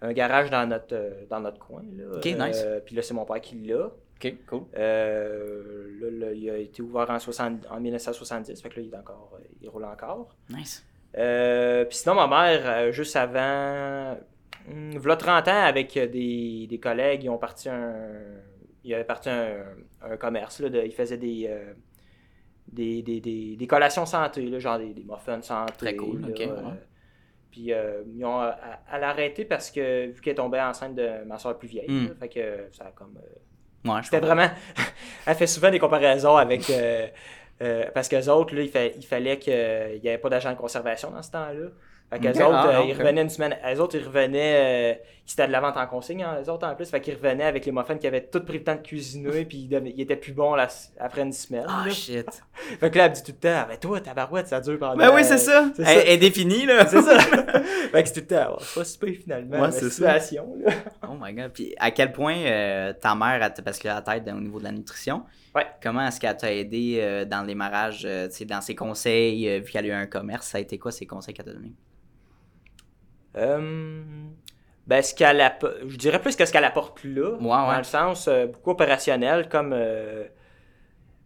un 0.00 0.12
garage 0.14 0.48
dans 0.50 0.66
notre 0.66 0.94
euh, 0.94 1.26
dans 1.28 1.40
notre 1.40 1.58
coin 1.58 1.82
là. 1.94 2.04
Ok, 2.16 2.24
nice. 2.24 2.62
Euh, 2.64 2.80
puis 2.84 2.96
là 2.96 3.02
c'est 3.02 3.12
mon 3.14 3.26
père 3.26 3.40
qui 3.42 3.56
l'a. 3.66 3.86
Ok, 4.18 4.34
cool. 4.48 4.62
Euh, 4.78 5.90
là, 6.00 6.26
là, 6.28 6.32
il 6.32 6.48
a 6.48 6.56
été 6.56 6.80
ouvert 6.80 7.10
en, 7.10 7.18
60 7.18 7.66
en 7.70 7.78
1970, 7.78 8.62
fait 8.62 8.68
que 8.70 8.76
là 8.80 8.86
il 8.86 8.94
est 8.94 8.96
encore 8.96 9.38
il 9.60 9.68
roule 9.68 9.84
encore. 9.84 10.34
Nice. 10.48 10.86
Euh, 11.18 11.84
puis 11.86 11.96
sinon, 11.98 12.14
ma 12.14 12.26
mère, 12.26 12.62
euh, 12.66 12.92
juste 12.92 13.16
avant, 13.16 14.16
hum, 14.70 14.98
v'là 14.98 15.16
30 15.16 15.48
ans, 15.48 15.62
avec 15.64 15.94
des, 15.98 16.66
des 16.68 16.80
collègues, 16.80 17.24
ils 17.24 17.30
ont 17.30 17.38
parti 17.38 17.68
un. 17.68 17.94
Ils 18.84 18.94
avaient 18.94 19.04
parti 19.04 19.28
un, 19.30 19.56
un 20.02 20.16
commerce. 20.16 20.60
Là, 20.60 20.68
de- 20.68 20.82
ils 20.84 20.92
faisaient 20.92 21.16
des, 21.18 21.46
euh, 21.48 21.72
des, 22.68 23.02
des, 23.02 23.20
des, 23.20 23.56
des 23.56 23.66
collations 23.66 24.06
santé, 24.06 24.42
là, 24.46 24.58
genre 24.58 24.78
des, 24.78 24.94
muffins 25.08 25.40
santé. 25.42 25.72
Très 25.78 25.96
cool, 25.96 26.20
là, 26.20 26.28
euh, 26.28 26.46
ouais. 26.56 26.72
puis 27.50 27.72
euh, 27.72 28.02
ils 28.14 28.24
ont 28.24 28.40
arrêté 28.90 29.44
parce 29.44 29.70
que 29.70 30.06
vu 30.08 30.20
qu'elle 30.20 30.34
tombait 30.36 30.60
enceinte 30.60 30.94
de 30.94 31.24
ma 31.26 31.38
soeur 31.38 31.58
plus 31.58 31.68
vieille, 31.68 31.90
Hmm. 31.90 32.06
là, 32.08 32.14
fait 32.20 32.28
que 32.28 32.68
ça 32.72 32.84
a 32.86 32.90
comme. 32.92 33.16
euh, 33.18 33.90
Ouais, 33.92 34.00
c'était 34.02 34.18
vraiment. 34.20 34.48
Elle 35.26 35.34
fait 35.36 35.46
souvent 35.46 35.70
des 35.70 35.78
comparaisons 35.78 36.36
avec. 36.36 36.68
Euh, 37.62 37.84
euh, 37.86 37.90
parce 37.94 38.08
qu'eux 38.08 38.28
autres, 38.28 38.54
là, 38.54 38.62
il, 38.62 38.70
fa- 38.70 38.86
il 38.86 39.04
fallait 39.06 39.38
qu'il 39.38 39.52
n'y 40.02 40.08
avait 40.08 40.18
pas 40.18 40.28
d'agent 40.30 40.50
de 40.52 40.56
conservation 40.58 41.10
dans 41.10 41.22
ce 41.22 41.30
temps-là. 41.32 41.68
Fait 42.10 42.20
qu'eux 42.20 42.40
autres, 42.42 42.66
Ah, 42.68 42.68
euh, 42.68 42.82
ils 42.82 42.92
revenaient 42.94 43.22
une 43.22 43.30
semaine. 43.30 43.56
Eux 43.64 43.80
autres, 43.80 43.96
ils 43.96 44.04
revenaient. 44.06 45.00
Euh, 45.26 45.28
c'était 45.28 45.46
de 45.48 45.52
la 45.52 45.60
vente 45.60 45.76
en 45.76 45.86
consigne, 45.86 46.22
hein, 46.22 46.38
eux 46.40 46.48
autres 46.50 46.66
en 46.66 46.74
plus. 46.74 46.88
Fait 46.88 47.00
qu'ils 47.00 47.14
revenaient 47.14 47.44
avec 47.44 47.66
les 47.66 47.72
muffins 47.72 47.96
qui 47.98 48.06
avaient 48.06 48.24
tout 48.26 48.40
pris 48.40 48.58
le 48.58 48.64
temps 48.64 48.76
de 48.76 48.80
cuisiner, 48.80 49.44
puis 49.44 49.68
ils, 49.70 49.92
ils 49.96 50.00
étaient 50.02 50.16
plus 50.16 50.32
bons 50.32 50.56
après 51.00 51.22
une 51.22 51.32
semaine. 51.32 51.66
Ah, 51.68 51.82
là. 51.86 51.92
shit. 51.92 52.26
Fait 52.80 52.90
que 52.90 52.98
là, 52.98 53.04
elle 53.06 53.10
me 53.10 53.16
dit 53.16 53.22
tout 53.22 53.32
le 53.32 53.38
temps, 53.38 53.66
mais 53.68 53.76
toi, 53.78 54.00
ta 54.00 54.14
barouette, 54.14 54.46
ça 54.48 54.60
dure 54.60 54.78
pendant. 54.78 54.96
Ben 54.96 55.12
oui, 55.14 55.24
c'est 55.24 55.38
ça. 55.38 55.70
c'est 55.74 55.82
Elle, 55.82 55.86
ça. 55.88 55.94
elle 55.94 56.08
est 56.10 56.16
définie, 56.18 56.64
là. 56.66 56.86
C'est 56.86 57.02
ça. 57.02 57.18
fait 57.92 58.02
que 58.02 58.08
c'est 58.08 58.14
tout 58.14 58.20
le 58.20 58.36
temps, 58.36 58.56
c'est 58.60 58.74
pas 58.80 58.84
super 58.84 59.14
finalement. 59.14 59.56
Ouais, 59.56 59.62
la 59.62 59.72
ça. 59.72 59.90
situation, 59.90 60.56
là. 60.64 60.72
Oh 61.08 61.14
my 61.20 61.32
god. 61.34 61.52
Puis 61.52 61.74
à 61.78 61.90
quel 61.90 62.12
point 62.12 62.36
euh, 62.36 62.92
ta 62.92 63.14
mère, 63.14 63.42
elle 63.42 63.52
t'a- 63.52 63.62
parce 63.62 63.78
qu'elle 63.78 63.90
a 63.92 63.94
la 63.96 64.02
tête 64.02 64.28
au 64.32 64.40
niveau 64.40 64.58
de 64.58 64.64
la 64.64 64.72
nutrition, 64.72 65.24
Ouais. 65.54 65.66
comment 65.82 66.06
est-ce 66.06 66.20
qu'elle 66.20 66.36
t'a 66.36 66.52
aidé 66.52 66.98
euh, 67.00 67.24
dans 67.24 67.40
le 67.40 67.46
démarrage, 67.46 68.02
euh, 68.04 68.28
dans 68.46 68.60
ses 68.60 68.74
conseils, 68.74 69.48
euh, 69.48 69.58
vu 69.60 69.72
qu'elle 69.72 69.86
a 69.86 69.88
eu 69.88 69.92
un 69.92 70.06
commerce, 70.06 70.48
ça 70.48 70.58
a 70.58 70.60
été 70.60 70.78
quoi 70.78 70.92
ses 70.92 71.06
conseils 71.06 71.32
qu'elle 71.34 71.46
t'a 71.46 71.52
donné? 71.54 71.72
Euh, 73.36 74.02
ben, 74.86 75.02
ce 75.02 75.14
qu'elle 75.14 75.40
app- 75.40 75.66
je 75.86 75.96
dirais 75.96 76.20
plus 76.20 76.36
que 76.36 76.44
ce 76.46 76.52
qu'elle 76.52 76.64
apporte 76.64 77.02
là, 77.04 77.30
Ouais, 77.32 77.38
dans 77.72 77.78
le 77.78 77.84
sens 77.84 78.28
euh, 78.28 78.46
beaucoup 78.46 78.70
opérationnel, 78.70 79.48
comme 79.48 79.72
euh, 79.72 80.24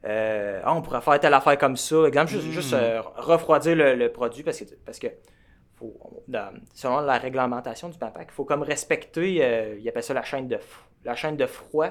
euh, 0.06 0.60
Ah, 0.64 0.74
on 0.74 0.82
pourrait 0.82 1.00
faire 1.02 1.20
telle 1.20 1.34
affaire 1.34 1.58
comme 1.58 1.76
ça. 1.76 2.06
Exemple, 2.06 2.28
juste, 2.30 2.46
juste 2.50 2.72
euh, 2.72 3.02
refroidir 3.16 3.76
le, 3.76 3.94
le 3.94 4.10
produit 4.12 4.42
parce 4.42 4.58
que, 4.60 4.64
parce 4.84 4.98
que 4.98 5.08
faut, 5.76 5.94
dans- 6.28 6.54
selon 6.74 7.00
la 7.00 7.18
réglementation 7.18 7.88
du 7.88 7.98
PAPAC, 7.98 8.28
il 8.30 8.34
faut 8.34 8.44
comme 8.44 8.62
respecter, 8.62 9.76
il 9.80 9.88
appelle 9.88 10.02
ça 10.02 10.14
la 10.14 10.22
chaîne 10.22 10.48
de, 10.48 10.58
la 11.04 11.14
chaîne 11.14 11.36
de 11.36 11.46
froid. 11.46 11.90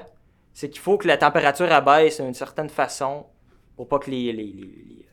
C'est 0.53 0.69
qu'il 0.69 0.81
faut 0.81 0.97
que 0.97 1.07
la 1.07 1.17
température 1.17 1.71
abaisse 1.71 2.19
d'une 2.19 2.33
certaine 2.33 2.69
façon 2.69 3.27
pour 3.75 3.87
pas 3.87 3.99
que 3.99 4.09
les, 4.09 4.33
les, 4.33 4.43
les, 4.43 4.51
les, 4.53 5.05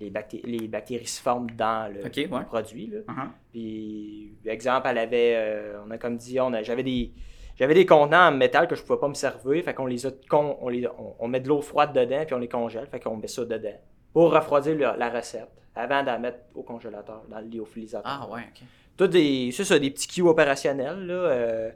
les 0.00 0.10
bacté- 0.10 0.42
les 0.44 0.68
bactéries 0.68 1.06
se 1.06 1.20
forment 1.22 1.50
dans 1.52 1.92
le, 1.92 2.04
Ok, 2.06 2.16
ouais. 2.16 2.26
le 2.30 2.44
produit. 2.44 2.86
Là. 2.88 2.98
Uh-huh. 3.08 3.28
Puis, 3.52 4.34
exemple, 4.44 4.86
elle 4.90 4.98
avait, 4.98 5.34
euh, 5.36 5.82
on 5.86 5.90
a 5.90 5.98
comme 5.98 6.16
dit, 6.16 6.38
on 6.40 6.52
j'avais 6.62 6.82
des, 6.82 7.12
j'avais 7.56 7.74
des 7.74 7.86
contenants 7.86 8.28
en 8.28 8.32
métal 8.32 8.68
que 8.68 8.74
je 8.76 8.82
pouvais 8.82 8.98
pas 9.00 9.08
me 9.08 9.14
servir. 9.14 9.64
Fait 9.64 9.72
qu'on 9.74 9.86
les 9.86 10.06
a, 10.06 10.10
on, 10.32 10.68
les, 10.68 10.86
on, 10.86 11.14
on 11.18 11.28
met 11.28 11.40
de 11.40 11.48
l'eau 11.48 11.62
froide 11.62 11.92
dedans, 11.94 12.24
puis 12.26 12.34
on 12.34 12.38
les 12.38 12.48
congèle. 12.48 12.86
Fait 12.86 13.00
qu'on 13.00 13.16
met 13.16 13.28
ça 13.28 13.44
dedans. 13.44 13.80
Pour 14.12 14.32
refroidir 14.32 14.74
le- 14.74 14.98
la 14.98 15.10
recette, 15.10 15.48
avant 15.74 16.02
d'en 16.02 16.18
mettre 16.18 16.38
au 16.54 16.62
congélateur, 16.62 17.22
dans 17.28 17.40
le 17.40 17.46
lyophilisateur. 17.46 18.02
Ah, 18.22 18.28
ouais, 18.30 18.42
ok. 18.48 18.62
Tout 18.96 19.06
des, 19.08 19.50
c'est 19.52 19.64
ça, 19.64 19.78
des 19.78 19.90
petits 19.90 20.08
cues 20.08 20.22
opérationnels, 20.22 21.06
là. 21.06 21.14
euh, 21.14 21.70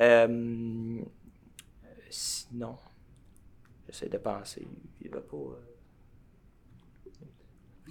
euh, 0.00 0.98
sinon, 2.10 2.76
j'essaie 3.86 4.08
de 4.08 4.18
penser. 4.18 4.66
Il 5.00 5.10
va 5.10 5.20
pas. 5.20 5.36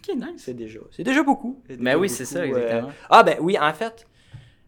Ok, 0.09 0.15
nice. 0.15 0.27
c'est 0.43 0.53
déjà, 0.53 0.79
c'est 0.91 1.03
déjà 1.03 1.23
beaucoup. 1.23 1.61
C'est 1.67 1.77
déjà 1.77 1.97
oui, 1.97 2.09
c'est 2.09 2.25
ça, 2.25 2.41
beaucoup, 2.45 2.55
euh, 2.57 2.61
exactement. 2.63 2.91
ah, 3.09 3.23
ben 3.23 3.37
oui, 3.39 3.57
en 3.59 3.73
fait, 3.73 4.07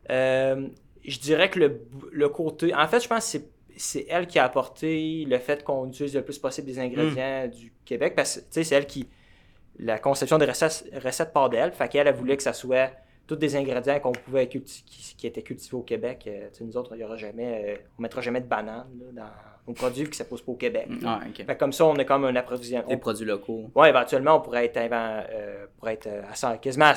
euh, 0.09 0.67
je 1.05 1.19
dirais 1.19 1.49
que 1.49 1.59
le, 1.59 1.81
le 2.11 2.29
côté. 2.29 2.73
En 2.73 2.87
fait, 2.87 3.01
je 3.01 3.07
pense 3.07 3.25
que 3.25 3.31
c'est, 3.39 3.49
c'est 3.75 4.05
elle 4.09 4.27
qui 4.27 4.37
a 4.39 4.45
apporté 4.45 5.25
le 5.27 5.37
fait 5.39 5.63
qu'on 5.63 5.87
utilise 5.87 6.15
le 6.15 6.23
plus 6.23 6.37
possible 6.39 6.67
des 6.67 6.77
Hmm. 6.77 6.81
ingrédients 6.81 7.47
du 7.47 7.73
Québec. 7.85 8.13
Parce 8.15 8.35
que, 8.35 8.39
tu 8.41 8.45
sais, 8.51 8.63
c'est 8.63 8.75
elle 8.75 8.87
qui. 8.87 9.07
La 9.79 9.97
conception 9.97 10.37
des 10.37 10.45
recettes, 10.45 10.85
recettes 11.03 11.33
part 11.33 11.49
d'elle. 11.49 11.71
Fait 11.71 11.87
qu'elle, 11.89 12.05
elle 12.07 12.13
voulait 12.13 12.37
que 12.37 12.43
ça 12.43 12.53
soit 12.53 12.91
tous 13.27 13.35
des 13.37 13.55
ingrédients 13.55 13.99
qu'on 13.99 14.11
pouvait 14.11 14.45
culti- 14.45 14.83
qui, 14.85 15.15
qui 15.15 15.27
étaient 15.27 15.41
cultivés 15.43 15.77
au 15.77 15.81
Québec. 15.81 16.25
Euh, 16.27 16.49
nous 16.61 16.75
autres, 16.77 16.95
y 16.95 17.03
aura 17.03 17.15
jamais. 17.17 17.77
euh, 17.77 17.83
on 17.97 18.01
mettra 18.01 18.21
jamais 18.21 18.41
de 18.41 18.47
bananes 18.47 18.87
là, 18.99 19.23
dans 19.23 19.31
nos 19.67 19.73
produits 19.73 20.03
qui 20.03 20.09
ne 20.09 20.15
s'apposent 20.15 20.41
pas 20.41 20.51
au 20.51 20.55
Québec. 20.55 20.89
Ah. 21.05 21.21
Fait 21.33 21.45
que 21.45 21.53
comme 21.53 21.71
ça, 21.71 21.85
on 21.85 21.95
a 21.95 22.03
comme 22.03 22.25
un 22.25 22.35
approvisionnement. 22.35 22.89
Des 22.89 22.97
produits 22.97 23.25
locaux. 23.25 23.71
Ouais, 23.75 23.89
éventuellement, 23.89 24.35
on 24.37 24.41
pourrait 24.41 24.65
être, 24.65 24.77
euh, 24.77 25.65
pourrait 25.77 25.93
être 25.93 26.07
euh, 26.07 26.21
à 26.29 26.35
100, 26.35 26.57
quasiment 26.57 26.85
à 26.87 26.95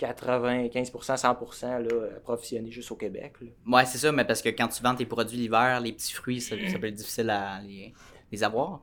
95%, 0.00 1.16
100% 1.16 1.66
là, 1.78 2.06
approvisionné 2.16 2.70
juste 2.70 2.90
au 2.90 2.96
Québec. 2.96 3.34
Ouais, 3.66 3.84
c'est 3.84 3.98
ça, 3.98 4.10
mais 4.10 4.24
parce 4.24 4.42
que 4.42 4.48
quand 4.48 4.68
tu 4.68 4.82
vends 4.82 4.94
tes 4.94 5.06
produits 5.06 5.36
l'hiver, 5.38 5.80
les 5.80 5.92
petits 5.92 6.12
fruits, 6.12 6.40
ça, 6.40 6.56
ça 6.70 6.78
peut 6.78 6.88
être 6.88 6.94
difficile 6.94 7.30
à 7.30 7.60
les, 7.62 7.92
les 8.32 8.42
avoir? 8.44 8.80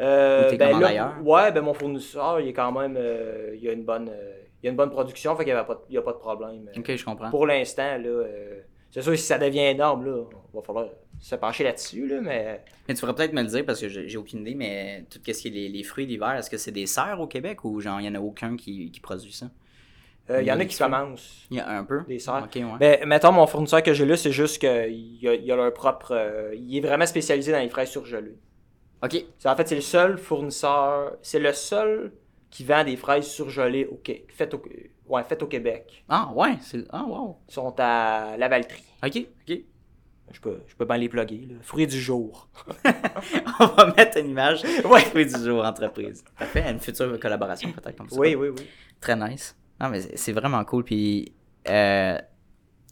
Euh, 0.00 0.46
Ou 0.46 0.50
t'es 0.50 0.56
ben 0.56 0.78
là, 0.78 0.86
ailleurs? 0.86 1.14
ouais, 1.24 1.52
ben 1.52 1.62
mon 1.62 1.74
fournisseur, 1.74 2.40
il 2.40 2.48
est 2.48 2.52
quand 2.52 2.72
même, 2.72 2.96
il 3.60 3.68
a 3.68 3.72
une 3.72 3.84
bonne, 3.84 4.10
euh, 4.62 4.64
il 4.64 4.68
a 4.68 4.70
une 4.70 4.76
bonne 4.76 4.90
production, 4.90 5.34
fait 5.36 5.44
qu'il 5.44 5.52
n'y 5.52 5.58
a, 5.58 5.64
pas 5.64 5.74
de- 5.74 5.92
y 5.94 5.98
a 5.98 6.02
pas 6.02 6.12
de 6.12 6.18
problème. 6.18 6.68
Euh, 6.76 6.80
Ok, 6.80 6.94
je 6.96 7.04
comprends. 7.04 7.30
Pour 7.30 7.46
l'instant, 7.46 7.98
là, 7.98 8.06
euh, 8.08 8.60
c'est 8.90 9.02
sûr, 9.02 9.16
si 9.16 9.24
ça 9.24 9.38
devient 9.38 9.60
énorme, 9.60 10.04
là, 10.06 10.24
il 10.52 10.56
va 10.56 10.62
falloir 10.62 10.86
se 11.20 11.34
pencher 11.36 11.64
là-dessus, 11.64 12.06
là, 12.08 12.20
mais 12.20 12.60
Mais 12.88 12.94
tu 12.94 13.00
pourrais 13.00 13.14
peut-être 13.14 13.32
me 13.32 13.42
le 13.42 13.48
dire 13.48 13.64
parce 13.64 13.80
que 13.80 13.88
j'ai 13.88 14.16
aucune 14.16 14.40
idée, 14.40 14.54
mais 14.54 15.04
tout 15.10 15.20
ce 15.24 15.32
qui 15.40 15.48
est 15.48 15.50
les, 15.50 15.68
les 15.68 15.82
fruits 15.84 16.06
d'hiver, 16.06 16.32
est-ce 16.32 16.50
que 16.50 16.56
c'est 16.56 16.72
des 16.72 16.86
serres 16.86 17.20
au 17.20 17.26
Québec 17.28 17.64
ou 17.64 17.80
genre 17.80 18.00
il 18.00 18.10
n'y 18.10 18.16
en 18.16 18.20
a 18.20 18.20
aucun 18.20 18.56
qui, 18.56 18.90
qui 18.90 19.00
produit 19.00 19.32
ça? 19.32 19.46
euh, 20.30 20.40
il 20.40 20.46
y 20.46 20.52
en 20.52 20.58
a 20.60 20.64
qui 20.64 20.78
commencent. 20.78 21.46
Il 21.50 21.56
y 21.56 21.60
a 21.60 21.68
un 21.68 21.84
peu? 21.84 22.02
Des 22.06 22.18
serres. 22.18 22.44
Ok, 22.44 22.54
ouais. 22.56 22.78
Ben, 22.78 23.06
mettons, 23.06 23.32
mon 23.32 23.46
fournisseur 23.46 23.82
que 23.82 23.92
j'ai 23.92 24.06
là, 24.06 24.16
c'est 24.16 24.30
juste 24.32 24.58
qu'il 24.58 24.70
a, 25.28 25.30
a 25.54 25.56
leur 25.56 25.72
propre. 25.74 26.12
euh, 26.12 26.54
il 26.54 26.76
est 26.76 26.80
vraiment 26.80 27.06
spécialisé 27.06 27.50
dans 27.52 27.58
les 27.60 27.68
fraises 27.68 27.90
surgelées. 27.90 28.36
ok, 29.02 29.16
En 29.44 29.56
fait, 29.56 29.68
c'est 29.68 29.74
le 29.74 29.80
seul 29.80 30.18
fournisseur. 30.18 31.16
C'est 31.22 31.40
le 31.40 31.52
seul 31.52 32.12
qui 32.52 32.64
vend 32.64 32.84
des 32.84 32.96
fraises 32.96 33.26
surgelées 33.26 33.86
au, 33.86 33.98
faites 34.28 34.52
au, 34.54 34.62
ouais, 35.08 35.24
faites 35.24 35.42
au 35.42 35.46
Québec. 35.46 36.04
ah 36.08 36.30
ouais, 36.34 36.56
c'est. 36.60 36.84
Ah 36.90 37.02
wow. 37.02 37.38
Ils 37.48 37.54
sont 37.54 37.74
à 37.78 38.36
Lavaltrie. 38.36 38.84
Ok, 39.02 39.26
ok. 39.48 39.58
Je 40.30 40.40
peux, 40.40 40.60
je 40.66 40.74
peux 40.76 40.84
bien 40.84 40.98
les 40.98 41.08
plugger. 41.08 41.46
Là. 41.50 41.56
Fruits 41.62 41.86
du 41.86 42.00
jour. 42.00 42.48
On 43.60 43.66
va 43.66 43.92
mettre 43.96 44.18
une 44.18 44.30
image. 44.30 44.62
Ouais. 44.84 45.00
Fruits 45.00 45.26
du 45.26 45.44
jour 45.44 45.64
entreprise. 45.64 46.24
Parfait, 46.38 46.70
une 46.70 46.78
future 46.78 47.18
collaboration 47.18 47.72
peut-être 47.72 47.96
comme 47.96 48.08
ça. 48.08 48.18
Oui, 48.18 48.34
oui, 48.34 48.48
oui. 48.48 48.66
Très 49.00 49.16
nice. 49.16 49.56
Non, 49.80 49.88
mais 49.88 50.00
c'est 50.00 50.16
c'est 50.16 50.32
vraiment 50.32 50.62
cool. 50.64 50.84
Puis, 50.84 51.32
euh, 51.68 52.18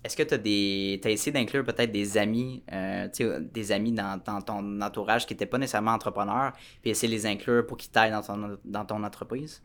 est-ce 0.03 0.17
que 0.17 0.23
tu 0.23 0.35
as 0.35 0.39
des. 0.39 1.01
Essayé 1.05 1.33
d'inclure 1.33 1.65
peut-être 1.65 1.93
des 1.93 2.17
amis, 2.17 2.63
euh, 2.73 3.09
des 3.53 3.73
amis 3.73 3.93
dans, 3.93 4.21
dans 4.25 4.41
ton 4.41 4.81
entourage 4.81 5.27
qui 5.27 5.35
n'étaient 5.35 5.47
pas 5.47 5.59
nécessairement 5.59 5.93
entrepreneurs, 5.93 6.53
puis 6.81 6.91
essayer 6.91 7.09
de 7.09 7.15
les 7.15 7.27
inclure 7.27 7.67
pour 7.67 7.77
qu'ils 7.77 7.91
t'aident 7.91 8.13
dans 8.13 8.23
ton, 8.23 8.59
dans 8.65 8.85
ton 8.85 9.03
entreprise? 9.05 9.63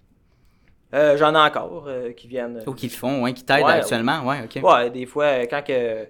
Euh, 0.94 1.18
J'en 1.18 1.34
ai 1.34 1.40
encore 1.50 1.86
euh, 1.88 2.12
qui 2.12 2.28
viennent. 2.28 2.62
Ou 2.68 2.74
qu'ils 2.74 2.90
le 2.90 2.96
font, 2.96 3.24
ouais, 3.24 3.34
qui 3.34 3.44
t'aident 3.44 3.66
Ouais, 3.66 3.74
actuellement? 3.74 4.24
Ouais, 4.26 4.44
ok. 4.44 4.64
Ouais, 4.64 4.90
des 4.90 5.06
fois, 5.06 5.26
euh, 5.26 5.46
quand 5.50 5.64
que. 5.64 6.08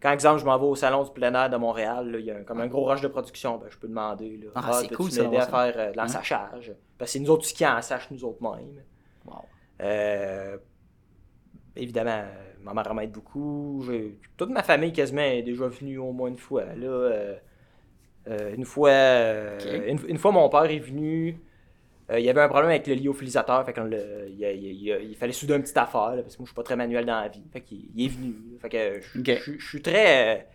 Quand, 0.00 0.10
exemple, 0.10 0.40
je 0.40 0.44
m'en 0.44 0.58
vais 0.58 0.66
au 0.66 0.74
salon 0.74 1.04
du 1.04 1.12
plein 1.12 1.32
air 1.32 1.48
de 1.48 1.56
Montréal, 1.56 2.10
là, 2.10 2.18
il 2.18 2.24
y 2.24 2.30
a 2.32 2.40
comme 2.40 2.60
un 2.60 2.66
gros 2.66 2.84
rush 2.86 3.02
de 3.02 3.06
production, 3.06 3.58
ben, 3.58 3.68
je 3.70 3.78
peux 3.78 3.86
demander. 3.86 4.36
Là, 4.36 4.50
Ah, 4.56 4.72
c'est 4.72 4.88
peux-tu 4.88 4.96
cool, 4.96 5.12
ça, 5.12 5.22
à 5.22 5.46
faire 5.46 5.74
euh, 5.76 5.92
de 5.92 5.96
l'ensachage. 5.96 6.72
Parce 6.98 7.10
que 7.10 7.12
c'est 7.12 7.18
nous 7.20 7.30
autres 7.30 7.46
qui 7.46 7.64
en 7.64 7.80
sachent 7.80 8.10
nous 8.10 8.24
autres 8.24 8.42
mêmes. 8.42 8.82
Wow. 9.24 9.44
Euh, 9.80 10.56
évidemment, 11.76 12.10
euh, 12.24 12.51
ma 12.62 12.74
mère 12.74 12.94
m'aide 12.94 13.12
beaucoup. 13.12 13.84
Toute 14.36 14.50
ma 14.50 14.62
famille 14.62 14.92
quasiment 14.92 15.22
est 15.22 15.42
déjà 15.42 15.66
venue 15.68 15.98
au 15.98 16.12
moins 16.12 16.28
une 16.28 16.38
fois. 16.38 16.64
Là, 16.64 16.86
euh, 16.86 17.34
euh, 18.28 18.54
une 18.54 18.64
fois, 18.64 18.90
euh, 18.90 19.88
une, 19.88 19.98
une 20.08 20.18
fois, 20.18 20.32
mon 20.32 20.48
père 20.48 20.64
est 20.64 20.78
venu. 20.78 21.38
il 22.14 22.20
y 22.20 22.28
avait 22.30 22.42
un 22.42 22.48
problème 22.48 22.70
avec 22.70 22.86
le 22.86 22.94
lyophilisateur. 22.94 23.64
Fait 23.64 23.76
le- 23.78 24.28
il, 24.30 25.16
fallait 25.16 25.32
souder 25.32 25.54
une 25.54 25.62
petite 25.62 25.76
affaire. 25.78 26.14
là, 26.16 26.22
parce 26.22 26.34
que 26.36 26.40
moi, 26.40 26.46
je 26.46 26.50
suis 26.50 26.54
pas 26.54 26.62
très 26.62 26.76
manuel 26.76 27.04
dans 27.06 27.20
la 27.20 27.28
vie. 27.28 27.42
Fait 27.52 27.60
qu'il 27.60 27.86
il 27.94 28.04
est 28.04 28.08
venu. 28.08 28.34
Fait 28.60 28.68
que 28.68 29.00
je, 29.00 29.18
Ok. 29.20 29.40
je- 29.44 29.58
je 29.58 29.66
suis 29.68 29.82
très. 29.82 30.48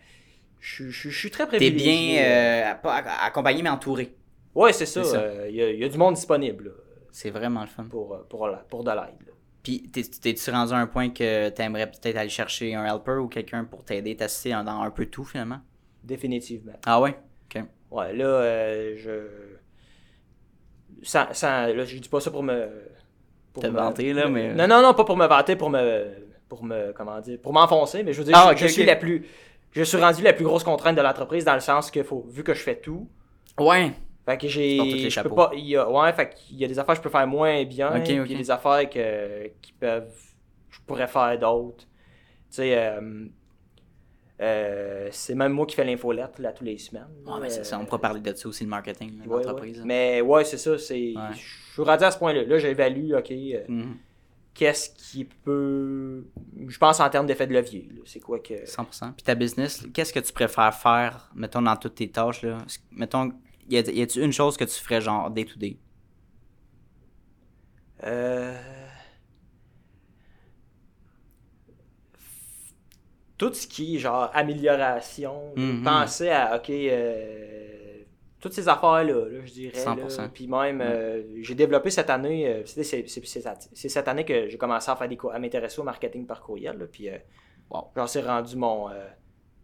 Je, 0.60 0.88
je- 0.88 1.08
je 1.10 1.18
suis 1.18 1.30
très 1.30 1.46
T'es 1.46 1.56
privilégié. 1.58 2.14
bien, 2.14 2.22
euh, 2.24 2.74
pas 2.76 3.00
acc- 3.00 3.26
accompagné, 3.26 3.62
mais 3.62 3.70
entouré. 3.70 4.14
Ouais, 4.54 4.72
c'est 4.72 4.86
ça. 4.86 5.00
euh, 5.00 5.46
Il 5.48 5.54
y, 5.56 5.62
a- 5.62 5.70
il 5.70 5.78
y 5.78 5.84
a 5.84 5.88
du 5.88 5.98
monde 5.98 6.14
disponible 6.14 6.72
C'est 7.12 7.30
vraiment 7.30 7.60
le 7.60 7.68
fun. 7.68 7.84
pour, 7.84 8.24
pour, 8.28 8.48
pour 8.68 8.82
de 8.84 8.90
l'aide. 8.90 9.32
Puis, 9.62 9.82
t'es- 9.90 10.02
t'es-tu 10.02 10.50
rendu 10.50 10.72
à 10.72 10.76
un 10.76 10.86
point 10.86 11.10
que 11.10 11.48
t'aimerais 11.50 11.90
peut-être 11.90 12.16
aller 12.16 12.28
chercher 12.30 12.74
un 12.74 12.84
helper 12.84 13.20
ou 13.20 13.28
quelqu'un 13.28 13.64
pour 13.64 13.84
t'aider, 13.84 14.16
t'assister 14.16 14.50
dans 14.50 14.80
un 14.82 14.90
peu 14.90 15.06
tout, 15.06 15.24
finalement? 15.24 15.58
Définitivement. 16.04 16.72
Ah 16.86 17.00
ouais? 17.00 17.18
Ok. 17.54 17.62
Ouais, 17.90 18.14
là, 18.14 18.24
euh, 18.24 18.94
je. 18.96 19.10
Sans, 21.02 21.26
sans- 21.32 21.66
là, 21.74 21.84
je 21.84 21.98
dis 21.98 22.08
pas 22.08 22.20
ça 22.20 22.30
pour 22.30 22.42
me. 22.42 22.68
Pour 23.52 23.62
Te 23.62 23.68
me- 23.68 23.74
vanter, 23.76 24.12
là, 24.12 24.28
mais- 24.28 24.54
Non, 24.54 24.66
non, 24.68 24.82
non, 24.82 24.94
pas 24.94 25.04
pour 25.04 25.16
me 25.16 25.26
vanter, 25.26 25.56
pour 25.56 25.70
me. 25.70 26.06
Pour 26.48 26.64
me. 26.64 26.92
Comment 26.92 27.20
dire 27.20 27.38
Pour 27.40 27.52
m'enfoncer, 27.52 28.02
mais 28.02 28.12
je 28.12 28.18
veux 28.18 28.24
dire, 28.24 28.34
Ah, 28.36 28.54
je, 28.56 28.66
suis 28.66 28.84
la 28.84 28.96
plus. 28.96 29.26
Je 29.72 29.82
suis 29.82 29.98
rendu 29.98 30.22
la 30.22 30.32
plus 30.32 30.44
grosse 30.44 30.64
contrainte 30.64 30.96
de 30.96 31.02
l'entreprise 31.02 31.44
dans 31.44 31.54
le 31.54 31.60
sens 31.60 31.90
que, 31.90 32.02
faut, 32.02 32.24
vu 32.30 32.42
que 32.42 32.54
je 32.54 32.62
fais 32.62 32.76
tout, 32.76 33.08
Ouais. 33.58 33.92
Fait 34.28 34.38
que 34.38 34.48
j'ai. 34.48 35.08
je 35.10 35.20
peux 35.22 35.30
pas. 35.34 35.50
Il 35.54 35.66
y 35.66 35.76
a, 35.76 35.88
ouais, 35.90 36.12
fait 36.12 36.30
qu'il 36.34 36.56
y 36.58 36.64
a 36.64 36.68
des 36.68 36.78
affaires 36.78 36.94
que 36.94 36.98
je 36.98 37.02
peux 37.02 37.10
faire 37.10 37.26
moins 37.26 37.64
bien, 37.64 37.90
puis 38.00 38.12
il 38.14 38.30
y 38.30 38.34
a 38.34 38.38
des 38.38 38.50
affaires 38.50 38.88
que, 38.90 39.48
qui 39.62 39.72
peuvent. 39.72 40.12
Je 40.70 40.78
pourrais 40.86 41.06
faire 41.08 41.38
d'autres. 41.38 41.84
Tu 42.50 42.56
sais, 42.56 42.78
euh, 42.78 43.26
euh, 44.40 45.08
c'est 45.10 45.34
même 45.34 45.52
moi 45.52 45.66
qui 45.66 45.74
fais 45.74 45.84
l'infolette, 45.84 46.38
là, 46.38 46.52
tous 46.52 46.64
les 46.64 46.78
semaines. 46.78 47.08
Ouais, 47.26 47.34
mais 47.42 47.50
c'est 47.50 47.60
Euh, 47.60 47.64
ça, 47.64 47.78
on 47.78 47.84
pourra 47.84 48.00
parler 48.00 48.20
de 48.20 48.32
ça 48.34 48.48
aussi, 48.48 48.62
le 48.64 48.70
marketing, 48.70 49.20
Ouais, 49.26 49.42
l'entreprise. 49.42 49.72
ouais. 49.72 49.78
là. 49.80 49.84
Mais 49.84 50.20
ouais, 50.20 50.44
c'est 50.44 50.58
ça. 50.58 50.78
C'est... 50.78 50.94
Ouais. 51.16 51.32
Je 51.34 51.72
suis 51.72 51.82
rendu 51.82 52.04
à 52.04 52.10
ce 52.10 52.18
point-là. 52.18 52.44
Là, 52.44 52.58
j'évalue, 52.58 53.14
OK, 53.14 53.32
Mhm. 53.68 53.96
qu'est-ce 54.54 54.90
qui 54.90 55.24
peut. 55.24 56.24
Je 56.68 56.78
pense 56.78 57.00
en 57.00 57.10
termes 57.10 57.26
d'effet 57.26 57.46
de 57.48 57.52
levier. 57.54 57.88
C'est 58.04 58.20
quoi 58.20 58.38
que. 58.38 58.64
100%. 58.64 59.12
Puis 59.14 59.24
ta 59.24 59.34
business, 59.34 59.86
qu'est-ce 59.92 60.12
que 60.12 60.20
tu 60.20 60.32
préfères 60.32 60.74
faire, 60.74 61.30
mettons, 61.34 61.62
dans 61.62 61.76
toutes 61.76 61.96
tes 61.96 62.08
tâches, 62.08 62.42
là? 62.42 62.58
Mettons, 62.92 63.32
y 63.68 63.76
a- 63.78 63.90
y 63.90 64.02
a-tu 64.02 64.22
une 64.22 64.32
chose 64.32 64.56
que 64.56 64.64
tu 64.64 64.74
ferais, 64.80 65.00
genre, 65.00 65.30
day 65.30 65.44
to 65.44 65.58
day? 65.58 65.78
Euh, 68.04 68.54
Tout 73.36 73.54
ce 73.54 73.68
qui 73.68 73.94
est 73.96 73.98
genre 74.00 74.30
amélioration, 74.34 75.52
Mhm. 75.54 75.82
penser 75.84 76.28
à, 76.28 76.56
OK, 76.56 76.70
euh, 76.70 78.02
toutes 78.40 78.52
ces 78.52 78.68
affaires-là, 78.68 79.28
là, 79.28 79.44
je 79.44 79.52
dirais. 79.52 79.78
100%. 79.78 80.22
là. 80.22 80.28
Puis 80.28 80.48
même, 80.48 80.80
euh, 80.80 81.22
j'ai 81.42 81.54
développé 81.54 81.90
cette 81.90 82.10
année, 82.10 82.48
euh, 82.48 82.62
c'est, 82.66 83.06
cette 83.88 84.08
année 84.08 84.24
que 84.24 84.48
j'ai 84.48 84.58
commencé 84.58 84.90
à 84.90 84.96
faire 84.96 85.08
des 85.08 85.16
cours, 85.16 85.32
à 85.32 85.38
m'intéresser 85.38 85.80
au 85.80 85.84
marketing 85.84 86.26
par 86.26 86.42
courriel. 86.42 86.78
là, 86.78 86.86
puis 86.86 87.08
Wow. 87.70 87.92
genre, 87.94 88.08
c'est 88.08 88.22
rendu 88.22 88.56
mon. 88.56 88.90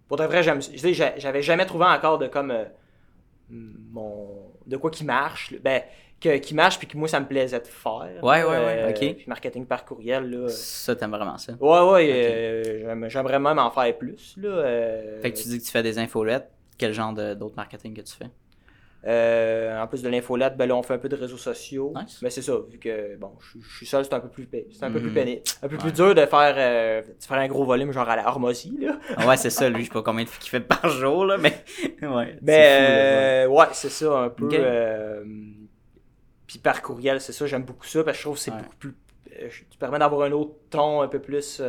pour 0.06 0.18
de 0.18 0.24
vrai, 0.24 0.42
j'avais 0.44 1.42
jamais 1.42 1.66
trouvé 1.66 1.86
encore 1.86 2.18
de 2.18 2.28
comme. 2.28 2.54
Euh, 3.52 3.54
mon 3.90 4.52
de 4.66 4.76
quoi 4.76 4.90
qui 4.90 5.04
marche. 5.04 5.54
Ben, 5.62 5.82
que, 6.20 6.38
qui 6.38 6.54
marche, 6.54 6.78
puis 6.78 6.86
que 6.86 6.96
moi, 6.96 7.06
ça 7.08 7.20
me 7.20 7.26
plaisait 7.26 7.60
de 7.60 7.66
faire. 7.66 8.00
Ouais, 8.22 8.42
ouais, 8.44 8.44
ouais, 8.44 8.86
ok. 8.88 9.16
Puis 9.16 9.24
marketing 9.26 9.66
par 9.66 9.84
courriel, 9.84 10.30
là. 10.30 10.48
Ça, 10.48 10.96
t'aimes 10.96 11.10
vraiment 11.10 11.36
ça. 11.36 11.52
Ouais, 11.60 11.80
ouais, 11.92 12.10
euh, 12.12 12.80
j'aime- 12.80 13.08
j'aimerais 13.10 13.38
même 13.38 13.58
en 13.58 13.70
faire 13.70 13.98
plus, 13.98 14.34
là. 14.38 14.48
euh, 14.48 15.20
Fait 15.20 15.32
que 15.32 15.36
tu 15.38 15.48
dis 15.48 15.58
que 15.58 15.64
tu 15.64 15.70
fais 15.70 15.82
des 15.82 15.98
infolettes. 15.98 16.50
Quel 16.78 16.92
genre 16.92 17.12
d'autres 17.12 17.56
marketing 17.56 17.94
que 17.94 18.00
tu 18.00 18.14
fais? 18.14 18.30
Euh, 19.06 19.78
en 19.82 19.86
plus 19.86 20.02
de 20.02 20.08
l'infolette, 20.08 20.56
ben 20.56 20.66
là, 20.66 20.74
on 20.76 20.82
fait 20.82 20.94
un 20.94 20.98
peu 20.98 21.10
de 21.10 21.16
réseaux 21.16 21.36
sociaux. 21.36 21.92
Nice. 21.94 22.20
Mais 22.22 22.30
c'est 22.30 22.40
ça, 22.40 22.54
vu 22.70 22.78
que 22.78 23.16
bon, 23.16 23.32
je, 23.40 23.58
je 23.60 23.76
suis 23.76 23.86
seul, 23.86 24.04
c'est 24.04 24.14
un 24.14 24.20
peu 24.20 24.28
plus 24.28 24.48
c'est 24.72 24.82
un 24.84 24.90
peu 24.90 24.98
plus 25.00 25.08
Mhm. 25.08 25.14
pénible. 25.14 25.42
Un 25.62 25.68
peu 25.68 25.74
Ouais. 25.76 25.80
plus 25.82 25.92
dur 25.92 26.14
de 26.14 26.24
faire, 26.24 26.54
euh, 26.56 27.02
de 27.02 27.22
faire 27.22 27.36
un 27.36 27.46
gros 27.48 27.64
volume, 27.64 27.92
genre 27.92 28.08
à 28.08 28.16
la 28.16 28.26
Hormozy, 28.28 28.78
là. 28.80 28.98
Ah 29.16 29.26
ouais, 29.26 29.36
c'est 29.36 29.50
ça, 29.50 29.68
lui, 29.68 29.80
je 29.82 29.88
sais 29.88 29.92
pas 29.92 30.02
combien 30.02 30.24
de 30.24 30.28
qu'il 30.30 30.48
fait 30.50 30.60
par 30.60 30.88
jour, 30.88 31.26
là, 31.26 31.36
mais. 31.36 31.52
ouais. 32.02 32.38
Mais 32.40 33.44
euh, 33.44 33.48
ouais, 33.48 33.66
c'est 33.72 33.90
ça, 33.90 34.10
un 34.20 34.28
peu. 34.30 34.48
Euh, 34.52 35.22
puis 36.46 36.58
par 36.58 36.80
courriel, 36.82 37.20
c'est 37.20 37.32
ça, 37.32 37.46
j'aime 37.46 37.64
beaucoup 37.64 37.86
ça, 37.86 38.04
parce 38.04 38.16
que 38.16 38.20
je 38.22 38.26
trouve 38.26 38.36
que 38.36 38.42
c'est 38.42 38.50
Ouais. 38.52 38.58
beaucoup 38.62 38.76
plus. 38.76 38.94
tu 39.70 39.78
permets 39.78 39.98
d'avoir 39.98 40.22
un 40.26 40.32
autre 40.32 40.52
ton 40.70 41.02
un 41.02 41.08
peu 41.08 41.18
plus. 41.20 41.60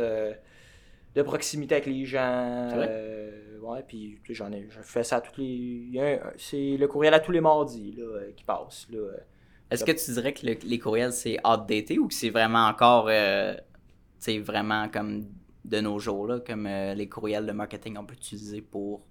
De 1.16 1.22
proximité 1.22 1.74
avec 1.76 1.86
les 1.86 2.04
gens. 2.04 2.68
C'est 2.70 2.76
vrai? 2.76 2.88
euh, 2.90 3.58
ouais, 3.60 3.82
puis 3.86 4.18
j'en 4.30 4.52
ai, 4.52 4.68
je 4.70 4.80
fais 4.82 5.02
ça 5.02 5.16
à 5.16 5.20
tous 5.20 5.40
les. 5.40 5.90
C'est 6.36 6.76
le 6.76 6.86
courriel 6.86 7.14
à 7.14 7.20
tous 7.20 7.32
les 7.32 7.40
mardis 7.40 7.92
là, 7.96 8.04
euh, 8.04 8.32
qui 8.36 8.44
passe. 8.44 8.86
Là. 8.90 8.98
euh. 8.98 9.16
Est-ce 9.70 9.84
que 9.84 9.92
tu 9.92 10.12
dirais 10.12 10.32
que 10.32 10.46
le- 10.46 10.58
les 10.64 10.78
courriels, 10.78 11.12
c'est 11.12 11.38
outdated 11.44 11.98
ou 11.98 12.06
que 12.08 12.14
c'est 12.14 12.30
vraiment 12.30 12.66
encore, 12.66 13.06
euh, 13.08 13.54
sais, 14.18 14.38
vraiment 14.38 14.88
comme 14.88 15.26
de 15.64 15.80
nos 15.80 15.98
jours, 15.98 16.28
là, 16.28 16.38
comme 16.38 16.66
euh, 16.66 16.94
les 16.94 17.08
courriels 17.08 17.46
de 17.46 17.52
marketing 17.52 17.96
on 17.98 18.04
peut 18.04 18.14
utiliser 18.14 18.60
pour, 18.60 19.02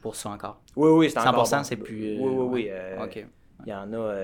pour 0.00 0.16
ça 0.16 0.30
encore? 0.30 0.62
Oui, 0.76 0.90
oui, 0.90 1.10
c'est 1.10 1.18
100%, 1.18 1.28
encore 1.28 1.50
bon. 1.50 1.62
c'est 1.64 1.76
plus, 1.76 2.16
oui, 2.16 2.30
oui, 2.30 2.46
oui. 2.50 2.70
ouais. 2.70 2.96
ok. 3.04 3.26
Il 3.66 3.70
y 3.70 3.74
en 3.74 3.92
a. 3.92 4.14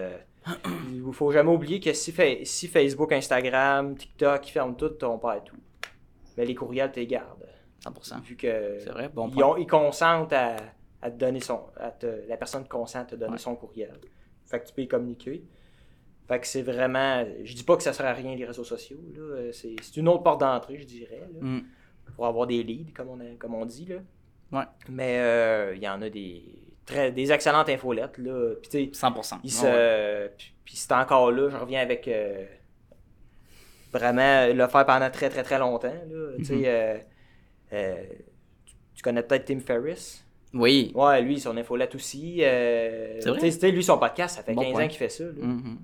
Il 0.90 1.06
ne 1.06 1.12
faut 1.12 1.30
jamais 1.30 1.50
oublier 1.50 1.80
que 1.80 1.92
si, 1.92 2.14
si 2.44 2.68
Facebook, 2.68 3.12
Instagram, 3.12 3.94
TikTok, 3.96 4.48
ils 4.48 4.52
ferment 4.52 4.72
tout, 4.74 4.92
on 5.04 5.18
perd 5.18 5.44
tout. 5.44 5.56
Mais 6.40 6.46
les 6.46 6.54
courriels, 6.54 6.90
tu 6.90 7.00
les 7.00 7.06
gardes. 7.06 7.46
100%. 7.84 8.20
Vu 8.22 8.36
que. 8.36 8.78
C'est 8.80 8.90
vrai, 8.90 9.08
bon 9.08 9.30
ils, 9.36 9.42
ont- 9.44 9.56
ils 9.56 9.66
consentent 9.66 10.32
à, 10.32 10.56
à 11.02 11.10
te 11.10 11.16
donner 11.16 11.40
son. 11.40 11.60
À 11.76 11.90
te- 11.90 12.26
la 12.28 12.36
personne 12.38 12.66
consent 12.66 13.00
à 13.00 13.04
te 13.04 13.14
donner 13.14 13.32
Ouais. 13.32 13.38
son 13.38 13.54
courriel. 13.56 13.98
Fait 14.46 14.60
que 14.60 14.66
tu 14.66 14.72
peux 14.74 14.82
y 14.82 14.88
communiquer. 14.88 15.44
Fait 16.28 16.40
que 16.40 16.46
c'est 16.46 16.62
vraiment. 16.62 17.24
Je 17.44 17.54
dis 17.54 17.62
pas 17.64 17.76
que 17.76 17.82
ça 17.82 17.92
sert 17.92 18.06
à 18.06 18.12
rien 18.12 18.34
les 18.36 18.44
réseaux 18.44 18.64
sociaux. 18.64 19.00
là. 19.14 19.20
Euh, 19.20 19.52
C'est 19.52 19.76
c'est 19.82 19.96
une 19.98 20.08
autre 20.08 20.22
porte 20.22 20.40
d'entrée, 20.40 20.78
je 20.78 20.86
dirais. 20.86 21.20
là, 21.32 21.38
Mm. 21.40 21.62
Pour 22.16 22.26
avoir 22.26 22.46
des 22.46 22.62
leads, 22.62 22.92
comme 22.92 23.08
on, 23.08 23.20
a- 23.20 23.36
comme 23.38 23.54
on 23.54 23.64
dit. 23.64 23.86
Là. 23.86 23.96
Ouais. 24.52 24.64
Mais 24.88 25.18
euh, 25.20 25.74
il 25.76 25.82
y 25.82 25.88
en 25.88 26.00
a 26.02 26.08
des. 26.10 26.42
Très, 26.86 27.12
des 27.12 27.30
excellentes 27.30 27.68
infolettes. 27.68 28.18
Là. 28.18 28.54
Puis 28.60 28.68
tu 28.70 28.78
sais, 28.92 29.06
100%. 29.06 29.38
il 29.44 29.46
Ouais, 29.46 29.50
se- 29.50 29.64
ouais. 29.66 30.34
Puis, 30.36 30.54
puis 30.64 30.76
c'est 30.76 30.92
encore 30.92 31.30
là, 31.30 31.48
je 31.48 31.56
reviens 31.56 31.80
avec 31.80 32.08
euh, 32.08 32.44
vraiment 33.92 34.46
le 34.46 34.66
faire 34.68 34.86
pendant 34.86 35.10
très 35.10 35.28
très 35.28 35.42
très 35.42 35.58
longtemps. 35.58 35.88
Là. 35.92 36.32
Tu 36.38 36.44
sais, 36.44 36.54
Mhm. 36.56 36.62
euh, 36.66 36.98
euh, 37.72 38.04
tu- 38.66 38.74
tu 38.96 39.02
connais 39.02 39.22
peut-être 39.22 39.44
Tim 39.46 39.60
Ferriss? 39.60 40.24
Oui. 40.52 40.90
Ouais, 40.94 41.22
lui, 41.22 41.38
son 41.38 41.56
infolette 41.56 41.94
aussi. 41.94 42.38
euh, 42.42 43.18
C'est 43.20 43.28
vrai? 43.30 43.38
tu 43.40 43.46
sais, 43.50 43.54
tu 43.54 43.60
sais, 43.60 43.70
lui, 43.70 43.84
son 43.84 43.98
podcast, 43.98 44.36
ça 44.36 44.42
fait 44.42 44.52
Bon 44.54 44.62
15 44.62 44.72
point. 44.72 44.84
ans 44.84 44.88
qu'il 44.88 44.98
fait 44.98 45.08
ça. 45.08 45.24
là. 45.24 45.32
Mhm. 45.40 45.78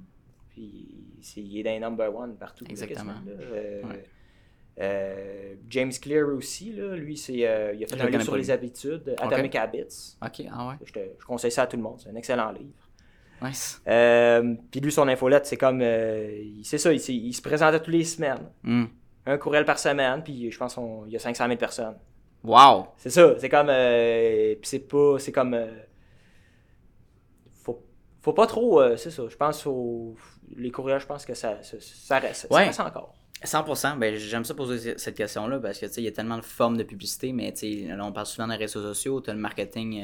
Puis 0.50 0.88
il 1.36 1.58
est 1.58 1.62
dans 1.62 1.70
les 1.70 1.80
number 1.80 2.14
one 2.14 2.36
partout. 2.36 2.64
Exactement. 2.68 3.12
quasiment, 3.14 3.38
là. 3.38 3.44
Euh, 3.52 3.82
Ouais. 3.84 4.04
euh, 4.80 5.54
James 5.70 5.92
Clear 6.00 6.28
aussi, 6.28 6.72
là, 6.72 6.94
lui, 6.96 7.16
c'est, 7.16 7.46
euh, 7.46 7.72
il 7.74 7.84
a 7.84 7.86
fait 7.86 7.96
Je 7.96 8.02
un 8.02 8.06
livre 8.08 8.22
sur 8.22 8.36
les 8.36 8.50
habitudes, 8.50 9.14
Atomic 9.18 9.54
Habits. 9.54 10.16
Ok, 10.24 10.42
ah 10.50 10.68
ouais. 10.68 10.74
Je, 10.84 10.92
te- 10.92 10.98
je 11.18 11.24
conseille 11.24 11.50
ça 11.50 11.62
à 11.62 11.66
tout 11.66 11.76
le 11.76 11.82
monde, 11.82 12.00
c'est 12.00 12.10
un 12.10 12.14
excellent 12.16 12.50
livre. 12.52 12.85
Nice. 13.42 13.82
Euh, 13.86 14.54
puis 14.70 14.80
lui, 14.80 14.92
son 14.92 15.08
infolette, 15.08 15.46
c'est 15.46 15.56
comme. 15.56 15.80
euh, 15.82 16.42
c'est 16.62 16.78
ça, 16.78 16.92
il, 16.92 17.34
se 17.34 17.42
présentait 17.42 17.80
toutes 17.80 17.94
les 17.94 18.04
semaines. 18.04 18.50
Mm. 18.62 18.84
Un 19.26 19.38
courriel 19.38 19.64
par 19.64 19.78
semaine, 19.78 20.22
puis 20.22 20.50
je 20.50 20.58
pense 20.58 20.74
qu'il 20.74 21.12
y 21.12 21.16
a 21.16 21.18
500 21.18 21.46
000 21.46 21.56
personnes. 21.58 21.96
Wow. 22.44 22.88
C'est 22.96 23.10
ça, 23.10 23.34
c'est 23.38 23.48
comme. 23.48 23.68
euh, 23.70 24.54
puis 24.54 24.68
c'est 24.68 24.88
pas. 24.88 25.18
C'est 25.18 25.32
comme. 25.32 25.56
faut, 27.62 27.82
faut 28.22 28.32
pas 28.32 28.46
trop. 28.46 28.96
c'est 28.96 29.10
ça, 29.10 29.24
je 29.28 29.36
pense. 29.36 29.62
Faut, 29.62 30.14
les 30.56 30.70
courriels, 30.70 31.00
je 31.00 31.06
pense 31.06 31.26
que 31.26 31.34
ça, 31.34 31.62
ça, 31.62 31.76
ça 31.80 32.18
reste. 32.18 32.46
Ouais. 32.50 32.72
Ça 32.72 32.84
reste 32.84 32.96
encore. 32.96 33.14
100%, 33.44 33.98
ben, 33.98 34.14
j'aime 34.16 34.46
ça 34.46 34.54
poser 34.54 34.96
cette 34.96 35.14
question-là 35.14 35.60
parce 35.60 35.78
que 35.78 35.86
il 35.98 36.04
y 36.04 36.08
a 36.08 36.10
tellement 36.10 36.38
de 36.38 36.44
formes 36.44 36.78
de 36.78 36.82
publicité, 36.82 37.34
mais 37.34 37.52
là, 37.86 38.02
on 38.02 38.10
parle 38.10 38.24
souvent 38.24 38.48
des 38.48 38.56
réseaux 38.56 38.80
sociaux, 38.80 39.20
tu 39.20 39.28
as 39.28 39.34
le 39.34 39.40
marketing 39.40 40.02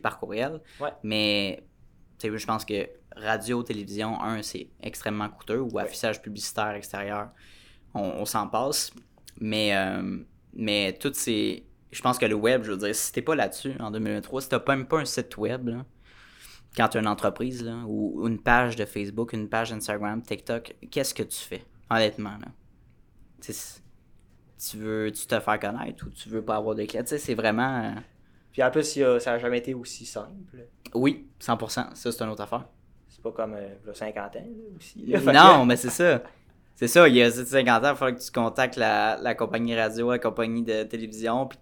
par 0.00 0.20
courriel. 0.20 0.60
Ouais. 0.80 0.90
Mais 1.02 1.64
tu 2.18 2.30
sais, 2.30 2.38
je 2.38 2.46
pense 2.46 2.64
que 2.64 2.88
radio, 3.16 3.62
télévision, 3.62 4.20
un, 4.20 4.42
c'est 4.42 4.68
extrêmement 4.80 5.28
coûteux 5.28 5.60
ou 5.60 5.78
affichage 5.78 6.22
publicitaire 6.22 6.70
extérieur, 6.70 7.30
on, 7.94 8.02
on 8.02 8.24
s'en 8.24 8.48
passe. 8.48 8.92
Mais, 9.40 9.76
euh, 9.76 10.18
mais 10.54 10.96
toutes 10.98 11.14
ces. 11.14 11.64
Je 11.90 12.02
pense 12.02 12.18
que 12.18 12.26
le 12.26 12.34
web, 12.34 12.64
je 12.64 12.72
veux 12.72 12.76
dire, 12.76 12.94
si 12.94 13.12
t'es 13.12 13.22
pas 13.22 13.34
là-dessus 13.34 13.72
en 13.80 13.90
2023, 13.90 14.42
si 14.42 14.48
t'as 14.48 14.60
pas 14.60 14.76
même 14.76 14.86
pas 14.86 14.98
un 14.98 15.04
site 15.04 15.36
web, 15.38 15.68
là, 15.68 15.86
quand 16.76 16.88
tu 16.88 16.98
as 16.98 17.00
une 17.00 17.06
entreprise 17.06 17.64
là, 17.64 17.82
ou 17.86 18.26
une 18.26 18.40
page 18.40 18.76
de 18.76 18.84
Facebook, 18.84 19.32
une 19.32 19.48
page 19.48 19.72
Instagram, 19.72 20.22
TikTok, 20.22 20.76
qu'est-ce 20.90 21.14
que 21.14 21.22
tu 21.22 21.38
fais, 21.38 21.64
honnêtement? 21.90 22.36
Là? 22.38 22.48
Tu 23.40 24.76
veux 24.76 25.10
tu 25.12 25.26
te 25.26 25.40
faire 25.40 25.60
connaître 25.60 26.06
ou 26.06 26.10
tu 26.10 26.28
veux 26.28 26.44
pas 26.44 26.56
avoir 26.56 26.74
de 26.74 26.84
clients? 26.84 27.02
Tu 27.02 27.10
sais, 27.10 27.18
c'est 27.18 27.34
vraiment. 27.34 27.94
Puis 28.52 28.62
en 28.62 28.70
plus, 28.70 28.96
a- 28.98 29.20
ça 29.20 29.32
n'a 29.32 29.38
jamais 29.38 29.58
été 29.58 29.74
aussi 29.74 30.04
simple. 30.06 30.66
Oui, 30.94 31.26
100%. 31.40 31.94
Ça, 31.94 32.12
c'est 32.12 32.22
une 32.22 32.30
autre 32.30 32.42
affaire. 32.42 32.64
C'est 33.08 33.22
pas 33.22 33.32
comme 33.32 33.54
euh, 33.54 33.90
a 33.90 33.94
50 33.94 34.36
ans 34.36 34.38
là, 34.38 34.76
aussi. 34.76 35.04
là. 35.06 35.18
Non, 35.32 35.62
que- 35.62 35.66
mais 35.66 35.76
c'est 35.76 35.90
ça. 35.90 36.22
C'est 36.76 36.86
ça, 36.88 37.08
il 37.08 37.16
y 37.16 37.22
a 37.22 37.30
50 37.30 37.84
ans, 37.84 37.90
il 37.90 37.96
faudrait 37.96 38.14
que 38.14 38.20
tu 38.22 38.30
contactes 38.30 38.76
la, 38.76 39.18
la 39.20 39.34
compagnie 39.34 39.74
radio, 39.76 40.12
la 40.12 40.20
compagnie 40.20 40.62
de 40.62 40.84
télévision, 40.84 41.46
puis 41.46 41.58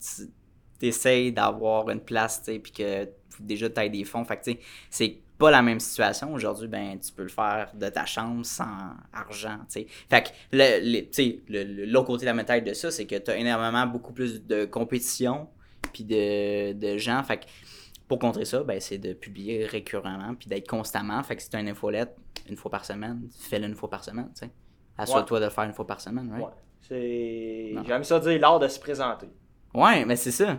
tu 0.78 0.86
essayes 0.86 1.32
d'avoir 1.32 1.88
une 1.88 2.00
place, 2.00 2.42
tu 2.44 2.52
sais, 2.52 2.58
puis 2.58 2.72
que 2.72 3.08
déjà 3.40 3.70
tu 3.70 3.88
des 3.88 4.04
fonds. 4.04 4.24
Fait 4.26 4.36
que, 4.36 4.44
tu 4.44 4.52
sais, 4.52 4.60
c'est 4.90 5.18
pas 5.38 5.50
la 5.50 5.62
même 5.62 5.80
situation. 5.80 6.34
Aujourd'hui, 6.34 6.68
ben, 6.68 6.98
tu 6.98 7.10
peux 7.12 7.22
le 7.22 7.28
faire 7.30 7.70
de 7.74 7.88
ta 7.88 8.04
chambre 8.04 8.44
sans 8.44 8.90
argent, 9.14 9.56
tu 9.72 9.80
sais. 9.80 9.86
Fait 10.10 10.22
que, 10.24 10.28
le, 10.52 10.80
le- 10.82 11.06
tu 11.06 11.12
sais, 11.12 11.40
le- 11.48 11.64
le- 11.64 11.84
l'autre 11.86 12.08
côté 12.08 12.20
de 12.22 12.26
la 12.26 12.34
médaille 12.34 12.62
de 12.62 12.74
ça, 12.74 12.90
c'est 12.90 13.06
que 13.06 13.16
tu 13.16 13.30
as 13.30 13.36
énormément, 13.38 13.86
beaucoup 13.86 14.12
plus 14.12 14.44
de 14.46 14.66
compétition, 14.66 15.48
puis 15.96 16.04
de, 16.04 16.72
de 16.74 16.98
gens. 16.98 17.22
Fait 17.22 17.38
que, 17.38 17.44
pour 18.06 18.18
contrer 18.18 18.44
ça, 18.44 18.62
ben, 18.62 18.78
c'est 18.80 18.98
de 18.98 19.14
publier 19.14 19.64
récurremment, 19.64 20.34
puis 20.34 20.48
d'être 20.48 20.68
constamment. 20.68 21.22
Fait 21.22 21.36
que 21.36 21.42
si 21.42 21.48
tu 21.48 21.56
as 21.56 21.60
une 21.60 21.68
infolette, 21.68 22.14
une 22.48 22.56
fois 22.56 22.70
par 22.70 22.84
semaine, 22.84 23.28
fais-le 23.40 23.66
une 23.66 23.74
fois 23.74 23.88
par 23.88 24.04
semaine, 24.04 24.30
sais. 24.34 24.50
Assure-toi 24.98 25.40
de 25.40 25.44
le 25.46 25.50
faire 25.50 25.64
une 25.64 25.72
fois 25.72 25.86
par 25.86 26.00
semaine, 26.00 26.30
right? 26.30 26.44
Ouais. 26.44 26.52
C'est... 26.82 27.74
J'aime 27.86 28.04
ça 28.04 28.20
dire 28.20 28.38
l'art 28.40 28.58
de 28.58 28.68
se 28.68 28.78
présenter. 28.78 29.28
Ouais, 29.74 30.04
mais 30.04 30.16
c'est 30.16 30.30
ça. 30.30 30.58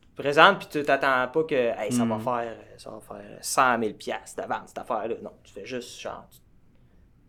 Tu 0.00 0.08
te 0.08 0.22
présentes 0.22 0.58
puis 0.58 0.68
tu 0.70 0.82
t'attends 0.82 1.28
pas 1.28 1.44
que 1.44 1.54
hey, 1.54 1.92
ça, 1.92 2.04
va 2.04 2.16
Mm. 2.16 2.20
faire, 2.20 2.56
ça 2.78 2.90
va 2.90 3.00
faire 3.00 3.38
100 3.40 3.78
000 3.80 3.94
piastres 3.94 4.42
de 4.42 4.48
vente 4.48 4.62
cette 4.68 4.78
affaire-là. 4.78 5.14
Non, 5.22 5.32
tu 5.44 5.52
fais 5.52 5.66
juste 5.66 6.00
genre. 6.00 6.26
tu- 6.30 6.38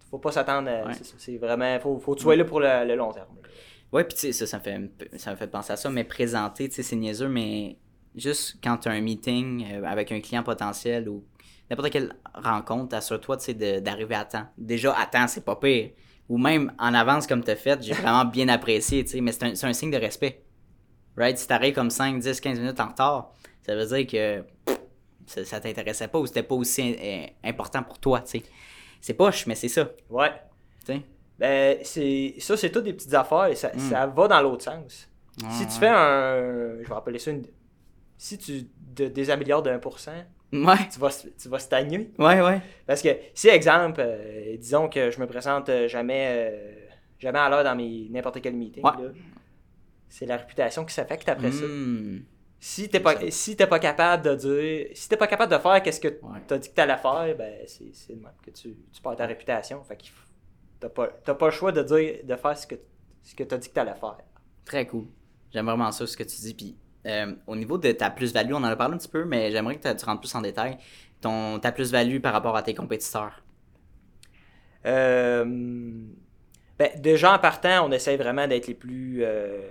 Faut 0.10 0.18
pas 0.20 0.32
s'attendre. 0.32 0.70
à- 0.70 0.86
Ouais. 0.88 0.94
c'est 1.18 1.38
vraiment. 1.38 1.80
Faut, 1.80 2.00
faut 2.00 2.14
que 2.14 2.18
tu 2.20 2.24
sois 2.24 2.36
là 2.36 2.44
pour 2.46 2.60
le, 2.60 2.86
le 2.86 2.96
long 2.96 3.12
terme. 3.12 3.28
Ouais, 3.92 4.04
puis 4.06 4.16
tu 4.16 4.22
sais, 4.22 4.32
ça, 4.32 4.48
ça 4.48 4.58
me, 4.60 4.64
fait, 4.64 5.20
ça 5.20 5.32
me 5.32 5.36
fait 5.36 5.48
penser 5.48 5.74
à 5.74 5.76
ça, 5.76 5.90
mais 5.90 6.04
présenter, 6.04 6.70
tu 6.70 6.76
sais, 6.76 6.84
c'est 6.84 6.96
niaiseux, 6.96 7.28
mais 7.28 7.78
juste 8.16 8.58
quand 8.64 8.78
tu 8.78 8.88
as 8.88 8.92
un 8.92 9.02
meeting 9.02 9.66
euh, 9.70 9.84
avec 9.84 10.12
un 10.12 10.22
client 10.22 10.44
potentiel 10.44 11.10
ou 11.10 11.26
n'importe 11.70 11.90
quelle 11.90 12.14
rencontre, 12.34 12.96
assure-toi, 12.96 13.38
tu 13.38 13.46
sais, 13.54 13.82
d'arriver 13.82 14.16
à 14.16 14.24
temps. 14.26 14.46
Déjà, 14.58 14.98
à 14.98 15.06
temps, 15.08 15.28
c'est 15.28 15.44
pas 15.44 15.56
pire. 15.58 15.92
Ou 16.30 16.38
même 16.38 16.72
en 16.80 16.94
avance 16.94 17.28
comme 17.28 17.44
tu 17.44 17.52
as 17.52 17.56
fait, 17.58 17.82
j'ai 17.84 17.94
vraiment 17.94 18.24
bien 18.24 18.48
apprécié, 18.48 19.04
tu 19.04 19.12
sais, 19.12 19.22
mais 19.22 19.34
c'est 19.34 19.44
un, 19.44 19.70
un 19.70 19.74
signe 19.74 19.92
de 19.92 19.98
respect. 19.98 20.42
Right? 21.18 21.38
Si 21.38 21.46
t'arrives 21.46 21.76
comme 21.76 21.90
5, 21.90 22.20
10, 22.20 22.40
15 22.40 22.60
minutes 22.60 22.80
en 22.80 22.88
retard, 22.88 23.34
ça 23.66 23.76
veut 23.76 23.86
dire 23.86 24.08
que 24.08 24.42
pff, 24.66 24.80
ça, 25.26 25.44
ça 25.44 25.60
t'intéressait 25.60 26.08
pas 26.08 26.20
ou 26.20 26.26
c'était 26.26 26.44
pas 26.44 26.56
aussi 26.56 26.96
important 27.44 27.84
pour 27.84 28.00
toi, 28.00 28.22
tu 28.22 28.40
sais. 28.40 28.44
C'est 29.02 29.14
poche, 29.16 29.46
mais 29.48 29.56
c'est 29.56 29.68
ça, 29.68 29.90
Ouais. 30.10 30.32
tu 30.86 30.94
sais? 30.94 31.02
Ben, 31.42 31.80
c'est, 31.84 32.36
ça, 32.40 32.56
c'est 32.56 32.70
toutes 32.70 32.84
des 32.86 32.94
petites 32.94 33.14
affaires 33.14 33.46
et 33.48 33.56
ça, 33.56 33.72
Mm. 33.74 33.80
ça 33.80 34.06
va 34.08 34.28
dans 34.28 34.42
l'autre 34.42 34.64
sens. 34.64 35.10
si 35.52 35.66
tu 35.66 35.74
fais 35.80 35.88
un. 35.88 36.78
Je 36.84 36.88
vais 36.88 36.96
appeler 36.96 37.18
ça 37.20 37.32
une. 37.32 37.44
Si 38.18 38.38
tu 38.38 38.66
te 38.96 39.04
désaméliores 39.04 39.64
de 39.64 39.72
1%, 39.72 40.12
Ouais, 40.54 40.76
tu 40.94 41.00
vas, 41.00 41.10
tu 41.42 41.50
vas 41.50 41.60
stagner. 41.60 42.12
ouais, 42.20 42.42
ouais. 42.42 42.62
Parce 42.86 43.02
que, 43.02 43.10
si, 43.34 43.48
exemple, 43.48 44.02
euh, 44.06 44.58
disons 44.58 44.88
que 44.90 45.10
je 45.10 45.20
me 45.20 45.26
présente 45.26 45.70
euh, 45.70 45.88
jamais, 45.88 46.28
euh, 46.52 46.74
jamais 47.18 47.40
à 47.40 47.50
l'heure 47.50 47.64
dans 47.64 47.76
mes 47.76 48.08
n'importe 48.12 48.40
quel 48.42 48.54
meeting, 48.54 48.84
Ouais. 48.84 48.92
c'est 50.10 50.26
la 50.26 50.38
réputation 50.38 50.86
qui 50.86 50.94
s'affecte 50.94 51.28
après 51.30 51.52
ça. 51.52 51.66
Hmm. 51.66 52.20
Si 52.60 52.88
t'es 52.90 53.00
pas, 53.00 53.16
si 53.32 53.56
t'es 53.56 53.66
pas 53.66 53.80
capable 53.80 54.24
de 54.24 54.36
dire, 54.36 54.88
si 54.94 55.10
t'es 55.10 55.18
pas 55.18 55.26
capable 55.28 55.52
de 55.52 55.58
faire 55.58 55.82
qu'est-ce 55.82 56.00
que 56.02 56.10
Ouais. 56.10 56.40
t'as 56.46 56.58
dit 56.60 56.70
que 56.70 56.76
t'allais 56.76 56.98
faire, 56.98 57.34
ben 57.36 57.56
c'est 57.66 57.90
c'est 57.94 58.14
le 58.14 58.20
même 58.20 58.32
que 58.46 58.52
tu, 58.52 58.76
tu 58.94 59.02
perds 59.02 59.16
ta 59.16 59.26
réputation. 59.26 59.82
Fait 59.86 59.96
qu'il 59.96 60.12
faut- 60.12 60.28
t'as 60.82 60.90
pas, 60.90 61.08
t'as 61.24 61.36
pas 61.36 61.46
le 61.46 61.52
choix 61.52 61.72
de 61.72 61.84
dire, 61.84 62.20
de 62.24 62.36
faire 62.36 62.58
ce 62.58 62.68
que, 62.68 62.76
ce 63.24 63.36
que 63.36 63.44
t'as 63.44 63.58
dit 63.58 63.70
que 63.70 63.74
t'allais 63.74 63.96
faire. 63.96 64.18
Très 64.66 64.86
cool. 64.86 65.06
J'aime 65.54 65.66
vraiment 65.66 65.92
ça, 65.92 66.06
ce 66.06 66.18
que 66.18 66.24
tu 66.24 66.36
dis. 66.42 66.54
Puis, 66.54 66.78
euh, 67.06 67.34
au 67.48 67.56
niveau 67.56 67.78
de 67.78 67.92
ta 67.92 68.10
plus-value, 68.10 68.54
on 68.54 68.58
en 68.58 68.64
a 68.66 68.76
parlé 68.76 68.96
un 68.96 68.98
petit 68.98 69.08
peu, 69.08 69.24
mais 69.24 69.52
j'aimerais 69.52 69.78
que 69.78 69.94
tu 69.94 70.06
rentres 70.06 70.20
plus 70.20 70.36
en 70.36 70.42
détail. 70.42 70.78
Ton, 71.22 71.60
ta 71.60 71.72
plus-value 71.72 72.20
par 72.20 72.34
rapport 72.34 72.58
à 72.58 72.64
tes 72.64 72.74
compétiteurs. 72.74 73.44
Euh, 74.86 75.46
ben, 76.80 76.90
déjà 76.98 77.36
en 77.36 77.40
partant, 77.40 77.88
on 77.88 77.92
essaie 77.92 78.18
vraiment 78.18 78.48
d'être 78.48 78.68
les 78.68 78.74
plus 78.74 79.20
euh, 79.22 79.62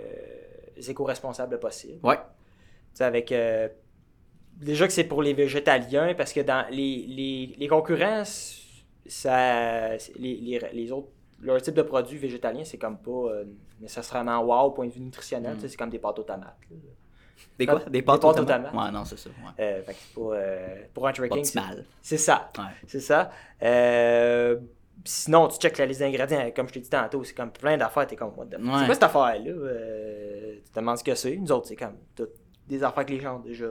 éco-responsables 0.87 1.59
possible. 1.59 1.99
Ouais. 2.03 2.15
Tu 2.15 2.21
sais, 2.97 3.03
avec 3.03 3.33
déjà 4.55 4.87
que 4.87 4.93
c'est 4.93 5.03
pour 5.03 5.21
les 5.21 5.33
végétaliens 5.33 6.13
parce 6.13 6.31
que 6.31 6.39
dans 6.41 6.65
les, 6.69 7.05
les, 7.07 7.55
les 7.57 7.67
concurrents 7.67 8.23
ça 9.07 9.95
les, 10.19 10.35
les, 10.37 10.59
les 10.73 10.91
autres 10.91 11.09
leur 11.41 11.61
type 11.61 11.73
de 11.73 11.81
produit 11.81 12.17
végétalien 12.17 12.63
c'est 12.63 12.77
comme 12.77 12.97
pas 12.97 13.09
euh, 13.11 13.45
nécessairement 13.79 14.39
wow 14.43 14.67
au 14.67 14.71
point 14.71 14.85
de 14.87 14.91
vue 14.91 15.01
nutritionnel 15.01 15.55
Mm. 15.55 15.59
sais, 15.59 15.67
c'est 15.69 15.77
comme 15.77 15.89
des 15.89 15.99
pâtes 15.99 16.19
aux 16.19 16.23
tomates 16.23 16.55
là. 16.69 16.77
Des 17.57 17.65
quoi? 17.65 17.79
Des 17.89 18.03
pâtes, 18.03 18.23
aux 18.23 18.33
tomates? 18.33 18.71
Ouais, 18.71 18.91
non, 18.91 19.03
c'est 19.03 19.17
ça. 19.17 19.29
Ouais. 19.31 19.63
Euh, 19.63 19.81
fait 19.81 19.93
que 19.93 19.97
c'est 19.99 20.13
pas, 20.13 20.35
euh, 20.35 20.75
pour 20.93 21.07
un 21.07 21.11
Pas 21.11 21.15
tracking 21.27 21.43
c'est- 21.43 22.17
ça 22.17 22.51
Ouais. 22.57 22.63
c'est 22.85 22.99
ça 22.99 23.31
Euh, 23.63 24.57
sinon, 25.03 25.47
tu 25.47 25.57
checkes 25.57 25.79
la 25.79 25.87
liste 25.87 26.01
d'ingrédients, 26.01 26.51
comme 26.55 26.67
je 26.67 26.73
t'ai 26.73 26.79
dit 26.81 26.89
tantôt, 26.89 27.23
c'est 27.23 27.33
comme 27.33 27.51
plein 27.51 27.77
d'affaires, 27.77 28.05
t'es 28.05 28.15
comme, 28.15 28.33
what 28.37 28.45
the? 28.45 28.57
Ouais. 28.59 28.71
C'est 28.79 28.85
quoi 28.85 28.93
cette 28.93 29.03
affaire-là? 29.03 29.39
Tu 29.43 30.71
te 30.71 30.79
demandes 30.79 30.97
ce 30.99 31.03
que 31.03 31.15
c'est. 31.15 31.35
Nous 31.35 31.51
autres, 31.51 31.67
c'est 31.67 31.75
comme 31.75 31.97
toutes 32.15 32.29
des 32.67 32.83
affaires 32.83 33.05
que 33.07 33.11
les 33.11 33.19
gens 33.19 33.37
ont 33.37 33.39
déjà 33.39 33.65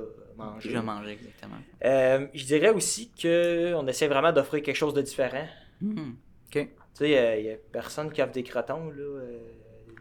mangées. 0.44 0.68
Déjà 0.68 0.82
exactement. 1.12 1.56
Euh, 1.84 2.26
je 2.34 2.44
dirais 2.44 2.70
aussi 2.70 3.10
qu'on 3.10 3.86
essaie 3.86 4.08
vraiment 4.08 4.32
d'offrir 4.32 4.62
quelque 4.62 4.76
chose 4.76 4.94
de 4.94 5.02
différent. 5.02 5.46
Hmm. 5.80 6.12
OK. 6.46 6.52
Tu 6.52 6.68
sais, 6.94 7.38
il 7.40 7.44
n'y 7.46 7.50
a 7.52 7.56
personne 7.72 8.10
qui 8.12 8.20
offre 8.22 8.32
des 8.32 8.42
crotons, 8.42 8.90
là. 8.90 9.02
euh, 9.02 9.38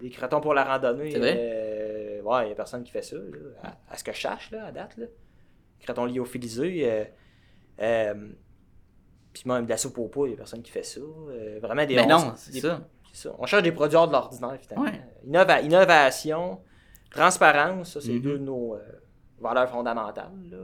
des 0.02 0.10
crotons 0.10 0.42
pour 0.42 0.54
la 0.54 0.64
randonnée. 0.64 1.12
C'est 1.12 1.20
vrai? 1.20 1.36
euh, 1.38 2.22
ouais, 2.22 2.44
il 2.44 2.48
n'y 2.48 2.52
a 2.52 2.56
personne 2.56 2.84
qui 2.84 2.92
fait 2.92 3.02
ça, 3.02 3.16
là, 3.18 3.22
à, 3.64 3.94
à 3.94 3.98
ce 3.98 4.04
que 4.04 4.12
je 4.14 4.20
sache, 4.22 4.50
là, 4.52 4.66
à 4.66 4.72
date. 4.72 4.98
Là. 4.98 5.06
Crotons 5.84 6.06
lyophilisés. 6.06 6.90
Euh, 6.92 7.04
euh, 7.82 8.30
puis 9.32 9.44
même 9.46 9.66
de 9.66 9.70
la 9.70 9.78
soupe 9.78 9.98
au 10.00 10.08
poids, 10.08 10.28
il 10.28 10.32
n'y 10.32 10.36
a 10.36 10.38
personne 10.38 10.62
qui 10.64 10.72
fait 10.72 10.84
ça. 10.84 11.00
Euh, 11.00 11.60
vraiment 11.62 11.86
des. 11.86 11.96
Mais 11.96 12.02
on- 12.04 12.08
Ben 12.08 12.18
non, 12.18 12.34
c'est 12.36 12.60
ça. 12.60 12.82
c'est 13.14 13.28
ça. 13.30 13.36
On 13.38 13.46
cherche 13.46 13.64
des 13.64 13.72
produits 13.72 13.96
hors 13.96 14.08
de 14.08 14.14
l'ordinaire, 14.14 14.58
finalement. 14.60 14.86
Ouais. 14.90 15.02
Innova- 15.28 15.64
innovation, 15.64 16.60
transparence, 17.12 17.94
ça, 17.94 18.02
c'est 18.02 18.14
Mhm. 18.14 18.22
deux 18.22 18.38
de 18.40 18.44
nos 18.44 18.76
euh, 18.76 18.80
valeurs 19.42 19.70
fondamentales. 19.70 20.32
Là. 20.52 20.58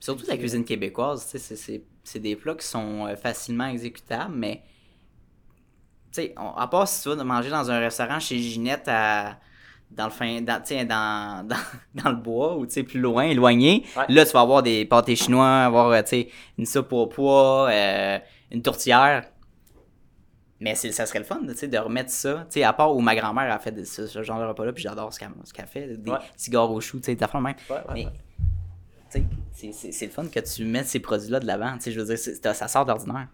Surtout 0.00 0.24
la 0.28 0.36
cuisine 0.36 0.64
québécoise, 0.64 1.22
c'est- 1.26 1.38
c'est 1.56 1.82
c'est 2.04 2.20
des 2.20 2.36
plats 2.36 2.54
qui 2.54 2.66
sont 2.66 3.06
euh, 3.06 3.16
facilement 3.16 3.66
exécutables, 3.66 4.34
mais 4.34 4.62
on- 6.36 6.52
à 6.56 6.66
part 6.66 6.88
si 6.88 7.02
tu 7.02 7.08
vas 7.10 7.16
de 7.16 7.22
manger 7.22 7.50
dans 7.50 7.70
un 7.70 7.78
restaurant 7.78 8.18
chez 8.18 8.38
Ginette 8.38 8.88
à 8.88 9.36
dans 9.90 10.04
le 10.04 10.10
fin 10.10 10.40
dans, 10.42 10.62
dans, 10.62 11.46
dans, 11.48 12.02
dans 12.02 12.10
le 12.10 12.16
bois 12.16 12.56
ou 12.56 12.66
plus 12.66 13.00
loin 13.00 13.22
éloigné 13.24 13.84
Ouais. 13.96 14.04
là 14.08 14.26
tu 14.26 14.32
vas 14.32 14.40
avoir 14.40 14.62
des 14.62 14.84
pâtés 14.84 15.16
chinois 15.16 15.46
avoir 15.64 15.90
euh, 15.90 16.02
une 16.58 16.66
soupe 16.66 16.92
au 16.92 17.06
pois 17.06 17.68
euh, 17.70 18.18
une 18.50 18.60
tourtière 18.62 19.24
mais 20.60 20.74
ça 20.74 21.06
serait 21.06 21.18
le 21.20 21.24
fun 21.24 21.40
de 21.42 21.78
remettre 21.78 22.10
ça 22.10 22.46
à 22.64 22.72
part 22.72 22.94
où 22.94 23.00
ma 23.00 23.14
grand-mère 23.14 23.52
a 23.52 23.58
fait 23.58 23.72
de- 23.72 23.84
ce, 23.84 24.06
ce 24.06 24.22
genre 24.22 24.40
de 24.40 24.44
repas 24.46 24.64
là 24.64 24.72
puis 24.72 24.82
j'adore 24.82 25.12
ce 25.12 25.18
qu'elle 25.18 25.30
qu'elle 25.54 25.66
fait 25.66 25.96
des 25.96 26.10
Ouais. 26.10 26.18
cigares 26.36 26.70
au 26.70 26.80
chou 26.80 26.98
tu 27.00 27.14
des 27.14 27.22
affaires 27.22 27.40
même 27.40 27.54
Ouais, 27.70 27.76
ouais, 27.76 27.82
mais 27.94 28.04
ouais. 28.06 28.12
tu 29.10 29.72
sais, 29.72 29.92
c'est- 29.92 30.06
le 30.06 30.12
fun 30.12 30.26
que 30.28 30.40
tu 30.40 30.64
mettes 30.64 30.86
ces 30.86 31.00
produits-là 31.00 31.40
de 31.40 31.46
l'avant. 31.46 31.74
Je 31.84 31.98
veux 31.98 32.14
dire, 32.14 32.18
ça 32.18 32.68
sort 32.68 32.84
d'ordinaire. 32.84 33.28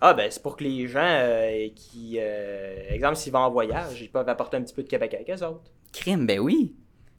Ah, 0.00 0.12
ben, 0.12 0.30
c'est 0.30 0.42
pour 0.42 0.56
que 0.56 0.64
les 0.64 0.86
gens 0.88 1.00
euh, 1.02 1.68
qui, 1.74 2.16
euh, 2.18 2.90
exemple, 2.90 3.16
s'ils 3.16 3.32
vont 3.32 3.38
en 3.38 3.50
voyage, 3.50 4.02
ils 4.02 4.10
peuvent 4.10 4.28
apporter 4.28 4.56
un 4.56 4.62
petit 4.62 4.74
peu 4.74 4.82
de 4.82 4.88
Québec 4.88 5.14
avec 5.14 5.30
eux 5.30 5.44
autres. 5.46 5.70
Crime, 5.92 6.26
ben 6.26 6.40
oui. 6.40 6.74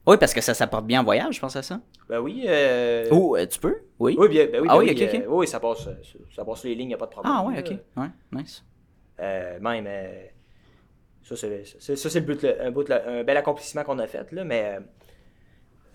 Oui, 0.06 0.16
parce 0.18 0.32
que 0.34 0.40
ça 0.40 0.54
s'apporte 0.54 0.86
bien 0.86 1.00
en 1.00 1.04
voyage, 1.04 1.34
je 1.36 1.40
pense 1.40 1.56
à 1.56 1.62
ça. 1.62 1.80
Ben 2.08 2.20
oui. 2.20 2.44
Euh... 2.46 3.08
Oh, 3.10 3.34
euh, 3.36 3.46
tu 3.46 3.58
peux? 3.58 3.76
Oui. 3.98 4.14
Oui, 4.18 4.28
bien, 4.28 4.46
ben 4.46 4.60
oui, 4.60 4.68
Ah 4.70 4.74
ben 4.74 4.78
oui, 4.84 4.94
oui, 4.96 5.04
ok, 5.04 5.14
ok. 5.14 5.20
euh, 5.22 5.26
oui, 5.30 5.48
ça 5.48 5.58
passe, 5.58 5.88
ça 6.36 6.44
passe 6.44 6.60
sur 6.60 6.68
les 6.68 6.74
lignes, 6.76 6.90
il 6.90 6.94
a 6.94 6.98
pas 6.98 7.06
de 7.06 7.10
problème. 7.10 7.32
Ah 7.34 7.42
ouais, 7.44 7.58
ok. 7.58 7.76
Ouais, 7.96 8.10
nice. 8.30 8.62
Euh, 9.20 9.58
même, 9.60 9.86
euh, 9.88 10.26
ça, 11.22 11.36
c'est, 11.36 11.48
le 11.48 12.20
but, 12.20 12.44
un, 12.44 12.70
but, 12.70 12.88
le- 12.88 13.08
un 13.08 13.24
bel 13.24 13.36
accomplissement 13.36 13.82
qu'on 13.82 13.98
a 13.98 14.06
fait, 14.06 14.30
là, 14.32 14.44
mais 14.44 14.78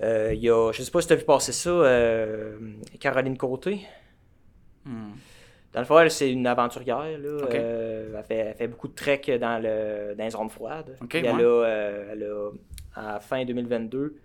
euh, 0.02 0.34
il 0.34 0.42
y 0.42 0.50
a, 0.50 0.72
je 0.72 0.82
sais 0.82 0.92
pas 0.92 1.02
si 1.02 1.08
tu 1.08 1.14
as 1.14 1.18
vu 1.18 1.26
passer 1.26 1.52
ça, 1.52 1.72
Caroline 3.00 3.38
Côté. 3.38 3.82
Hmm. 4.84 5.12
Dans 5.74 5.80
le 5.80 5.86
fond, 5.86 6.00
elle, 6.00 6.12
c'est 6.12 6.32
une 6.32 6.48
aventurière. 6.48 7.18
Là, 7.18 7.48
elle, 7.52 8.24
fait, 8.28 8.36
elle 8.36 8.56
fait 8.56 8.68
beaucoup 8.68 8.90
de 8.90 8.96
trek 8.96 9.22
dans, 9.40 9.62
le, 9.62 10.16
dans 10.16 10.24
les 10.24 10.30
zones 10.32 10.50
froides. 10.50 10.98
Elle, 11.14 11.36
ouais. 11.36 11.44
a, 11.44 11.68
elle 12.12 12.24
a, 12.24 12.52
à 12.96 13.20
fin 13.20 13.46
2022, 13.46 14.18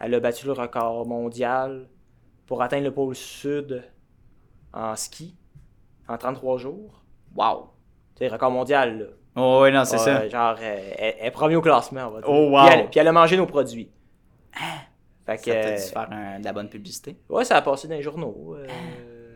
elle 0.00 0.14
a 0.14 0.20
battu 0.20 0.46
le 0.46 0.52
record 0.52 1.06
mondial 1.06 1.86
pour 2.46 2.62
atteindre 2.62 2.84
le 2.84 2.94
pôle 2.94 3.14
sud 3.14 3.82
en 4.72 4.96
ski 4.96 5.36
en 6.08 6.16
33 6.16 6.58
jours. 6.58 7.02
Wow. 7.34 7.70
C'est 8.16 8.28
record 8.28 8.50
mondial, 8.50 8.98
là. 8.98 9.04
Oh, 9.38 9.60
oui, 9.62 9.70
non, 9.72 9.84
c'est 9.84 9.98
ça. 9.98 10.26
Genre, 10.28 10.56
elle, 10.60 11.14
est 11.20 11.30
première 11.30 11.58
au 11.58 11.62
classement, 11.62 12.06
on 12.08 12.10
va 12.12 12.20
dire. 12.22 12.30
Oh, 12.30 12.50
wow. 12.50 12.64
Puis 12.66 12.74
elle, 12.74 12.90
puis 12.90 13.00
elle 13.00 13.08
a 13.08 13.12
mangé 13.12 13.36
nos 13.36 13.46
produits. 13.46 13.90
Fait 15.26 15.36
que, 15.38 15.76
Ça 15.76 15.92
faire 16.06 16.12
un- 16.12 16.38
de 16.40 16.44
la 16.44 16.52
bonne 16.52 16.68
publicité. 16.68 17.16
ouais, 17.28 17.44
ça 17.44 17.56
a 17.56 17.62
passé 17.62 17.88
dans 17.88 17.96
les 17.96 18.02
journaux. 18.02 18.54
euh, 18.56 18.66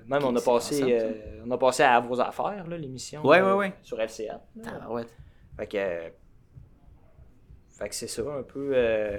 même, 0.06 0.24
on 0.24 0.34
a, 0.34 0.38
Ah. 0.40 0.44
passé, 0.44 0.82
euh, 0.88 1.12
on 1.46 1.50
a 1.50 1.58
passé 1.58 1.82
à 1.82 2.00
Vos 2.00 2.18
Affaires, 2.20 2.64
l'émission. 2.68 3.24
Ouais, 3.26 3.38
euh, 3.40 3.52
ouais, 3.52 3.58
ouais. 3.68 3.72
Sur 3.82 4.00
LCA. 4.00 4.40
Ah, 4.66 4.90
ouais. 4.90 5.04
Fait 5.58 5.66
que, 5.66 6.12
fait 7.78 7.88
que 7.88 7.94
c'est 7.94 8.08
ça, 8.08 8.22
un 8.22 8.42
peu. 8.42 8.72
Euh, 8.74 9.18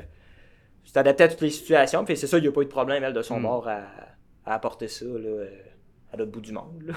c'est 0.83 0.97
adapté 0.97 1.23
à 1.25 1.27
toutes 1.27 1.41
les 1.41 1.49
situations. 1.49 2.03
Puis 2.05 2.17
c'est 2.17 2.27
ça, 2.27 2.37
il 2.37 2.41
n'y 2.41 2.47
a 2.47 2.51
pas 2.51 2.61
eu 2.61 2.65
de 2.65 2.69
problème, 2.69 3.03
elle, 3.03 3.13
de 3.13 3.21
son 3.21 3.39
Hmm. 3.39 3.43
bord, 3.43 3.67
à, 3.67 3.81
à 4.45 4.53
apporter 4.55 4.87
ça 4.87 5.05
là, 5.05 5.45
à 6.13 6.17
l'autre 6.17 6.31
bout 6.31 6.41
du 6.41 6.51
monde. 6.51 6.81
Là. 6.87 6.93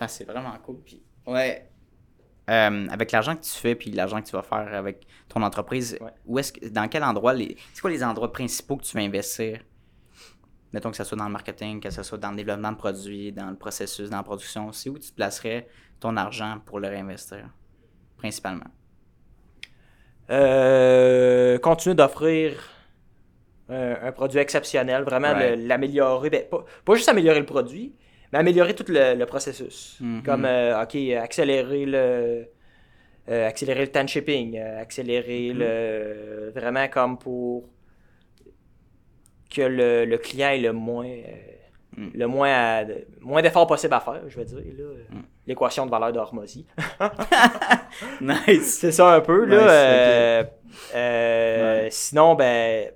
Ah, 0.00 0.06
c'est 0.08 0.24
vraiment 0.24 0.52
cool. 0.64 0.76
Puis, 0.84 1.02
ouais. 1.26 1.68
Euh, 2.48 2.86
avec 2.90 3.12
l'argent 3.12 3.36
que 3.36 3.42
tu 3.42 3.50
fais 3.50 3.74
puis 3.74 3.90
l'argent 3.90 4.22
que 4.22 4.26
tu 4.26 4.32
vas 4.32 4.42
faire 4.42 4.72
avec 4.74 5.06
ton 5.28 5.42
entreprise, 5.42 5.98
Ouais. 6.00 6.10
où 6.24 6.38
est-ce 6.38 6.52
que, 6.52 6.66
dans 6.68 6.88
quel 6.88 7.04
endroit 7.04 7.34
les, 7.34 7.56
c'est 7.74 7.80
quoi 7.82 7.90
les 7.90 8.02
endroits 8.02 8.32
principaux 8.32 8.76
que 8.78 8.84
tu 8.84 8.96
vas 8.96 9.02
investir? 9.02 9.60
Mettons 10.72 10.90
que 10.90 10.96
ce 10.96 11.04
soit 11.04 11.16
dans 11.18 11.26
le 11.26 11.32
marketing, 11.32 11.80
que 11.80 11.90
ce 11.90 12.02
soit 12.02 12.18
dans 12.18 12.30
le 12.30 12.36
développement 12.36 12.72
de 12.72 12.76
produits, 12.76 13.32
dans 13.32 13.50
le 13.50 13.56
processus, 13.56 14.08
dans 14.10 14.18
la 14.18 14.22
production, 14.22 14.72
c'est 14.72 14.88
où 14.90 14.98
tu 14.98 15.12
placerais 15.12 15.68
ton 16.00 16.16
argent 16.16 16.58
pour 16.64 16.78
le 16.80 16.88
réinvestir, 16.88 17.48
principalement? 18.16 18.66
Euh, 20.30 21.58
continuer 21.58 21.94
d'offrir 21.94 22.58
un, 23.68 23.96
un 24.02 24.12
produit 24.12 24.38
exceptionnel, 24.38 25.02
vraiment 25.04 25.32
le- 25.34 25.54
l'améliorer. 25.54 26.28
Ben, 26.30 26.44
pas, 26.48 26.64
pas 26.84 26.94
juste 26.94 27.08
améliorer 27.08 27.40
le 27.40 27.46
produit, 27.46 27.94
mais 28.32 28.38
améliorer 28.38 28.74
tout 28.74 28.84
le, 28.88 29.14
le 29.14 29.26
processus. 29.26 29.96
Mhm. 30.00 30.22
Comme, 30.22 30.44
euh, 30.44 30.82
OK, 30.82 30.96
accélérer 31.20 31.84
le. 31.86 32.46
euh, 33.30 33.46
accélérer 33.48 33.86
le 33.86 34.02
de 34.04 34.08
shipping, 34.08 34.56
euh, 34.58 34.80
accélérer 34.80 35.50
Mhm. 35.52 35.58
le. 35.58 36.52
Vraiment 36.54 36.88
comme 36.88 37.18
pour 37.18 37.64
que 39.54 39.62
le, 39.62 40.04
le 40.04 40.18
client 40.18 40.48
ait 40.50 40.58
le 40.58 40.72
moins. 40.72 41.06
euh, 41.06 41.22
Mm. 41.96 42.10
Le 42.14 42.26
moins, 42.26 42.50
à- 42.52 42.84
moins 43.22 43.40
d'efforts 43.42 43.66
possible 43.66 43.94
à 43.94 43.98
faire, 44.00 44.20
je 44.28 44.36
vais 44.36 44.44
dire. 44.44 44.58
L'équation 45.46 45.84
de 45.86 45.90
valeur 45.90 46.12
d'Hormozy. 46.12 46.66
Nice. 48.20 48.78
C'est 48.80 48.92
ça 48.92 49.14
un 49.14 49.20
peu, 49.20 49.46
là. 49.46 49.56
Nice, 49.56 50.46
Ouais. 50.94 51.88
Sinon, 51.90 52.34
ben, 52.34 52.90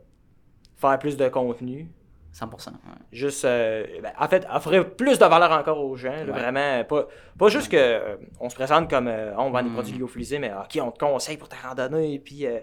faire 0.76 0.99
plus 0.99 1.16
de 1.16 1.28
contenu. 1.28 1.89
100%. 2.33 2.70
ouais. 2.70 2.76
Juste, 3.12 3.45
euh, 3.45 3.85
ben, 4.03 4.12
en 4.18 4.26
fait, 4.28 4.47
offrir 4.53 4.91
plus 4.95 5.18
de 5.18 5.24
valeur 5.24 5.53
encore 5.53 5.85
aux 5.85 5.97
gens. 5.97 6.11
là, 6.12 6.24
Ouais. 6.24 6.30
Vraiment, 6.33 6.85
pas, 6.85 7.07
pas 7.39 7.49
juste 7.49 7.70
que 7.70 7.76
euh, 7.76 8.16
on 8.41 8.49
se 8.49 8.55
présente 8.55 8.89
comme 8.89 9.07
euh, 9.09 9.35
on 9.37 9.51
vend 9.51 9.62
des 9.62 9.68
Mm. 9.68 9.74
produits 9.74 9.99
lyophilisés, 9.99 10.39
mais 10.39 10.51
OK, 10.53 10.78
on 10.83 10.91
te 10.91 10.99
conseille 10.99 11.37
pour 11.37 11.49
ta 11.49 11.57
randonnée, 11.57 12.18
puis 12.18 12.47
euh, 12.47 12.59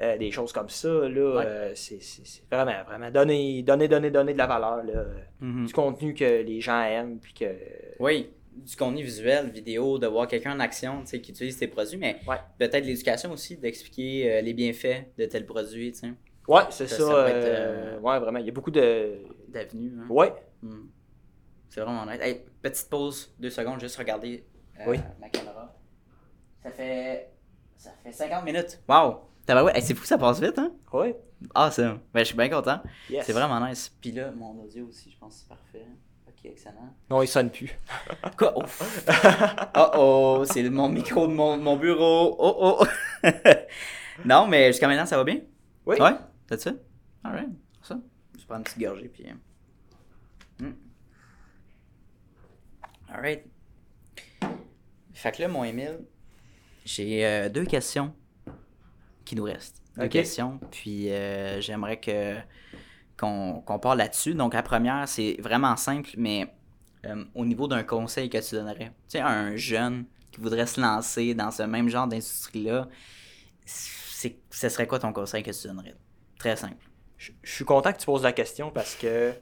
euh, 0.00 0.16
des 0.18 0.30
choses 0.30 0.52
comme 0.52 0.68
ça. 0.68 0.88
Là, 0.88 0.98
Ouais. 1.36 1.44
euh, 1.46 1.72
c'est 1.74 2.02
c'est- 2.02 2.24
c'est 2.26 2.42
vraiment, 2.50 2.82
vraiment 2.86 3.10
donner, 3.10 3.62
donner, 3.62 3.88
donner, 3.88 4.10
donner 4.10 4.32
de 4.32 4.38
la 4.38 4.46
valeur. 4.46 4.84
Là, 4.84 5.04
Mhm. 5.40 5.66
Du 5.66 5.72
contenu 5.72 6.14
que 6.14 6.42
les 6.42 6.60
gens 6.60 6.82
aiment, 6.82 7.18
puis 7.18 7.32
que. 7.34 7.46
Oui, 7.98 8.30
du 8.56 8.76
contenu 8.76 9.02
visuel, 9.02 9.50
vidéo, 9.50 9.98
de 9.98 10.06
voir 10.06 10.28
quelqu'un 10.28 10.54
en 10.54 10.60
action 10.60 11.00
tu 11.00 11.06
sais, 11.08 11.20
qui 11.20 11.32
utilise 11.32 11.58
tes 11.58 11.66
produits, 11.66 11.96
mais 11.98 12.16
Ouais. 12.28 12.36
peut-être 12.58 12.84
l'éducation 12.86 13.32
aussi, 13.32 13.56
d'expliquer 13.56 14.30
euh, 14.32 14.40
les 14.40 14.52
bienfaits 14.54 15.06
de 15.18 15.24
tel 15.26 15.44
produit, 15.46 15.90
tu 15.90 15.98
sais, 15.98 16.08
Ouais, 16.46 16.62
c'est 16.70 16.86
Ça, 16.86 16.96
ça. 16.96 17.06
ça 17.06 17.12
peut 17.12 17.28
être, 17.28 17.44
euh, 17.44 17.96
euh, 17.96 18.00
Ouais, 18.00 18.18
vraiment. 18.18 18.38
Il 18.38 18.46
y 18.46 18.48
a 18.48 18.52
beaucoup 18.52 18.70
de. 18.70 19.18
d'avenue. 19.48 19.92
Hein. 19.98 20.06
Ouais. 20.08 20.32
Hmm. 20.62 20.86
C'est 21.68 21.80
vraiment 21.80 22.06
nice. 22.06 22.20
Hey, 22.20 22.44
petite 22.62 22.88
pause, 22.88 23.34
deux 23.38 23.50
secondes, 23.50 23.80
juste 23.80 23.96
regarder 23.96 24.46
euh, 24.80 24.84
Oui. 24.86 24.98
ma 25.20 25.28
caméra. 25.28 25.74
Ça 26.62 26.70
fait. 26.70 27.30
Ça 27.76 27.90
fait 28.02 28.12
50 28.12 28.44
minutes. 28.44 28.80
Wow! 28.88 29.20
Ouais, 29.48 29.72
hey, 29.76 29.82
c'est 29.82 29.94
fou, 29.94 30.04
ça 30.04 30.16
passe 30.16 30.40
vite, 30.40 30.58
hein? 30.58 30.72
Ouais. 30.92 31.16
Ah, 31.54 31.70
ça. 31.70 31.98
Ben, 32.12 32.20
je 32.20 32.24
suis 32.24 32.36
bien 32.36 32.48
content. 32.48 32.80
Yes. 33.10 33.26
C'est 33.26 33.32
vraiment 33.32 33.60
nice. 33.66 33.94
Puis 34.00 34.12
là, 34.12 34.30
mon 34.30 34.62
audio 34.62 34.86
aussi, 34.86 35.10
je 35.10 35.18
pense 35.18 35.34
que 35.34 35.40
c'est 35.40 35.48
parfait. 35.48 35.86
Ok, 36.26 36.44
excellent. 36.46 36.94
Non, 37.10 37.20
il 37.20 37.28
sonne 37.28 37.50
plus. 37.50 37.78
Quoi? 38.38 38.54
Oh, 38.56 38.62
oh, 39.76 39.90
oh 39.96 40.44
c'est 40.46 40.62
mon 40.70 40.88
micro 40.88 41.26
de 41.26 41.32
mon, 41.32 41.58
mon 41.58 41.76
bureau. 41.76 42.36
Oh, 42.38 42.78
oh. 42.80 42.86
non, 44.24 44.46
mais 44.46 44.68
jusqu'à 44.68 44.88
maintenant, 44.88 45.04
ça 45.06 45.18
va 45.18 45.24
bien? 45.24 45.40
Oui. 45.84 45.96
Ouais? 46.00 46.12
T'as 46.46 46.58
ça? 46.58 46.72
Alright. 47.22 47.48
Ça. 47.82 48.00
Je 48.34 48.40
vais 48.40 48.46
prendre 48.46 48.58
une 48.58 48.64
petite 48.64 48.78
gorgée, 48.78 49.08
puis. 49.08 49.24
euh, 50.60 50.66
hmm. 50.66 50.74
Alright. 53.08 53.44
Fait 55.12 55.32
que 55.32 55.42
là, 55.42 55.48
mon 55.48 55.64
Emile, 55.64 56.00
j'ai 56.84 57.24
euh, 57.24 57.48
deux 57.48 57.64
questions 57.64 58.14
qui 59.24 59.36
nous 59.36 59.44
restent. 59.44 59.80
Deux 59.96 60.08
questions, 60.08 60.58
puis 60.72 61.10
euh, 61.10 61.60
j'aimerais 61.60 62.00
que 62.00 62.36
qu'on 63.16 63.78
parle 63.80 63.98
là-dessus. 63.98 64.34
Donc, 64.34 64.54
la 64.54 64.62
première, 64.62 65.08
c'est 65.08 65.36
vraiment 65.38 65.76
simple, 65.76 66.10
mais 66.16 66.52
euh, 67.06 67.24
au 67.34 67.44
niveau 67.44 67.68
d'un 67.68 67.84
conseil 67.84 68.28
que 68.28 68.38
tu 68.38 68.56
donnerais, 68.56 68.88
tu 68.88 68.92
sais, 69.06 69.20
à 69.20 69.28
un 69.28 69.54
jeune 69.54 70.04
qui 70.32 70.40
voudrait 70.40 70.66
se 70.66 70.80
lancer 70.80 71.32
dans 71.34 71.52
ce 71.52 71.62
même 71.62 71.88
genre 71.88 72.08
d'industrie-là, 72.08 72.88
c'est, 73.64 74.36
ce 74.50 74.68
serait 74.68 74.88
quoi 74.88 74.98
ton 74.98 75.12
conseil 75.12 75.44
que 75.44 75.52
tu 75.52 75.68
donnerais? 75.68 75.94
Très 76.44 76.56
simple. 76.56 76.76
Je 77.16 77.32
je 77.42 77.52
suis 77.52 77.64
content 77.64 77.92
que 77.92 77.98
tu 77.98 78.06
poses 78.06 78.22
la 78.22 78.32
question 78.32 78.70
parce 78.70 78.94
que. 78.96 79.32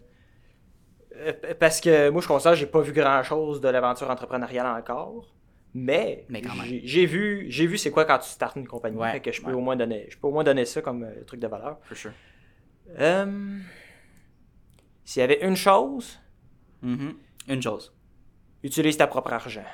euh, 1.16 1.32
Parce 1.58 1.80
que 1.80 2.10
moi, 2.10 2.22
je 2.22 2.28
considère 2.28 2.52
que 2.52 2.58
j'ai 2.58 2.66
pas 2.66 2.80
vu 2.80 2.92
grand 2.92 3.22
chose 3.24 3.60
de 3.60 3.68
l'aventure 3.68 4.08
entrepreneuriale 4.10 4.66
encore. 4.66 5.34
Mais, 5.74 6.26
Mais 6.28 6.42
j'ai- 6.84 7.06
vu, 7.06 7.46
j'ai 7.48 7.66
vu 7.66 7.78
c'est 7.78 7.90
quoi 7.90 8.04
quand 8.04 8.18
tu 8.18 8.28
startes 8.28 8.56
une 8.56 8.68
compagnie. 8.68 8.98
Ouais, 8.98 9.12
Fait 9.12 9.20
que 9.20 9.32
je 9.32 9.40
peux 9.40 9.48
ouais. 9.48 9.54
au 9.54 9.60
moins 9.60 9.74
donner, 9.74 10.06
je 10.10 10.18
peux 10.18 10.26
au 10.26 10.30
moins 10.30 10.44
donner 10.44 10.66
ça 10.66 10.82
comme 10.82 11.02
euh, 11.04 11.24
truc 11.24 11.40
de 11.40 11.46
valeur. 11.48 11.78
For 11.82 11.96
sure. 11.96 12.12
Euh, 13.00 13.58
S'il 15.04 15.20
y 15.20 15.24
avait 15.24 15.40
une 15.44 15.56
chose, 15.56 16.20
Mhm. 16.82 17.14
Une 17.48 17.62
chose. 17.62 17.92
utilise 18.62 18.96
ta 18.98 19.06
propre 19.06 19.32
argent. 19.32 19.64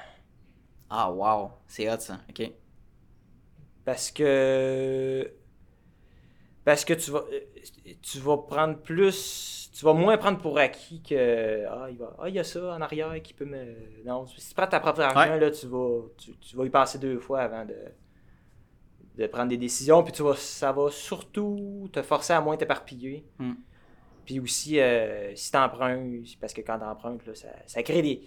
Ah, 0.89 1.11
wow. 1.11 1.51
C'est 1.67 1.91
hot, 1.91 1.99
ça. 2.01 2.21
OK. 2.31 2.51
Parce 3.85 4.11
que. 4.13 5.31
Parce 6.69 6.85
que 6.85 6.93
tu 6.93 7.11
vas. 7.11 7.25
euh, 7.33 7.41
Tu 8.03 8.19
vas 8.19 8.37
prendre 8.37 8.77
plus. 8.79 9.71
Tu 9.75 9.85
vas 9.87 9.95
moins 9.95 10.19
prendre 10.19 10.39
pour 10.39 10.59
acquis 10.59 11.01
que. 11.03 11.65
Ah, 11.67 11.87
il, 11.91 11.97
va, 11.97 12.15
ah, 12.19 12.29
il 12.29 12.35
y 12.35 12.39
a 12.39 12.45
ça 12.45 12.61
en 12.75 12.81
arrière 12.83 13.15
qui 13.23 13.33
peut 13.33 13.47
me. 13.47 13.75
Non, 14.05 14.27
si 14.27 14.49
tu 14.51 14.55
prends 14.55 14.67
ta 14.67 14.79
propre 14.79 15.01
argent, 15.01 15.33
Ouais. 15.33 15.41
là, 15.41 15.51
tu 15.51 15.67
vas, 15.67 16.03
tu, 16.19 16.37
tu 16.37 16.57
vas 16.57 16.67
y 16.67 16.71
penser 16.71 16.99
deux 16.99 17.19
fois 17.21 17.41
avant 17.41 17.65
de, 17.65 17.75
de 19.17 19.27
prendre 19.29 19.49
des 19.49 19.57
décisions. 19.57 20.03
Puis 20.03 20.13
tu 20.13 20.23
vas, 20.23 20.35
ça 20.37 20.73
va 20.73 20.91
surtout 20.91 21.89
te 21.91 22.03
forcer 22.03 22.35
à 22.35 22.41
moins 22.43 22.57
t'éparpiller. 22.59 23.25
Hmm. 23.39 23.55
Puis 24.27 24.39
aussi, 24.41 24.79
euh, 24.79 25.35
si 25.35 25.51
tu 25.51 25.57
empruntes, 25.57 26.39
parce 26.39 26.53
que 26.53 26.61
quand 26.61 26.79
tu 26.79 26.85
empruntes, 26.85 27.25
là, 27.27 27.35
ça, 27.35 27.49
ça 27.67 27.83
crée 27.83 28.03
des. 28.03 28.21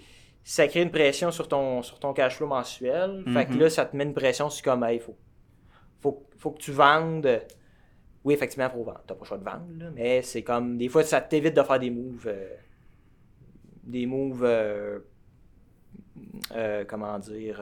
Ça 0.44 0.68
crée 0.68 0.82
une 0.82 0.90
pression 0.90 1.30
sur 1.30 1.48
ton, 1.48 1.84
sur 1.84 2.00
ton 2.00 2.12
cash 2.14 2.38
flow 2.38 2.48
mensuel. 2.48 3.24
Fait 3.32 3.46
que 3.46 3.52
Mhm. 3.54 3.60
là, 3.60 3.70
ça 3.70 3.86
te 3.86 3.96
met 3.96 4.04
une 4.06 4.16
pression 4.16 4.50
sur 4.50 4.64
comme, 4.64 4.84
il 4.92 5.00
faut, 5.00 5.16
faut, 6.02 6.26
faut 6.40 6.50
que 6.50 6.60
tu 6.60 6.72
vendes. 6.72 7.42
Oui, 8.24 8.34
effectivement, 8.36 8.68
il 8.68 8.72
faut 8.78 8.84
vendre. 8.84 9.02
T'as 9.08 9.14
pas 9.16 9.22
le 9.22 9.28
choix 9.28 9.38
de 9.38 9.44
vendre, 9.44 9.66
là, 9.78 9.86
mais 9.96 10.22
c'est 10.22 10.44
comme, 10.44 10.78
des 10.78 10.90
fois, 10.90 11.04
ça 11.04 11.22
t'évite 11.22 11.56
de 11.56 11.64
faire 11.64 11.80
des 11.80 11.90
moves. 11.90 12.28
euh, 12.28 12.56
des 13.84 14.06
moves. 14.06 14.44
euh, 14.44 15.00
euh, 16.56 16.86
comment 16.88 17.18
dire. 17.20 17.62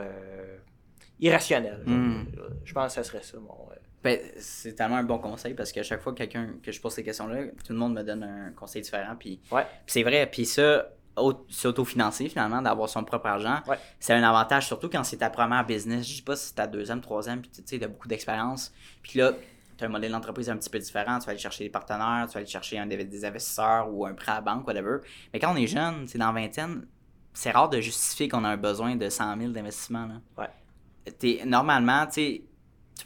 irrationnels. 1.20 1.84
Mm. 1.86 2.26
Je 2.64 2.74
pense 2.74 2.88
que 2.88 2.91
ça 2.93 3.03
serait 3.03 3.24
ça, 3.24 3.38
mon. 3.39 3.53
Ben, 4.01 4.18
c'est 4.38 4.74
tellement 4.76 4.95
un 4.95 5.03
bon 5.03 5.18
conseil 5.20 5.53
parce 5.53 5.74
qu'à 5.74 5.84
chaque 5.84 5.99
fois 6.01 6.14
que 6.14 6.20
quelqu'un 6.20 6.55
que 6.64 6.72
je 6.72 6.80
pose 6.80 6.93
ces 6.93 7.03
questions-là, 7.03 7.47
tout 7.66 7.74
le 7.74 7.80
monde 7.80 7.93
me 7.93 8.01
donne 8.03 8.24
un 8.24 8.51
conseil 8.51 8.82
différent. 8.82 9.16
Puis, 9.20 9.41
Ouais. 9.51 9.66
c'est 9.88 10.03
vrai. 10.03 10.26
Puis 10.32 10.45
ça, 10.45 10.89
au- 11.18 11.45
s'autofinancer 11.49 12.30
finalement, 12.30 12.62
d'avoir 12.62 12.88
son 12.88 13.03
propre 13.03 13.26
argent, 13.26 13.60
Ouais. 13.68 13.76
c'est 13.99 14.14
un 14.14 14.24
avantage, 14.24 14.68
surtout 14.68 14.88
quand 14.89 15.03
c'est 15.03 15.18
ta 15.18 15.30
première 15.30 15.66
business. 15.66 16.07
Je 16.07 16.16
dis 16.16 16.22
pas 16.22 16.38
si 16.38 16.47
c'est 16.47 16.55
ta 16.55 16.66
deuxième, 16.68 17.01
troisième, 17.01 17.41
puis 17.41 17.49
tu 17.51 17.62
sais, 17.66 17.78
t'as 17.78 17.88
beaucoup 17.89 18.07
d'expérience. 18.07 18.74
Puis 19.01 19.20
là, 19.20 19.34
tu 19.80 19.86
as 19.86 19.88
un 19.88 19.92
modèle 19.92 20.12
d'entreprise 20.12 20.50
un 20.50 20.58
petit 20.58 20.70
peu 20.70 20.80
différent. 20.80 21.20
Tu 21.20 21.26
vas 21.26 21.32
aller 21.32 21.40
chercher 21.40 21.64
des 21.64 21.70
partenaires, 21.70 22.26
tu 22.28 22.34
vas 22.34 22.40
aller 22.40 22.50
chercher 22.50 22.78
un, 22.78 22.86
des 22.86 23.26
investisseurs 23.26 23.92
ou 23.92 24.06
un 24.06 24.14
prêt 24.14 24.34
à 24.34 24.42
banque, 24.42 24.68
whatever. 24.68 24.98
Mais 25.34 25.40
quand 25.40 25.54
on 25.54 25.56
est 25.56 25.68
jeune, 25.68 26.08
c'est 26.08 26.18
dans 26.18 26.32
la 26.32 26.42
vingtaine, 26.42 26.86
c'est 27.34 27.52
rare 27.52 27.70
de 27.70 27.80
justifier 27.80 28.28
qu'on 28.28 28.44
a 28.44 28.50
un 28.50 28.58
besoin 28.58 28.96
de 28.96 29.10
100 29.10 29.38
000 29.38 29.52
d'investissement. 29.52 30.08
Ouais. 30.38 31.46
Normalement, 31.46 32.06
tu 32.08 32.44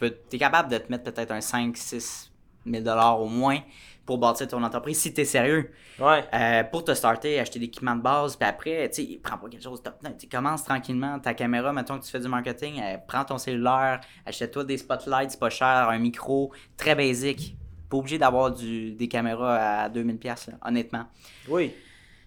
es 0.00 0.38
capable 0.38 0.70
de 0.70 0.78
te 0.78 0.90
mettre 0.90 1.04
peut-être 1.04 1.30
un 1.30 1.40
5 1.40 1.76
6 1.76 2.32
000 2.66 2.82
dollars 2.82 3.20
au 3.20 3.28
moins 3.28 3.60
pour 4.06 4.18
bâtir 4.18 4.48
ton 4.48 4.62
entreprise 4.62 4.98
si 4.98 5.14
tu 5.14 5.22
es 5.22 5.24
sérieux. 5.24 5.70
Ouais. 5.98 6.24
Euh, 6.34 6.64
pour 6.64 6.84
te 6.84 6.92
starter, 6.92 7.40
acheter 7.40 7.58
l'équipement 7.58 7.96
de 7.96 8.02
base, 8.02 8.36
puis 8.36 8.48
après, 8.48 8.90
tu 8.90 9.02
sais, 9.02 9.20
prends 9.22 9.38
pas 9.38 9.48
quelque 9.48 9.62
chose 9.62 9.82
de 9.82 9.84
top. 9.84 9.98
Tu 10.18 10.28
commences 10.28 10.64
tranquillement 10.64 11.18
ta 11.18 11.34
caméra, 11.34 11.72
mettons 11.72 11.98
que 11.98 12.04
tu 12.04 12.10
fais 12.10 12.20
du 12.20 12.28
marketing, 12.28 12.80
euh, 12.80 12.96
prends 13.06 13.24
ton 13.24 13.38
cellulaire, 13.38 14.00
achète-toi 14.26 14.64
des 14.64 14.78
spotlights, 14.78 15.30
c'est 15.30 15.40
pas 15.40 15.50
cher, 15.50 15.88
un 15.88 15.98
micro, 15.98 16.52
très 16.76 16.94
basique. 16.94 17.56
Pas 17.88 17.96
obligé 17.98 18.18
d'avoir 18.18 18.50
des 18.50 19.08
caméras 19.10 19.82
à 19.84 19.88
2000$, 19.88 20.18
pièces 20.18 20.50
honnêtement. 20.64 21.04
Oui. 21.48 21.72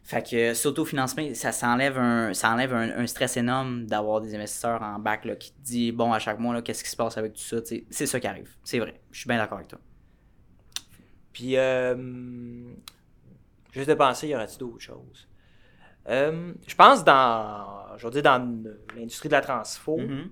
Fait 0.04 0.26
que 0.26 0.54
s'autofinancement, 0.54 1.34
ça 1.34 1.52
s'enlève 1.52 1.98
un, 1.98 2.34
ça 2.34 2.52
enlève 2.52 2.74
un, 2.74 3.00
un 3.00 3.08
stress 3.08 3.36
énorme 3.36 3.86
d'avoir 3.88 4.22
des 4.22 4.34
investisseurs 4.34 4.82
en 4.82 5.00
bac 5.00 5.26
là, 5.26 5.36
qui 5.36 5.52
te 5.52 5.62
dit 5.62 5.92
bon 5.92 6.14
à 6.14 6.20
chaque 6.20 6.40
mois 6.40 6.54
là, 6.54 6.62
qu'est-ce 6.62 6.82
qui 6.82 6.90
se 6.90 6.96
passe 6.96 7.18
avec 7.18 7.34
tout 7.34 7.42
ça. 7.42 7.58
C'est 7.90 8.06
ça 8.06 8.18
qui 8.18 8.28
arrive. 8.28 8.56
C'est 8.64 8.80
vrai. 8.80 9.02
Je 9.12 9.20
suis 9.20 9.28
bien 9.28 9.38
d'accord 9.38 9.58
avec 9.58 9.68
toi. 9.68 9.80
Puis, 11.38 11.56
euh, 11.56 11.96
juste 13.72 13.88
de 13.90 13.94
penser, 13.94 14.28
y 14.30 14.34
aurait-il 14.36 14.58
d'autres 14.58 14.80
choses? 14.80 15.28
Euh, 16.10 16.52
je 16.66 16.74
pense 16.76 17.04
dans, 17.04 17.96
je 17.98 18.06
veux 18.08 18.12
dire, 18.12 18.24
dans 18.24 18.64
l'industrie 18.96 19.30
de 19.30 19.34
la 19.36 19.42
transfo, 19.42 19.98
Mhm. 19.98 20.32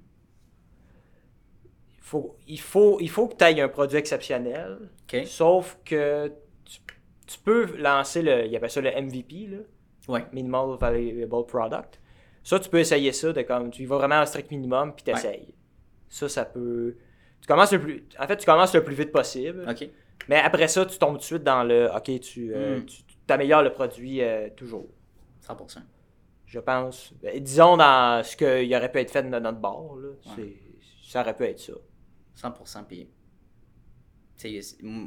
il, 1.97 2.01
faut, 2.01 2.35
il, 2.47 2.59
faut, 2.59 2.97
il 3.01 3.09
faut 3.09 3.27
que 3.27 3.35
tu 3.35 3.43
aies 3.43 3.61
un 3.61 3.67
produit 3.69 3.97
exceptionnel, 3.97 4.89
sauf 5.25 5.77
que 5.85 6.31
tu, 6.63 6.79
tu 7.27 7.37
peux 7.39 7.77
lancer 7.77 8.23
le, 8.23 8.47
il 8.47 8.55
appelle 8.55 8.71
ça 8.71 8.81
le 8.81 8.89
MVP, 8.89 9.47
là, 9.47 9.57
Ouais. 10.07 10.25
Minimal 10.33 10.75
Valuable 10.79 11.45
Product. 11.47 11.99
Ça, 12.43 12.59
tu 12.59 12.69
peux 12.69 12.79
essayer 12.79 13.11
ça, 13.11 13.31
de 13.33 13.41
comme, 13.43 13.69
tu 13.71 13.83
y 13.83 13.85
vas 13.85 13.97
vraiment 13.97 14.21
au 14.23 14.25
strict 14.25 14.49
minimum, 14.51 14.93
puis 14.95 15.03
tu 15.03 15.11
essayes. 15.11 15.53
Ça, 16.09 16.29
ça 16.29 16.45
peut... 16.45 16.95
Tu 17.41 17.47
commences 17.47 17.73
le 17.73 17.79
plus... 17.79 18.07
En 18.19 18.25
fait, 18.27 18.37
tu 18.37 18.45
commences 18.45 18.73
le 18.73 18.83
plus 18.83 18.95
vite 18.95 19.11
possible. 19.11 19.65
OK. 19.69 19.87
Mais 20.27 20.37
après 20.37 20.67
ça, 20.67 20.85
tu 20.85 20.97
tombes 20.97 21.13
tout 21.15 21.19
de 21.19 21.23
suite 21.23 21.43
dans 21.43 21.63
le 21.63 21.89
OK, 21.95 22.19
tu, 22.19 22.51
euh, 22.53 22.79
Mm. 22.79 22.85
tu 22.85 23.03
améliores 23.29 23.61
le 23.63 23.71
produit 23.71 24.21
euh, 24.21 24.49
toujours. 24.55 24.87
100%. 25.41 25.79
Je 26.45 26.59
pense. 26.59 27.13
Ben, 27.21 27.41
disons 27.43 27.77
dans 27.77 28.23
ce 28.23 28.35
qu'il 28.37 28.73
aurait 28.75 28.91
pu 28.91 28.99
être 28.99 29.11
fait 29.11 29.23
de 29.23 29.29
notre 29.29 29.59
bord, 29.59 29.95
là, 29.97 30.09
ça 31.07 31.21
aurait 31.21 31.35
pu 31.35 31.43
être 31.43 31.59
ça. 31.59 31.73
100%. 32.35 32.83
Puis, 32.85 33.07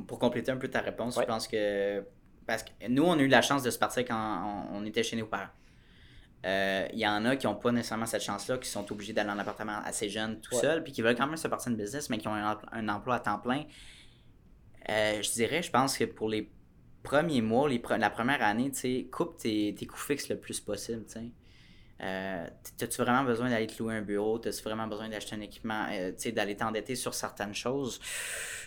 pour 0.07 0.19
compléter 0.19 0.51
un 0.51 0.57
peu 0.57 0.69
ta 0.69 0.81
réponse, 0.81 1.17
Ouais. 1.17 1.25
je 1.25 1.29
pense 1.29 1.49
que. 1.49 2.05
Parce 2.47 2.63
que 2.63 2.71
nous, 2.89 3.03
on 3.05 3.13
a 3.13 3.21
eu 3.23 3.29
la 3.29 3.43
chance 3.43 3.63
de 3.63 3.71
se 3.71 3.79
partir 3.79 4.05
quand 4.07 4.67
on, 4.73 4.79
on 4.79 4.85
était 4.87 5.03
chez 5.03 5.17
nos 5.17 5.27
parents. 5.27 5.51
Euh, 6.47 6.87
Il 6.95 6.99
y 6.99 7.07
en 7.07 7.25
a 7.27 7.37
qui 7.37 7.47
n'ont 7.47 7.57
pas 7.57 7.73
nécessairement 7.73 8.07
cette 8.07 8.23
chance-là, 8.23 8.57
qui 8.59 8.69
sont 8.71 8.91
obligés 8.91 9.13
d'aller 9.13 9.31
en 9.31 9.39
appartement 9.39 9.81
assez 9.85 10.09
jeunes, 10.09 10.41
tout 10.41 10.55
Ouais. 10.55 10.61
seuls, 10.61 10.83
puis 10.83 10.93
qui 10.93 11.03
veulent 11.03 11.17
quand 11.17 11.27
même 11.27 11.37
se 11.37 11.47
partir 11.49 11.71
une 11.73 11.77
business, 11.77 12.09
mais 12.09 12.17
qui 12.19 12.27
ont 12.29 12.35
un 12.35 12.89
emploi 12.89 13.17
à 13.17 13.21
temps 13.21 13.39
plein. 13.39 13.65
Euh, 14.91 15.23
je 15.23 15.31
dirais, 15.33 15.63
je 15.63 15.71
pense 15.71 15.97
que 15.99 16.05
pour 16.05 16.29
les 16.29 16.51
premiers 17.03 17.43
mois, 17.43 17.69
les 17.69 17.79
pre- 17.79 17.99
la 17.99 18.11
première 18.11 18.43
année, 18.43 18.71
tu 18.71 18.79
sais, 18.79 19.09
coupe 19.11 19.37
tes, 19.39 19.75
tes 19.75 19.87
coûts 19.87 19.97
fixes 19.99 20.29
le 20.29 20.39
plus 20.39 20.61
possible, 20.61 21.05
tu 21.07 21.13
sais. 21.13 21.25
Euh, 22.01 22.47
T'as-tu 22.77 23.03
vraiment 23.03 23.25
besoin 23.25 23.51
d'aller 23.51 23.67
te 23.67 23.83
louer 23.83 23.97
un 23.97 24.03
bureau? 24.03 24.39
T'as-tu 24.39 24.63
vraiment 24.63 24.87
besoin 24.87 25.09
d'acheter 25.09 25.35
un 25.35 25.41
équipement? 25.41 25.87
euh, 25.91 26.13
tu 26.13 26.19
sais, 26.19 26.33
d'aller 26.33 26.57
t'endetter 26.57 26.95
sur 26.95 27.13
certaines 27.13 27.55
choses? 27.55 28.01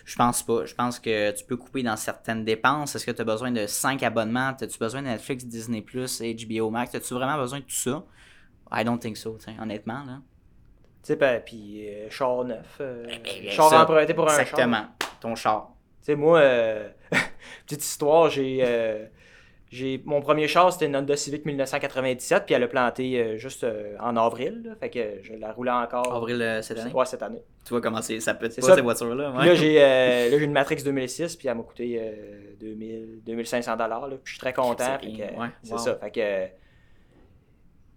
Je 0.04 0.16
pense 0.16 0.42
pas. 0.42 0.66
Je 0.66 0.74
pense 0.74 0.98
que 1.00 1.30
tu 1.30 1.44
peux 1.44 1.56
couper 1.56 1.82
dans 1.82 1.96
certaines 1.96 2.44
dépenses. 2.44 2.94
Est-ce 2.94 3.06
que 3.06 3.10
tu 3.10 3.22
as 3.22 3.24
besoin 3.24 3.50
de 3.50 3.66
5 3.66 4.02
abonnements? 4.02 4.54
As-tu 4.60 4.78
besoin 4.78 5.00
de 5.02 5.06
Netflix, 5.08 5.46
Disney+, 5.46 5.80
HBO 5.82 6.70
Max? 6.70 6.94
As-tu 6.94 7.14
vraiment 7.14 7.38
besoin 7.38 7.60
de 7.60 7.64
tout 7.64 7.70
ça? 7.74 8.04
I 8.70 8.84
don't 8.84 8.98
think 8.98 9.16
so, 9.16 9.38
honnêtement, 9.60 10.04
là. 10.04 10.20
Tu 11.02 11.08
sais, 11.08 11.16
ben, 11.16 11.42
puis 11.44 11.88
euh, 11.88 12.10
char 12.10 12.44
neuf. 12.44 12.76
euh, 12.80 13.04
Eh 13.08 13.40
bien, 13.40 13.50
char 13.50 13.70
ça, 13.70 13.82
emprunté 13.82 14.14
pour 14.14 14.24
un 14.28 14.28
char. 14.28 14.40
Exactement. 14.42 14.86
Ton 15.20 15.34
char. 15.34 15.74
Tu 16.02 16.06
sais, 16.06 16.14
moi, 16.16 16.40
euh, 16.40 16.88
petite 17.66 17.82
histoire, 17.84 18.28
j'ai. 18.30 18.58
euh, 18.62 19.06
j'ai 19.70 20.02
mon 20.04 20.20
premier 20.20 20.48
char, 20.48 20.70
c'était 20.70 20.84
une 20.84 20.94
Honda 20.96 21.16
Civic 21.16 21.46
1997, 21.46 22.44
puis 22.44 22.54
elle 22.54 22.62
a 22.62 22.68
planté 22.68 23.18
euh, 23.18 23.38
juste 23.38 23.64
euh, 23.64 23.96
en 24.00 24.16
avril. 24.18 24.62
là. 24.66 24.74
fait 24.78 24.90
que 24.90 25.22
je 25.22 25.32
la 25.32 25.50
roulais 25.52 25.70
encore. 25.70 26.12
Avril 26.14 26.42
euh, 26.42 26.60
cette 26.60 26.78
année? 26.78 26.92
Ouais, 26.92 27.06
cette 27.06 27.22
année. 27.22 27.42
Tu 27.64 27.70
vois 27.70 27.80
comment 27.80 28.02
c'est, 28.02 28.20
ça 28.20 28.34
peut 28.34 28.44
être 28.46 28.56
pas 28.60 28.66
ça. 28.66 28.74
ces 28.74 28.82
voitures-là. 28.82 29.30
Ouais. 29.30 29.46
là, 29.46 29.54
j'ai 29.54 29.74
là, 29.76 30.28
j'ai 30.38 30.44
une 30.44 30.52
Matrix 30.52 30.82
2006, 30.84 31.36
puis 31.36 31.48
elle 31.48 31.56
m'a 31.56 31.62
coûté 31.62 31.98
euh, 31.98 32.54
2000, 32.60 33.20
2500 33.24 33.76
dollars. 33.76 34.08
Puis 34.08 34.18
je 34.24 34.30
suis 34.32 34.40
très 34.40 34.52
content. 34.52 34.76
C'est 35.00 35.06
fait 35.06 35.12
rien, 35.16 35.28
que, 35.28 35.40
ouais, 35.40 35.48
C'est 35.62 35.72
wow. 35.72 35.78
ça. 35.78 35.94
Fait 35.96 36.10
que 36.10 36.46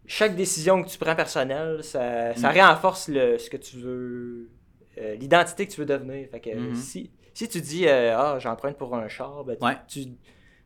chaque 0.08 0.36
décision 0.36 0.82
que 0.84 0.88
tu 0.90 0.98
prends 0.98 1.16
personnelle, 1.16 1.84
ça, 1.84 2.34
ça 2.36 2.54
Mm. 2.54 2.60
renforce 2.60 3.08
le, 3.10 3.38
ce 3.38 3.50
que 3.50 3.58
tu 3.58 3.78
veux, 3.78 4.50
l'identité 5.20 5.66
que 5.68 5.72
tu 5.74 5.80
veux 5.82 5.86
devenir. 5.86 6.28
Fait 6.30 6.40
que 6.40 6.56
Mhm. 6.56 6.76
si, 6.76 7.12
si 7.36 7.48
tu 7.48 7.62
dis 7.62 7.88
euh, 7.88 8.18
ah 8.18 8.40
j'emprunte 8.40 8.78
pour 8.78 8.96
un 8.96 9.08
char, 9.08 9.44
ben, 9.44 9.56
tu, 9.56 9.64
Ouais. 9.66 9.78
tu, 9.88 10.06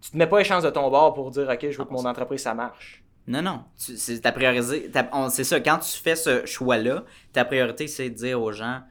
tu 0.01 0.11
te 0.11 0.15
mets 0.17 0.27
pas 0.27 0.37
les 0.39 0.45
chances 0.45 0.63
de 0.63 0.69
ton 0.69 0.89
bord 0.89 1.13
pour 1.13 1.29
dire 1.31 1.49
ok 1.49 1.67
je 1.69 1.77
veux 1.77 1.83
que 1.83 1.91
mon 1.91 2.01
100%. 2.03 2.07
entreprise 2.07 2.41
ça 2.41 2.53
marche. 2.53 3.03
Non, 3.27 3.41
non. 3.43 3.63
Tu- 3.77 3.97
C'est 3.97 4.21
ta 4.21 4.31
priorité. 4.31 4.89
C'est 5.29 5.43
ça, 5.43 5.59
quand 5.59 5.77
tu 5.79 5.91
fais 5.99 6.15
ce 6.15 6.45
choix-là, 6.47 7.03
ta 7.33 7.43
priorité, 7.45 7.87
c'est 7.87 8.09
de 8.09 8.15
dire 8.15 8.41
aux 8.41 8.51
gens 8.53 8.81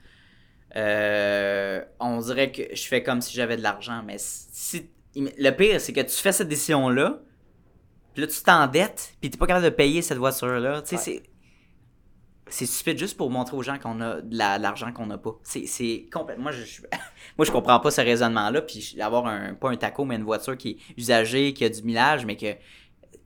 euh, 0.76 1.82
on 1.98 2.18
dirait 2.20 2.52
que 2.52 2.62
je 2.74 2.86
fais 2.86 3.02
comme 3.02 3.20
si 3.20 3.34
j'avais 3.34 3.56
de 3.56 3.62
l'argent, 3.62 4.02
mais 4.04 4.16
si. 4.18 4.90
Le 5.16 5.50
pire, 5.50 5.80
c'est 5.80 5.92
que 5.92 6.02
tu 6.02 6.14
fais 6.14 6.30
cette 6.30 6.46
décision-là, 6.48 7.18
puis 8.12 8.20
là, 8.22 8.28
tu 8.28 8.40
t'endettes, 8.42 9.14
puis 9.20 9.30
t'es 9.30 9.38
pas 9.38 9.46
capable 9.46 9.64
de 9.64 9.70
payer 9.70 10.02
cette 10.02 10.18
voiture-là. 10.18 10.82
Tu 10.82 10.96
sais, 10.96 11.10
Ouais. 11.10 11.22
C'est. 12.50 12.66
Stupide 12.66 12.98
juste 12.98 13.16
pour 13.16 13.30
montrer 13.30 13.56
aux 13.56 13.62
gens 13.62 13.78
qu'on 13.78 14.00
a 14.00 14.20
de 14.20 14.36
la- 14.36 14.58
de 14.58 14.62
l'argent 14.62 14.92
qu'on 14.92 15.06
n'a 15.06 15.18
pas. 15.18 15.32
C'est- 15.42 15.66
C'est 15.66 16.06
complètement. 16.12 16.44
Moi 16.44 16.52
je, 16.52 16.64
je- 16.64 16.82
moi, 17.38 17.44
je 17.44 17.50
comprends 17.50 17.80
pas 17.80 17.90
ce 17.90 18.00
raisonnement-là. 18.00 18.62
Puis 18.62 18.96
avoir 19.00 19.26
un, 19.26 19.54
pas 19.54 19.70
un 19.70 19.76
taco, 19.76 20.04
mais 20.04 20.16
une 20.16 20.24
voiture 20.24 20.56
qui 20.56 20.70
est 20.70 20.78
usagée, 21.00 21.52
qui 21.54 21.64
a 21.64 21.68
du 21.68 21.82
millage, 21.82 22.24
mais 22.26 22.36
que 22.36 22.54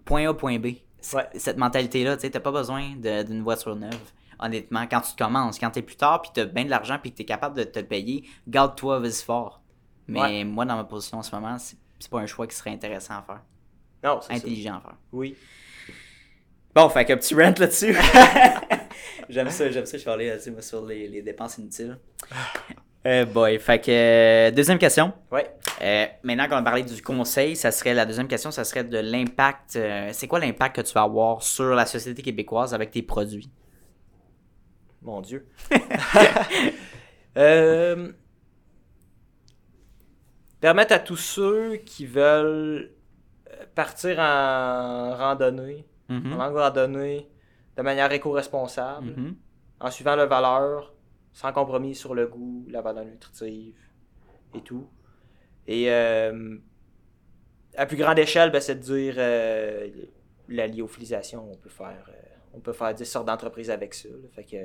point 0.05 0.29
A, 0.29 0.35
point 0.35 0.59
B. 0.59 0.67
Ouais. 1.15 1.27
Cette 1.35 1.57
mentalité-là, 1.59 2.17
tu 2.17 2.23
sais, 2.23 2.31
t'as 2.31 2.41
pas 2.41 2.53
besoin 2.53 2.95
de- 2.97 3.23
d'une 3.25 3.43
voiture 3.43 3.75
neuve, 3.75 3.99
honnêtement. 4.39 4.87
Quand 4.89 5.01
tu 5.01 5.17
commences, 5.17 5.59
quand 5.59 5.71
t'es 5.71 5.83
plus 5.83 5.97
tard, 5.97 6.23
puis 6.23 6.31
t'as 6.33 6.45
bien 6.45 6.65
de 6.65 6.71
l'argent, 6.71 6.99
puis 7.01 7.11
que 7.11 7.17
t'es 7.17 7.25
capable 7.25 7.57
de 7.57 7.65
te 7.65 7.79
le 7.81 7.87
payer, 7.87 8.25
garde-toi, 8.47 9.01
vas-y 9.01 9.23
fort. 9.25 9.61
Mais 10.07 10.21
Ouais. 10.21 10.45
moi, 10.45 10.65
dans 10.65 10.77
ma 10.77 10.85
position 10.85 11.19
en 11.19 11.23
ce 11.23 11.35
moment, 11.35 11.59
c'est 11.59 11.77
c'est 11.99 12.11
pas 12.11 12.19
un 12.21 12.27
choix 12.27 12.49
qui 12.49 12.57
serait 12.57 12.71
intéressant 12.71 13.15
à 13.15 13.23
faire, 13.23 13.43
Non, 14.03 14.19
c'est 14.21 14.29
ça. 14.29 14.35
intelligent 14.35 14.77
à 14.77 14.81
faire. 14.81 14.97
Oui. 15.13 15.37
Bon, 16.75 16.89
fait 16.89 17.05
qu'un 17.05 17.17
petit 17.17 17.35
rant 17.35 17.53
là-dessus. 17.59 17.95
j'aime 19.29 19.51
ça, 19.51 19.71
j'aime 19.71 19.85
ça, 19.87 19.99
je 19.99 20.05
parlais 20.05 20.29
là-dessus, 20.29 20.51
moi, 20.51 20.63
sur 20.63 20.85
les, 20.87 21.07
les 21.07 21.21
dépenses 21.23 21.59
inutiles. 21.59 21.99
Euh, 23.05 23.25
boy, 23.27 23.59
fait 23.59 23.81
que 23.81 23.91
euh, 23.91 24.51
deuxième 24.53 24.79
question. 24.79 25.13
Ouais. 25.31 25.51
Euh, 25.83 26.07
maintenant 26.23 26.49
qu'on 26.49 26.57
a 26.57 26.63
parlé 26.63 26.83
du 26.83 27.03
conseil, 27.03 27.57
ça 27.57 27.73
serait 27.73 27.95
la 27.95 28.07
deuxième 28.07 28.29
question, 28.29 28.51
ça 28.53 28.65
serait 28.65 28.85
de 28.85 28.99
l'impact. 28.99 29.77
euh, 29.77 30.11
c'est 30.13 30.29
quoi 30.29 30.39
l'impact 30.39 30.77
que 30.77 30.81
tu 30.83 30.93
vas 30.95 31.03
avoir 31.03 31.43
sur 31.43 31.75
la 31.75 31.85
société 31.85 32.23
québécoise 32.23 32.73
avec 32.75 32.93
tes 32.93 33.03
produits? 33.03 33.51
Mon 35.03 35.21
Dieu. 35.21 35.47
Permettre 40.61 40.95
à 40.95 41.01
tous 41.01 41.17
ceux 41.17 41.77
qui 41.79 42.07
veulent 42.07 42.93
partir 43.75 44.21
en 44.21 45.17
randonnée, 45.17 45.85
Mhm. 46.21 46.39
longue 46.39 46.57
randonnée, 46.57 47.29
de 47.77 47.83
manière 47.83 48.11
éco-responsable, 48.13 49.11
Mhm. 49.17 49.37
en 49.81 49.91
suivant 49.91 50.15
leurs 50.17 50.29
valeurs, 50.29 50.95
sans 51.33 51.53
compromis 51.53 51.95
sur 51.95 52.15
le 52.15 52.27
goût, 52.27 52.65
la 52.69 52.83
valeur 52.83 53.05
nutritive 53.05 53.75
et 54.55 54.61
tout. 54.61 54.87
Et 55.67 55.91
euh, 55.91 56.57
à 57.77 57.87
plus 57.87 57.97
grande 57.97 58.19
échelle, 58.19 58.51
ben, 58.51 58.61
c'est 58.61 58.75
de 58.75 58.81
dire 58.81 59.15
euh, 59.17 59.89
la 60.49 60.67
lyophilisation, 60.67 61.51
on 61.51 61.57
peut 61.57 61.71
faire 61.71 62.05
euh, 62.09 62.13
on 62.55 62.61
peut 62.61 62.75
faire 62.75 62.93
10 62.93 63.07
sortes 63.07 63.27
d'entreprises 63.27 63.71
avec 63.71 63.95
ça. 63.95 64.09
là. 64.11 64.29
Fait 64.33 64.45
que 64.45 64.57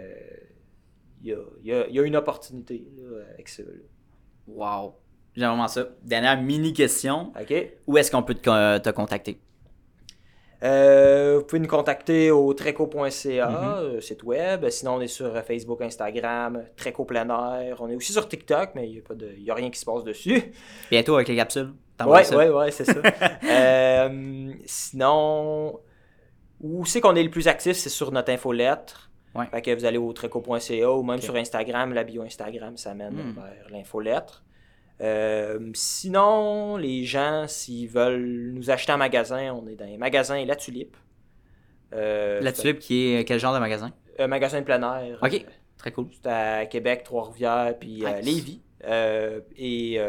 il 1.23 1.29
y, 1.63 1.71
a, 1.71 1.87
y 1.87 1.93
y 1.95 1.99
une 2.01 2.15
opportunité 2.17 2.85
là, 2.97 3.23
avec 3.33 3.47
ça. 3.47 3.63
là. 3.63 3.69
Wow. 4.47 4.95
J'aime 5.35 5.49
vraiment 5.49 5.67
ça. 5.67 5.87
Dernière 6.03 6.41
mini 6.41 6.73
question. 6.73 7.31
OK? 7.39 7.53
Où 7.87 7.97
est-ce 7.97 8.11
qu'on 8.11 8.23
peut 8.23 8.33
te 8.35 8.89
contacter? 8.91 9.39
Euh, 10.63 11.37
vous 11.37 11.43
pouvez 11.45 11.59
nous 11.59 11.67
contacter 11.67 12.31
au 12.31 12.51
treco.ca, 12.53 13.07
Mm-hmm. 13.47 13.79
euh, 13.83 14.01
site 14.01 14.23
web. 14.23 14.67
Sinon, 14.69 14.95
on 14.95 15.01
est 15.01 15.07
sur 15.07 15.27
euh, 15.35 15.41
Facebook, 15.41 15.81
Instagram, 15.81 16.63
Treco 16.75 17.05
plein 17.05 17.27
air. 17.29 17.77
On 17.79 17.89
est 17.89 17.95
aussi 17.95 18.11
sur 18.11 18.27
TikTok, 18.27 18.71
mais 18.75 18.89
il 18.89 19.03
n'y 19.43 19.49
a, 19.49 19.53
a 19.53 19.55
rien 19.55 19.69
qui 19.69 19.79
se 19.79 19.85
passe 19.85 20.03
dessus. 20.03 20.51
Bientôt 20.89 21.15
avec 21.15 21.27
les 21.27 21.35
capsules. 21.35 21.73
Ouais, 22.05 22.35
ouais, 22.35 22.49
ouais, 22.49 22.71
c'est 22.71 22.85
ça. 22.85 22.93
Euh, 23.43 24.51
sinon, 24.65 25.79
où 26.61 26.85
c'est 26.85 27.01
qu'on 27.01 27.15
est 27.15 27.23
le 27.23 27.29
plus 27.31 27.47
actif, 27.47 27.75
c'est 27.77 27.89
sur 27.89 28.11
notre 28.11 28.31
infolettre. 28.31 29.09
Ouais. 29.35 29.45
Fait 29.51 29.61
que 29.61 29.75
vous 29.75 29.85
allez 29.85 29.97
au 29.99 30.11
treco.ca 30.13 30.91
ou 30.91 31.03
même 31.03 31.21
sur 31.21 31.35
Instagram, 31.35 31.93
la 31.93 32.03
bio 32.03 32.23
Instagram, 32.23 32.77
ça 32.77 32.93
mène 32.95 33.13
Hmm. 33.13 33.35
vers 33.35 33.69
l'infolettre. 33.71 34.43
Euh, 35.01 35.59
sinon, 35.73 36.77
les 36.77 37.03
gens, 37.03 37.45
s'ils 37.47 37.87
veulent 37.87 38.51
nous 38.53 38.69
acheter 38.71 38.91
en 38.91 38.97
magasin, 38.97 39.53
on 39.53 39.67
est 39.67 39.75
dans 39.75 39.85
les 39.85 39.97
magasins 39.97 40.43
La 40.45 40.55
Tulipe. 40.55 40.97
Euh, 41.93 42.41
La 42.41 42.51
tulipe 42.51 42.79
qui 42.79 43.13
est 43.13 43.23
quel 43.25 43.39
genre 43.39 43.53
de 43.53 43.59
magasin? 43.59 43.91
Un 44.19 44.27
magasin 44.27 44.59
de 44.59 44.65
plein 44.65 44.81
air. 45.01 45.19
Ok. 45.21 45.33
Euh, 45.35 45.39
Très 45.77 45.91
cool. 45.91 46.07
c'est 46.11 46.27
à 46.29 46.65
Québec, 46.65 47.03
Trois-Rivières, 47.03 47.75
puis 47.79 48.05
à. 48.05 48.19
Lévis. 48.21 48.61
Et 49.55 49.99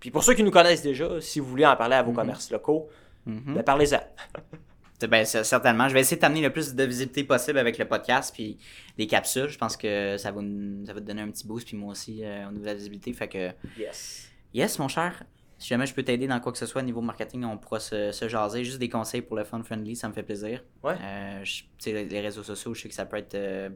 puis 0.00 0.10
pour 0.12 0.22
ceux 0.22 0.34
qui 0.34 0.44
nous 0.44 0.52
connaissent 0.52 0.82
déjà, 0.82 1.20
si 1.20 1.40
vous 1.40 1.46
voulez 1.46 1.66
en 1.66 1.74
parler 1.76 1.96
à 1.96 2.02
vos 2.02 2.10
Mhm. 2.10 2.16
commerces 2.16 2.50
locaux, 2.52 2.88
Mhm. 3.26 3.54
ben 3.54 3.62
parlez-en. 3.64 4.00
Ben, 5.06 5.24
certainement. 5.24 5.88
Je 5.88 5.94
vais 5.94 6.00
essayer 6.00 6.16
de 6.16 6.20
t'amener 6.20 6.40
le 6.42 6.52
plus 6.52 6.74
de 6.74 6.82
visibilité 6.84 7.22
possible 7.22 7.58
avec 7.58 7.78
le 7.78 7.86
podcast 7.86 8.34
puis 8.34 8.58
les 8.96 9.06
capsules. 9.06 9.48
Je 9.48 9.56
pense 9.58 9.76
que 9.76 10.16
ça 10.18 10.32
va, 10.32 10.40
ça 10.86 10.92
va 10.92 11.00
te 11.00 11.06
donner 11.06 11.22
un 11.22 11.30
petit 11.30 11.46
boost 11.46 11.68
puis 11.68 11.76
moi 11.76 11.92
aussi 11.92 12.24
euh, 12.24 12.48
au 12.48 12.50
niveau 12.50 12.62
de 12.62 12.66
la 12.66 12.74
visibilité. 12.74 13.12
Fait 13.12 13.28
que 13.28 13.50
Yes. 13.78 14.28
yes, 14.52 14.78
mon 14.80 14.88
cher. 14.88 15.22
Si 15.60 15.68
jamais 15.68 15.86
je 15.86 15.94
peux 15.94 16.02
t'aider 16.02 16.26
dans 16.26 16.38
quoi 16.40 16.50
que 16.52 16.58
ce 16.58 16.66
soit 16.66 16.82
niveau 16.82 17.00
marketing, 17.00 17.44
on 17.44 17.58
pourra 17.58 17.78
se, 17.80 18.10
se 18.12 18.28
jaser. 18.28 18.64
Juste 18.64 18.78
des 18.78 18.88
conseils 18.88 19.22
pour 19.22 19.36
le 19.36 19.44
fun 19.44 19.62
friendly, 19.62 19.94
ça 19.96 20.08
me 20.08 20.12
fait 20.12 20.22
plaisir. 20.22 20.64
Ouais. 20.82 20.94
Euh, 21.00 21.44
je- 21.44 21.62
tu 21.62 21.68
sais, 21.78 22.04
les- 22.04 22.20
réseaux 22.20 22.42
sociaux, 22.44 22.74
je 22.74 22.82
sais 22.82 22.88
que 22.88 22.94
ça 22.94 23.06
peut 23.06 23.16
être 23.16 23.34
euh, 23.34 23.68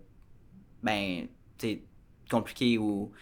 ben, 0.83 1.27
compliqué 2.31 2.79
ou 2.79 3.12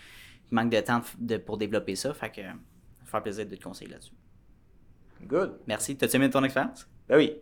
il 0.50 0.54
manque 0.54 0.70
de 0.70 0.80
temps 0.80 1.02
de- 1.18 1.36
pour 1.38 1.58
développer 1.58 1.96
ça. 1.96 2.12
Fait 2.14 2.30
que 2.30 2.42
ça 2.42 2.48
va 2.52 3.06
faire 3.06 3.22
plaisir 3.22 3.46
de 3.46 3.56
te 3.56 3.62
conseiller 3.62 3.90
là-dessus. 3.90 4.12
Good. 5.26 5.58
Merci. 5.66 5.96
T'as-tu 5.96 6.16
aimé 6.16 6.30
ton 6.30 6.42
expérience? 6.44 6.86
Ben 7.08 7.16
oui. 7.16 7.36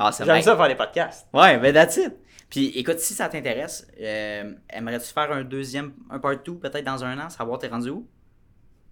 Ah, 0.00 0.12
c'est 0.12 0.24
J'aime 0.24 0.40
ça 0.42 0.56
faire 0.56 0.68
les 0.68 0.74
podcasts. 0.76 1.26
Ouais, 1.34 1.58
ben 1.58 1.74
that's 1.74 1.96
it. 1.96 2.14
Puis 2.48 2.68
écoute, 2.78 2.98
si 3.00 3.12
ça 3.14 3.28
t'intéresse, 3.28 3.86
euh, 4.00 4.54
aimerais-tu 4.70 5.12
faire 5.12 5.30
un 5.32 5.42
deuxième, 5.42 5.92
un 6.08 6.18
part 6.18 6.36
2 6.42 6.54
peut-être 6.54 6.84
dans 6.84 7.04
un 7.04 7.18
an, 7.18 7.28
savoir 7.28 7.58
t'es 7.58 7.68
rendu 7.68 7.90
où? 7.90 8.06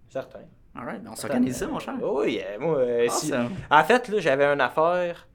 Certain. 0.09 0.41
Alright, 0.77 1.01
ben 1.01 1.11
on 1.11 1.15
s'organise 1.15 1.57
ça, 1.57 1.65
mon 1.67 1.79
cher. 1.79 1.95
Oh 2.03 2.21
oui, 2.23 2.39
euh, 2.45 2.59
moi, 2.59 2.77
euh, 2.77 3.07
si-. 3.09 3.31
En 3.71 3.83
fait, 3.83 4.07
là, 4.09 4.19
j'avais 4.19 4.45
une 4.45 4.61
affaire. 4.61 5.27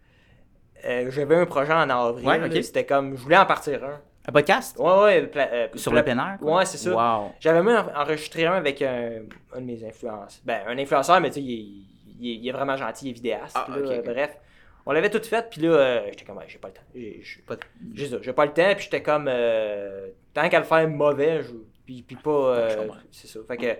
j'avais 1.09 1.37
un 1.37 1.47
projet 1.47 1.73
en 1.73 1.89
avril. 1.91 2.27
Ouais. 2.27 2.62
C'était 2.62 2.87
comme, 2.87 3.16
je 3.16 3.23
voulais 3.23 3.39
en 3.39 3.47
partir 3.47 3.83
un. 3.85 4.01
Un 4.29 4.31
podcast? 4.31 4.79
Ouais, 4.79 5.03
ouais. 5.03 5.31
euh, 5.37 5.68
Sur 5.75 5.93
le 5.93 6.05
plein 6.05 6.16
air? 6.16 6.39
quoi? 6.39 6.59
Ouais, 6.59 6.64
c'est 6.64 6.79
ça. 6.79 6.95
Wow. 6.95 7.33
J'avais 7.41 7.61
même 7.61 7.85
enregistré 7.97 8.47
un 8.47 8.53
avec 8.55 8.81
un, 8.83 9.23
un 9.53 9.61
de 9.61 9.64
mes 9.66 9.85
influenceurs. 9.85 10.41
Ben, 10.45 10.61
un 10.68 10.79
influenceur, 10.79 11.20
mais 11.20 11.31
tu 11.31 11.35
sais, 11.35 11.41
il, 11.43 11.53
est- 11.53 12.20
il 12.20 12.31
est- 12.31 12.35
il 12.37 12.49
est 12.49 12.53
vraiment 12.53 12.77
gentil, 12.77 13.07
il 13.07 13.11
est 13.11 13.14
vidéaste. 13.14 13.57
Ah, 13.57 13.66
là. 13.68 14.01
Bref, 14.03 14.39
on 14.87 14.93
l'avait 14.93 15.11
tout 15.11 15.22
fait, 15.22 15.49
puis 15.51 15.61
là, 15.62 15.68
euh, 15.70 16.07
j'étais 16.11 16.24
comme, 16.24 16.37
Ouais, 16.39 16.45
j'ai 16.49 16.59
pas 16.59 16.68
le 16.68 16.74
temps. 16.74 16.83
J'ai 16.95 17.20
j'ai- 17.22 17.43
Pas 17.43 17.57
j'ai 17.95 18.09
ça, 18.09 18.16
j'ai 18.20 18.33
pas 18.33 18.47
le 18.47 18.53
temps, 18.53 18.74
puis 18.74 18.85
j'étais 18.85 19.03
comme, 19.03 19.26
euh, 19.28 20.09
tant 20.35 20.49
qu'à 20.49 20.59
le 20.59 20.64
faire 20.64 20.89
mauvais, 20.89 21.43
je, 21.43 21.51
puis, 21.87 22.03
puis 22.03 22.16
pas. 22.16 22.30
euh, 22.57 22.89
c'est 23.11 23.26
ça. 23.28 23.41
Fait 23.47 23.57
que 23.57 23.76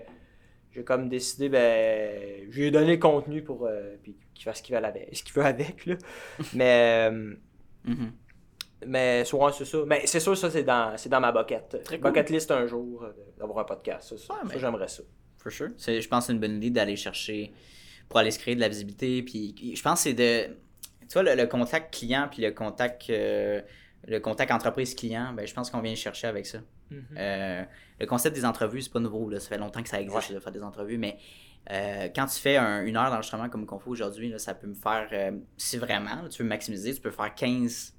j'ai 0.71 0.83
comme 0.83 1.07
décidé, 1.09 1.49
ben, 1.49 2.47
je 2.49 2.59
lui 2.59 2.67
ai 2.67 2.71
donné 2.71 2.93
le 2.93 2.97
contenu 2.97 3.43
pour 3.43 3.67
puis 4.01 4.15
qu'il 4.33 4.43
fasse 4.45 4.57
ce 4.59 4.63
qu'il 4.63 4.75
veut 4.75 4.83
avec. 4.83 5.09
Ce 5.15 5.23
qu'il 5.23 5.33
veut 5.33 5.45
avec 5.45 5.85
là. 5.85 5.95
mais. 6.53 7.09
Mhm. 7.85 8.11
mais 8.87 9.25
souvent, 9.25 9.51
c'est 9.51 9.65
ça. 9.65 9.79
Mais 9.85 10.01
c'est 10.05 10.19
sûr, 10.19 10.37
ça, 10.37 10.49
c'est 10.49 10.63
dans, 10.63 10.97
c'est 10.97 11.09
dans 11.09 11.19
ma 11.19 11.31
bucket. 11.31 11.81
Très 11.83 11.99
cool. 11.99 12.11
Bucket 12.11 12.29
list 12.29 12.51
un 12.51 12.65
jour, 12.67 13.05
d'avoir 13.37 13.59
un 13.59 13.63
podcast. 13.65 14.09
Ça, 14.09 14.17
ça, 14.17 14.33
Ouais, 14.33 14.39
ça, 14.41 14.45
mais- 14.53 14.59
j'aimerais 14.59 14.87
ça. 14.87 15.03
For 15.37 15.51
sure. 15.51 15.69
Je 15.77 16.07
pense 16.07 16.23
que 16.23 16.27
c'est 16.27 16.33
une 16.33 16.39
bonne 16.39 16.55
idée 16.55 16.69
d'aller 16.69 16.95
chercher 16.95 17.51
pour 18.09 18.19
aller 18.19 18.31
se 18.31 18.39
créer 18.39 18.55
de 18.55 18.61
la 18.61 18.69
visibilité. 18.69 19.21
Puis 19.23 19.73
je 19.75 19.81
pense 19.81 20.03
que 20.03 20.09
c'est 20.09 20.13
de. 20.13 20.55
Tu 21.07 21.13
vois, 21.13 21.23
le, 21.23 21.35
le 21.35 21.47
contact 21.47 21.93
client 21.93 22.27
puis 22.31 22.41
le 22.41 22.51
contact, 22.51 23.09
euh, 23.09 23.61
le 24.07 24.19
contact 24.19 24.51
entreprise-client, 24.51 25.33
ben, 25.33 25.45
je 25.47 25.53
pense 25.53 25.69
qu'on 25.69 25.79
vient 25.81 25.91
le 25.91 25.97
chercher 25.97 26.27
avec 26.27 26.45
ça. 26.45 26.59
Euh, 27.17 27.63
le 27.99 28.05
concept 28.05 28.35
des 28.35 28.45
entrevues, 28.45 28.81
c'est 28.83 28.91
pas 28.93 28.99
nouveau. 28.99 29.27
Là. 29.29 29.39
Ça 29.39 29.49
fait 29.49 29.57
longtemps 29.57 29.81
que 29.81 29.89
ça 29.89 29.99
existe 29.99 30.29
Ouais. 30.29 30.35
de 30.35 30.39
faire 30.39 30.51
des 30.53 30.61
entrevues, 30.61 30.97
mais 30.99 31.17
euh, 31.71 32.07
quand 32.15 32.27
tu 32.27 32.39
fais 32.39 32.57
un- 32.57 32.83
une 32.85 32.97
heure 32.97 33.09
d'enregistrement 33.09 33.49
comme 33.49 33.65
qu'on 33.65 33.79
fait 33.79 33.89
aujourd'hui, 33.89 34.31
ça 34.37 34.53
peut 34.53 34.67
me 34.67 34.75
faire, 34.75 35.07
si 35.57 35.77
vraiment 35.77 36.21
là, 36.21 36.29
tu 36.29 36.43
veux 36.43 36.47
maximiser, 36.49 36.93
tu 36.93 37.01
peux 37.01 37.09
faire 37.09 37.33
15, 37.33 37.95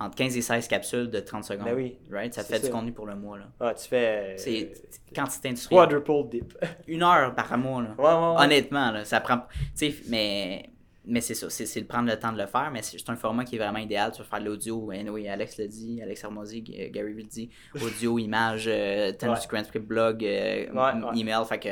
entre 0.00 0.16
15 0.16 0.34
et 0.36 0.40
16 0.40 0.66
capsules 0.66 1.10
de 1.10 1.20
30 1.20 1.44
secondes. 1.44 1.66
Ben 1.66 1.74
oui. 1.76 1.98
Right? 2.10 2.32
Ça 2.32 2.42
fait 2.42 2.58
du 2.60 2.70
contenu 2.70 2.92
pour 2.92 3.06
le 3.06 3.14
mois. 3.16 3.36
Là. 3.38 3.44
Ah, 3.60 3.74
tu 3.74 3.86
fais. 3.86 4.34
C'est 4.38 4.72
quantité 5.14 5.50
industrielle. 5.50 5.78
quadruple 5.88 6.28
dip. 6.30 6.56
Une 6.88 7.02
heure 7.02 7.34
par 7.34 7.56
mois. 7.58 7.82
Là. 7.82 7.90
Ouais, 7.98 8.04
ouais, 8.04 8.34
ouais. 8.38 8.44
Honnêtement, 8.44 8.90
là, 8.92 9.04
ça 9.04 9.20
prend. 9.20 9.42
Tu 9.76 9.90
sais, 9.90 9.94
mais. 10.08 10.70
Mais 11.04 11.20
c'est 11.20 11.34
ça, 11.34 11.50
c'est 11.50 11.80
de 11.80 11.86
prendre 11.86 12.08
le 12.08 12.16
temps 12.16 12.32
de 12.32 12.38
le 12.38 12.46
faire, 12.46 12.70
mais 12.72 12.80
c'est 12.82 12.96
un 13.10 13.16
format 13.16 13.44
qui 13.44 13.56
est 13.56 13.58
vraiment 13.58 13.80
idéal. 13.80 14.12
Tu 14.12 14.18
veux 14.22 14.24
faire 14.28 14.38
de 14.38 14.44
l'audio, 14.44 14.90
anyway, 14.92 15.28
Alex 15.28 15.56
l'a 15.58 15.66
dit, 15.66 16.00
Alex 16.00 16.22
Hermosi, 16.22 16.64
G- 16.64 16.90
Gary 16.92 17.12
le 17.14 17.24
dit, 17.24 17.50
audio, 17.82 18.18
image, 18.20 18.68
euh, 18.68 19.10
Ouais. 19.10 19.16
transcript, 19.16 19.84
blog, 19.84 20.24
euh, 20.24 20.70
Ouais, 20.72 20.90
m- 20.92 21.04
ouais. 21.04 21.18
email, 21.18 21.44
fait 21.48 21.58
que. 21.58 21.68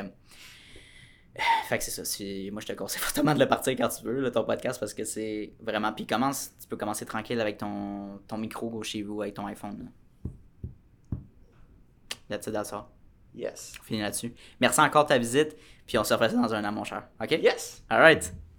Fait 1.69 1.79
que 1.79 1.85
c'est 1.85 1.93
ça. 2.05 2.51
Moi, 2.51 2.61
je 2.61 2.67
te 2.67 2.73
conseille 2.73 3.01
fortement 3.03 3.33
de 3.33 3.39
le 3.39 3.47
partir 3.47 3.73
quand 3.77 3.89
tu 3.89 4.03
veux, 4.05 4.21
là, 4.21 4.33
ton 4.33 4.43
podcast, 4.45 4.81
parce 4.81 4.93
que 4.93 5.05
c'est 5.05 5.53
vraiment. 5.61 5.93
Puis 5.93 6.07
commence, 6.09 6.51
tu 6.61 6.67
peux 6.67 6.77
commencer 6.77 7.07
tranquille 7.07 7.41
avec 7.41 7.57
ton, 7.57 8.19
ton 8.27 8.37
micro 8.37 8.83
chez 8.83 9.03
vous, 9.03 9.23
avec 9.23 9.35
ton 9.35 9.47
iPhone. 9.47 9.79
Là. 9.79 11.19
That's 12.29 12.47
it, 12.49 12.53
that's 12.53 12.73
all. 12.73 12.85
Yes. 13.35 13.75
On 13.81 13.85
finit 13.85 14.01
là-dessus. 14.01 14.35
Merci 14.61 14.81
encore 14.81 15.05
de 15.05 15.09
ta 15.11 15.19
visite, 15.19 15.57
puis 15.87 15.99
on 15.99 16.05
se 16.05 16.13
refait 16.15 16.31
ça 16.31 16.37
dans 16.37 16.53
un 16.53 16.65
an, 16.65 16.73
mon 16.73 16.83
cher. 16.85 17.05
OK? 17.23 17.31
Yes. 17.31 17.85
Alright, 17.89 18.35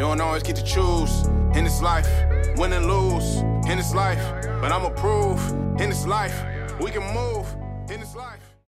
You 0.00 0.06
don't 0.06 0.20
always 0.22 0.42
get 0.42 0.56
to 0.56 0.64
choose 0.64 1.26
in 1.54 1.62
this 1.62 1.82
life, 1.82 2.08
win 2.56 2.72
and 2.72 2.86
lose 2.86 3.40
in 3.70 3.76
this 3.76 3.94
life. 3.94 4.18
But 4.62 4.72
I'ma 4.72 4.88
prove 4.88 5.46
in 5.78 5.90
this 5.90 6.06
life, 6.06 6.42
we 6.80 6.90
can 6.90 7.02
move. 7.12 7.59